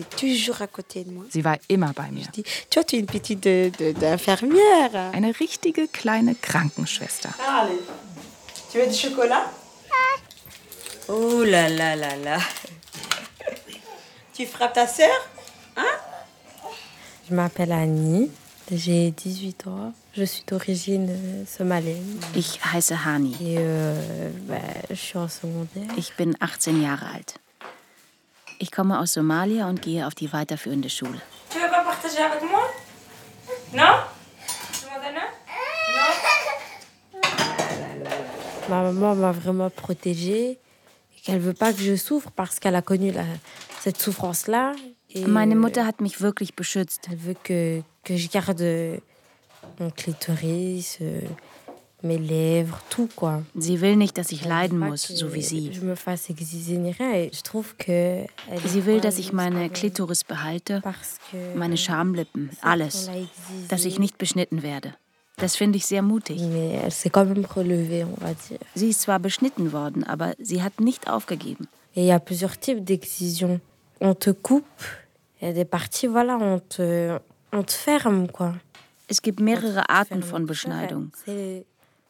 Sie 1.29 1.45
war 1.45 1.59
immer 1.67 1.93
bei 1.93 2.11
mir. 2.11 2.25
Eine 5.13 5.39
richtige 5.39 5.87
kleine 5.87 6.35
Krankenschwester. 6.35 7.33
Tu 8.73 8.79
veux 8.79 8.87
du 8.87 8.91
chocolat? 8.91 9.62
Oh 11.09 11.43
là 11.43 11.69
là 11.69 11.95
là 11.95 12.15
là. 12.15 12.37
Tu 14.33 14.45
frappes 14.45 14.73
ta 14.73 14.87
sœur 14.87 15.09
Hein? 15.75 15.83
Je 17.29 17.35
m'appelle 17.35 17.71
Annie. 17.71 18.31
J'ai 18.71 19.11
18 19.11 19.67
ans. 19.67 19.93
Je 20.15 20.23
suis 20.23 20.43
d'origine 20.47 21.45
somalienne. 21.45 22.19
Ich 22.35 22.59
heiße 22.73 22.93
Hani. 23.05 23.35
Et 23.41 23.57
euh, 23.59 24.29
bah, 24.47 24.55
je 24.89 24.95
suis 24.95 25.17
en 25.17 25.27
secondaire. 25.27 25.89
Ich 25.97 26.15
bin 26.15 26.33
18 26.39 26.81
Jahre 26.81 27.05
alt. 27.13 27.35
Ich 28.59 28.71
komme 28.71 28.97
aus 28.97 29.13
Somalia 29.13 29.67
und 29.67 29.81
gehe 29.81 30.07
auf 30.07 30.15
die 30.15 30.31
weiterführende 30.31 30.89
Schule. 30.89 31.19
Tu 31.49 31.59
veux 31.59 31.69
pas 31.69 31.83
partager 31.83 32.19
avec 32.23 32.41
moi? 32.49 32.61
Non? 33.73 33.99
Ma 38.69 38.81
maman 38.81 39.15
m'a 39.15 39.31
vraiment 39.33 39.69
protégée 39.69 40.57
qu'elle 41.23 41.39
veut 41.39 41.53
pas 41.53 41.73
que 41.73 41.81
je 41.81 41.95
souffre 41.95 42.31
parce 42.31 42.59
qu'elle 42.59 42.75
a 42.75 42.81
connu 42.81 43.11
la, 43.11 43.23
cette 43.79 44.01
souffrance-là. 44.01 44.73
Meine 45.27 45.55
Mutter 45.55 45.81
hat 45.81 46.01
mich 46.01 46.21
wirklich 46.21 46.55
beschützt. 46.55 47.07
Elle 47.09 47.17
veut 47.17 47.35
que, 47.43 47.81
que 48.03 48.17
je 48.17 48.27
garde 48.29 48.99
mon 49.79 49.89
clitoris, 49.91 50.97
euh, 51.01 51.21
mes 52.03 52.17
lèvres, 52.17 52.81
tout 52.89 53.09
quoi. 53.15 53.43
Sie 53.57 53.79
will 53.79 53.97
nicht, 53.97 54.17
dass 54.17 54.31
ich 54.31 54.43
leiden 54.45 54.77
muss, 54.77 55.03
so 55.03 55.33
wie 55.33 55.41
sie. 55.41 55.71
Je 55.71 55.81
me 55.81 55.95
fasse 55.95 56.29
exiger 56.29 56.77
ni 56.77 56.91
rien. 56.91 57.13
Et 57.13 57.31
je 57.33 57.41
trouve 57.41 57.75
que 57.77 58.25
sie 58.65 58.85
will, 58.85 58.99
dass 58.99 59.17
ich 59.19 59.31
meine 59.31 59.69
Klitoris 59.69 60.23
behalte, 60.23 60.81
meine 61.55 61.77
Schamlippen, 61.77 62.49
alles. 62.61 63.09
Dass 63.69 63.85
ich 63.85 63.99
nicht 63.99 64.17
beschnitten 64.17 64.63
werde. 64.63 64.95
Das 65.37 65.55
finde 65.55 65.77
ich 65.77 65.85
sehr 65.85 66.01
mutig. 66.01 66.39
Sie 68.75 68.89
ist 68.89 69.01
zwar 69.01 69.19
beschnitten 69.19 69.73
worden, 69.73 70.03
aber 70.03 70.33
sie 70.39 70.61
hat 70.61 70.79
nicht 70.79 71.09
aufgegeben. 71.09 71.67
Il 71.95 72.05
y 72.05 72.11
a 72.11 72.19
plusieurs 72.19 72.59
types 72.59 72.83
d'excisions. 72.83 73.59
On 73.99 74.15
te 74.15 74.31
coupe, 74.31 74.65
il 75.39 75.47
y 75.47 75.51
a 75.51 75.53
des 75.53 75.65
parties, 75.65 76.07
voilà, 76.07 76.37
on 76.37 76.59
te, 76.67 77.19
on 77.51 77.63
te 77.63 77.71
ferme, 77.71 78.27
quoi. 78.27 78.55
Es 79.07 79.21
gibt 79.21 79.39
mehrere 79.39 79.87
Arten 79.89 80.23
von 80.23 80.45
Beschneidung. 80.45 81.11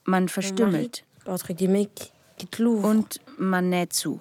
Man 0.06 0.30
verstümmelt. 0.30 1.04
Und 1.26 3.20
man 3.38 3.70
näht 3.70 3.94
zu. 3.94 4.20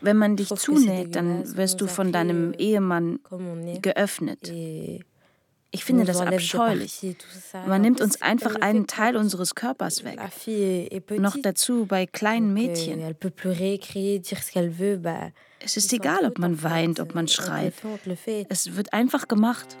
Wenn 0.00 0.16
man 0.16 0.36
dich 0.36 0.48
zunäht, 0.48 1.16
dann 1.16 1.56
wirst 1.56 1.80
du 1.80 1.86
von 1.86 2.12
deinem 2.12 2.52
Ehemann 2.54 3.18
geöffnet. 3.82 4.52
Ich 5.74 5.84
finde 5.84 6.04
das 6.04 6.20
abscheulich. 6.20 7.16
Man 7.66 7.80
nimmt 7.80 8.00
uns 8.02 8.20
einfach 8.20 8.56
einen 8.56 8.86
Teil 8.86 9.16
unseres 9.16 9.54
Körpers 9.54 10.04
weg. 10.04 10.18
Noch 11.18 11.36
dazu 11.40 11.86
bei 11.86 12.06
kleinen 12.06 12.52
Mädchen. 12.52 13.00
Es 15.64 15.76
ist 15.76 15.92
egal, 15.92 16.26
ob 16.26 16.38
man 16.38 16.62
weint, 16.62 17.00
ob 17.00 17.14
man 17.14 17.26
schreit. 17.26 17.72
Es 18.48 18.76
wird 18.76 18.92
einfach 18.92 19.28
gemacht. 19.28 19.76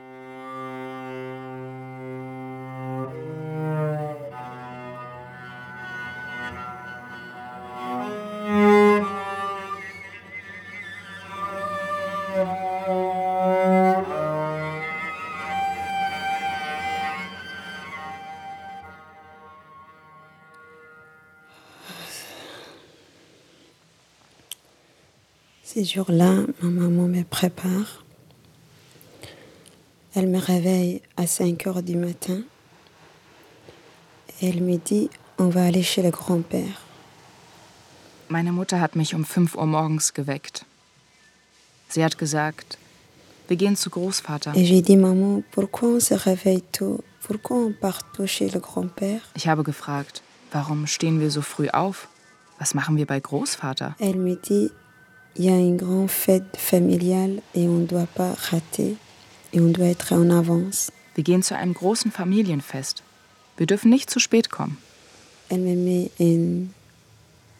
Ces 25.74 25.84
jours-là, 25.84 26.44
ma 26.60 26.68
maman 26.68 27.08
me 27.08 27.24
prépare. 27.24 28.04
Elle 30.14 30.28
me 30.28 30.38
réveille 30.38 31.00
à 31.16 31.26
5 31.26 31.66
heures 31.66 31.82
du 31.82 31.96
matin. 31.96 32.42
Elle 34.42 34.60
me 34.60 34.76
dit, 34.76 35.08
on 35.38 35.48
va 35.48 35.64
aller 35.64 35.82
chez 35.82 36.02
le 36.02 36.10
grand-père. 36.10 36.82
Meine 38.28 38.52
Mutter 38.52 38.82
hat 38.82 38.96
mich 38.96 39.14
um 39.14 39.24
5 39.24 39.54
Uhr 39.54 39.64
morgens 39.64 40.12
geweckt. 40.12 40.66
Sie 41.88 42.04
hat 42.04 42.18
gesagt, 42.18 42.76
wir 43.48 43.56
gehen 43.56 43.74
zu 43.74 43.88
Großvater. 43.88 44.52
Et 44.54 44.66
j'ai 44.66 44.82
dit, 44.82 44.98
maman, 44.98 45.42
pourquoi 45.52 45.88
on 45.88 46.00
se 46.00 46.12
réveille 46.12 46.64
tôt? 46.72 47.02
Pourquoi 47.22 47.56
on 47.56 47.72
part 47.72 48.12
tôt 48.12 48.26
chez 48.26 48.50
le 48.50 48.60
grand-père? 48.60 49.22
Ich 49.34 49.48
habe 49.48 49.62
gefragt, 49.62 50.22
warum 50.52 50.86
stehen 50.86 51.18
wir 51.18 51.30
so 51.30 51.40
früh 51.40 51.70
auf? 51.70 52.08
Was 52.58 52.74
machen 52.74 52.98
wir 52.98 53.06
bei 53.06 53.20
Großvater? 53.20 53.96
Elle 53.98 54.18
me 54.18 54.36
dit, 54.36 54.70
il 55.36 55.44
y 55.44 55.48
a 55.48 55.56
une 55.56 55.76
grande 55.76 56.10
fête 56.10 56.56
familiale 56.56 57.40
et 57.54 57.66
on 57.66 57.78
ne 57.78 57.86
doit 57.86 58.06
pas 58.06 58.34
rater 58.50 58.96
et 59.52 59.60
on 59.60 59.68
doit 59.68 59.86
être 59.86 60.12
en 60.12 60.30
avance. 60.30 60.92
Wir 61.14 61.24
gehen 61.24 61.42
zu 61.42 61.54
einem 61.54 61.74
großen 61.74 62.10
Familienfest. 62.10 63.02
Wir 63.56 63.66
dürfen 63.66 63.90
nicht 63.90 64.10
zu 64.10 64.18
spät 64.18 64.50
kommen. 64.50 64.78
Elle 65.50 65.60
me 65.60 65.76
met 65.76 66.10
une, 66.18 66.70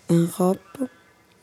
une 0.08 0.28
robe 0.38 0.58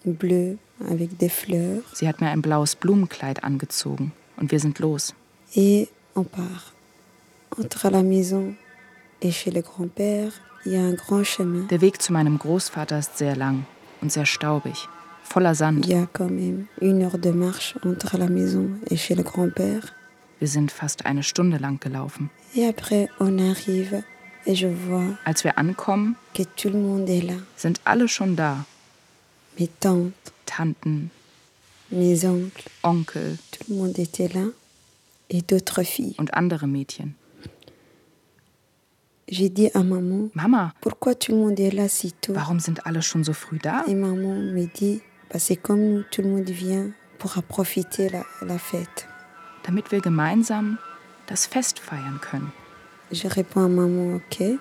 bleue 0.06 0.58
avec 0.90 1.18
des 1.18 1.30
fleurs. 1.30 1.84
Sie 1.94 2.08
hat 2.08 2.22
mir 2.22 2.30
ein 2.30 2.42
blaues 2.42 2.76
Blumenkleid 2.76 3.44
angezogen 3.44 4.12
und 4.38 4.52
wir 4.52 4.60
sind 4.60 4.80
los. 4.80 5.14
Et 5.54 5.90
on 6.16 6.24
part. 6.24 6.74
Entre 7.58 7.90
la 7.90 8.04
maison 8.04 8.56
et 9.22 9.32
chez 9.32 9.52
le 9.52 9.62
grand-père, 9.62 10.32
Der 10.66 11.82
Weg 11.82 12.02
zu 12.02 12.12
meinem 12.12 12.38
Großvater 12.38 13.00
ist 13.00 13.18
sehr 13.18 13.36
lang 13.36 13.66
und 14.02 14.12
sehr 14.12 14.26
staubig, 14.26 14.90
voller 15.30 15.56
Sand. 15.56 15.88
Wir 15.88 16.08
sind 20.48 20.72
fast 20.72 21.06
eine 21.06 21.24
Stunde 21.24 21.58
lang 21.58 21.80
gelaufen. 21.80 22.30
Als 25.26 25.44
wir 25.44 25.58
ankommen, 25.58 26.16
sind 27.56 27.82
alle 27.84 28.08
schon 28.08 28.36
da. 28.36 28.66
Tanten, 30.46 31.12
Onkel 32.82 33.38
und 36.18 36.34
andere 36.34 36.68
Mädchen. 36.68 37.16
J'ai 39.32 39.50
dit 39.50 39.70
à 39.76 39.84
maman, 39.84 40.30
Mama, 40.34 40.74
pourquoi 40.82 41.14
tout 41.14 41.32
le 41.32 41.38
monde 41.38 41.60
est 41.60 41.70
là 41.70 41.88
si 41.88 42.14
tôt 42.14 42.34
warum 42.34 42.60
sind 42.60 42.84
alle 42.88 43.04
schon 43.04 43.24
so 43.24 43.34
früh 43.34 43.60
da? 43.60 43.84
Et 43.88 43.94
maman 43.94 44.52
me 44.54 44.66
dit, 44.66 45.04
bah, 45.32 45.40
c'est 45.40 45.56
comme 45.56 45.82
nous, 45.82 46.04
tout 46.12 46.22
le 46.22 46.30
monde 46.30 46.50
vient 46.50 46.90
pour 47.18 47.32
profiter 47.44 48.10
la, 48.10 48.24
la 48.42 48.58
fête. 48.58 49.08
Damit 49.66 49.92
wir 49.92 50.02
gemeinsam 50.02 50.78
das 51.28 51.46
Fest 51.46 51.80
feiern 51.80 52.20
können. 52.22 52.52
Je 53.12 53.28
réponds 53.28 53.66
à 53.66 53.68
maman, 53.68 54.16
ok. 54.16 54.60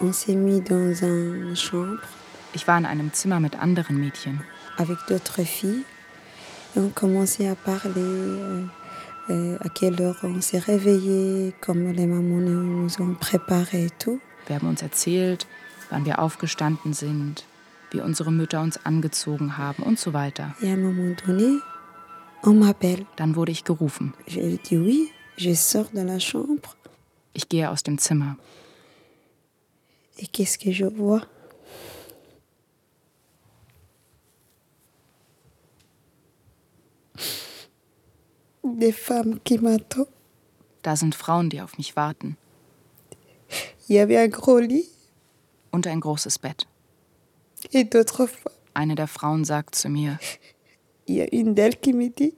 On 0.00 0.12
s'est 0.12 0.34
mis 0.34 0.60
dans 0.60 0.94
une 0.94 1.54
chambre. 1.54 2.00
Ich 2.54 2.66
war 2.66 2.76
in 2.76 2.84
einem 2.84 3.12
Zimmer 3.12 3.38
mit 3.38 3.54
anderen 3.60 3.98
Mädchen. 3.98 4.40
Avec 4.78 4.98
d'autres 5.08 5.44
filles. 5.44 5.84
Et 6.74 6.80
on 6.80 6.88
commençait 6.88 7.48
à 7.48 7.54
parler. 7.54 7.92
Euh, 7.96 8.64
euh, 9.30 9.56
à 9.60 9.68
quelle 9.68 10.00
heure 10.00 10.16
on 10.22 10.40
s'est 10.40 10.58
réveillé, 10.58 11.54
comme 11.60 11.92
les 11.92 12.06
mamans 12.06 12.40
nous 12.40 12.90
ont 13.00 13.14
préparé 13.14 13.84
et 13.84 13.90
tout. 13.90 14.20
Wir 14.46 14.56
haben 14.56 14.68
uns 14.68 14.82
erzählt, 14.82 15.46
wann 15.90 16.04
wir 16.04 16.18
aufgestanden 16.18 16.92
sind, 16.94 17.44
wie 17.90 18.00
unsere 18.00 18.32
Mütter 18.32 18.60
uns 18.60 18.84
angezogen 18.84 19.56
haben 19.56 19.82
und 19.82 19.98
so 19.98 20.12
weiter. 20.12 20.54
Dann 23.16 23.36
wurde 23.36 23.52
ich 23.52 23.64
gerufen. 23.64 24.14
Ich 27.32 27.48
gehe 27.48 27.70
aus 27.70 27.82
dem 27.82 27.98
Zimmer. 27.98 28.36
Da 40.82 40.96
sind 40.96 41.14
Frauen, 41.14 41.50
die 41.50 41.60
auf 41.60 41.76
mich 41.76 41.96
warten. 41.96 42.36
Und 45.70 45.86
ein 45.86 46.00
großes 46.00 46.38
Bett. 46.38 46.66
Eine 48.74 48.94
der 48.94 49.08
Frauen 49.08 49.44
sagt 49.44 49.74
zu 49.74 49.88
mir: 49.88 50.18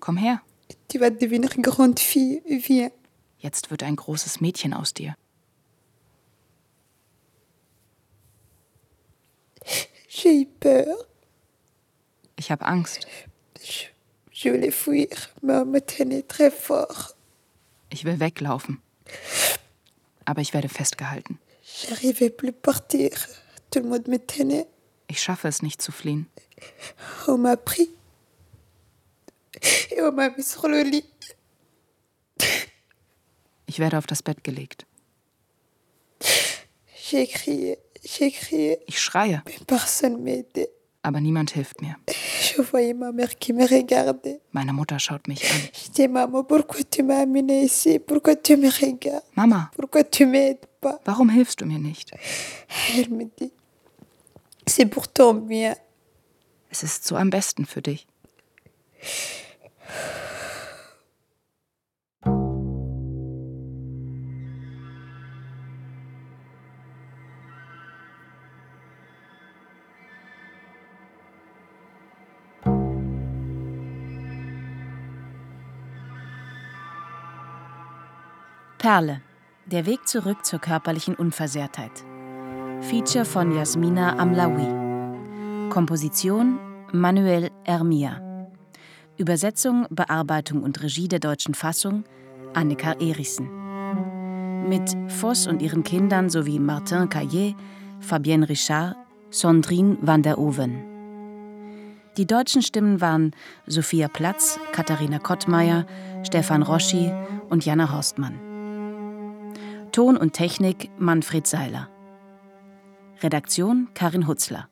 Komm 0.00 0.16
her. 0.16 0.42
Jetzt 3.38 3.70
wird 3.70 3.82
ein 3.82 3.96
großes 3.96 4.40
Mädchen 4.40 4.72
aus 4.74 4.94
dir. 4.94 5.16
Ich 12.36 12.50
habe 12.50 12.64
Angst. 12.66 13.06
Ich 17.90 18.04
will 18.04 18.20
weglaufen. 18.20 18.82
Aber 20.24 20.40
ich 20.40 20.54
werde 20.54 20.68
festgehalten. 20.68 21.38
J'arrivais 21.64 22.30
plus 22.30 22.52
partir. 22.52 23.10
Tout 23.70 23.80
le 23.80 23.88
monde 23.88 24.08
me 24.08 24.18
tenait. 24.18 24.66
Ich 25.12 25.20
schaffe 25.22 25.46
es 25.48 25.60
nicht 25.60 25.82
zu 25.82 25.92
fliehen. 25.92 26.26
On 27.28 27.36
m'a 27.36 27.56
pris. 27.56 27.90
Et 29.90 30.00
on 30.00 30.10
m'a 30.12 30.30
mis 30.30 30.42
sur 30.42 30.68
le 30.68 30.82
lit. 30.82 31.04
Ich 33.66 33.78
werde 33.78 33.98
auf 33.98 34.06
das 34.06 34.22
Bett 34.22 34.42
gelegt. 34.42 34.86
J'ai 37.10 37.26
crié, 37.26 37.76
j'ai 38.02 38.30
crié. 38.30 38.78
Ich 38.86 38.98
schreie. 39.00 39.42
Mais 39.44 39.58
personne 39.66 40.16
m'aidait. 40.22 40.70
Aber 41.02 41.20
niemand 41.20 41.50
hilft 41.54 41.82
mir. 41.82 41.96
Je 42.08 42.62
voyais 42.62 42.94
ma 42.94 43.12
mère 43.12 43.38
qui 43.38 43.52
me 43.52 43.66
regardait. 43.66 44.40
Meine 44.52 44.72
Mutter 44.72 44.98
schaut 44.98 45.26
mich 45.28 45.44
an. 45.44 45.60
Je 45.74 45.90
dis, 45.90 46.08
maman, 46.08 46.42
pourquoi 46.44 46.80
tu 46.84 47.02
m'as 47.02 47.20
amené 47.22 47.64
ici? 47.64 47.98
Pourquoi 47.98 48.36
tu 48.36 48.56
me 48.56 48.70
regardes? 48.70 49.24
Mama, 49.36 49.70
Pourquoi 49.76 50.04
tu 50.04 50.24
m'aides 50.24 50.64
pas? 50.80 50.98
warum 51.04 51.28
hilfst 51.28 51.60
du 51.60 51.66
mir 51.66 51.78
nicht? 51.78 52.12
Elle 52.96 53.10
me 53.10 53.24
dit, 53.38 53.52
c'est 54.66 54.86
pour 54.86 55.12
ton 55.12 55.34
bien. 55.34 55.76
Es 56.70 56.82
ist 56.82 57.06
so 57.06 57.16
am 57.16 57.30
besten 57.30 57.66
für 57.66 57.82
dich. 57.82 58.06
Perle. 78.78 79.20
Der 79.66 79.86
Weg 79.86 80.08
zurück 80.08 80.44
zur 80.44 80.58
körperlichen 80.58 81.14
Unversehrtheit. 81.14 81.92
Feature 82.82 83.24
von 83.24 83.52
Jasmina 83.52 84.18
Amlaoui. 84.18 85.70
Komposition 85.70 86.58
Manuel 86.92 87.50
Ermia. 87.64 88.20
Übersetzung, 89.16 89.86
Bearbeitung 89.88 90.64
und 90.64 90.82
Regie 90.82 91.06
der 91.06 91.20
deutschen 91.20 91.54
Fassung 91.54 92.02
Annika 92.54 92.92
Erichsen. 92.94 93.48
Mit 94.68 94.96
Voss 95.06 95.46
und 95.46 95.62
ihren 95.62 95.84
Kindern 95.84 96.28
sowie 96.28 96.58
Martin 96.58 97.08
Caillé, 97.08 97.54
Fabienne 98.00 98.48
Richard, 98.48 98.96
Sandrine 99.30 99.96
van 100.00 100.22
der 100.22 100.38
Oven. 100.38 100.82
Die 102.16 102.26
deutschen 102.26 102.62
Stimmen 102.62 103.00
waren 103.00 103.30
Sophia 103.66 104.08
Platz, 104.08 104.58
Katharina 104.72 105.20
Kottmeier, 105.20 105.86
Stefan 106.24 106.62
Roschi 106.62 107.12
und 107.48 107.64
Jana 107.64 107.92
Horstmann. 107.92 108.40
Ton 109.92 110.16
und 110.16 110.32
Technik 110.32 110.90
Manfred 110.98 111.46
Seiler. 111.46 111.88
Redaktion 113.22 113.86
Karin 113.94 114.26
Hutzler. 114.26 114.68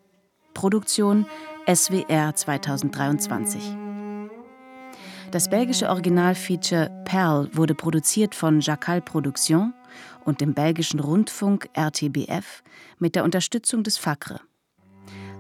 Produktion 0.55 1.25
SWR 1.73 2.35
2023. 2.35 3.63
Das 5.31 5.49
belgische 5.49 5.89
Originalfeature 5.89 6.91
Perl 7.05 7.49
wurde 7.53 7.77
produziert 7.77 8.35
von 8.35 8.61
Jacal 8.61 9.03
Production 9.03 9.73
und 10.25 10.41
dem 10.41 10.55
belgischen 10.55 10.99
Rundfunk 10.99 11.69
RTBF 11.75 12.65
mit 12.99 13.15
der 13.15 13.23
Unterstützung 13.23 13.85
des 13.85 13.99
FACRE. 13.99 14.41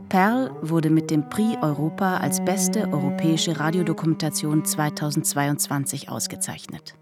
Perl 0.08 0.52
wurde 0.62 0.90
mit 0.90 1.10
dem 1.10 1.28
Prix 1.28 1.60
Europa 1.62 2.18
als 2.18 2.44
beste 2.44 2.92
europäische 2.92 3.58
Radiodokumentation 3.58 4.64
2022 4.64 6.08
ausgezeichnet. 6.08 6.94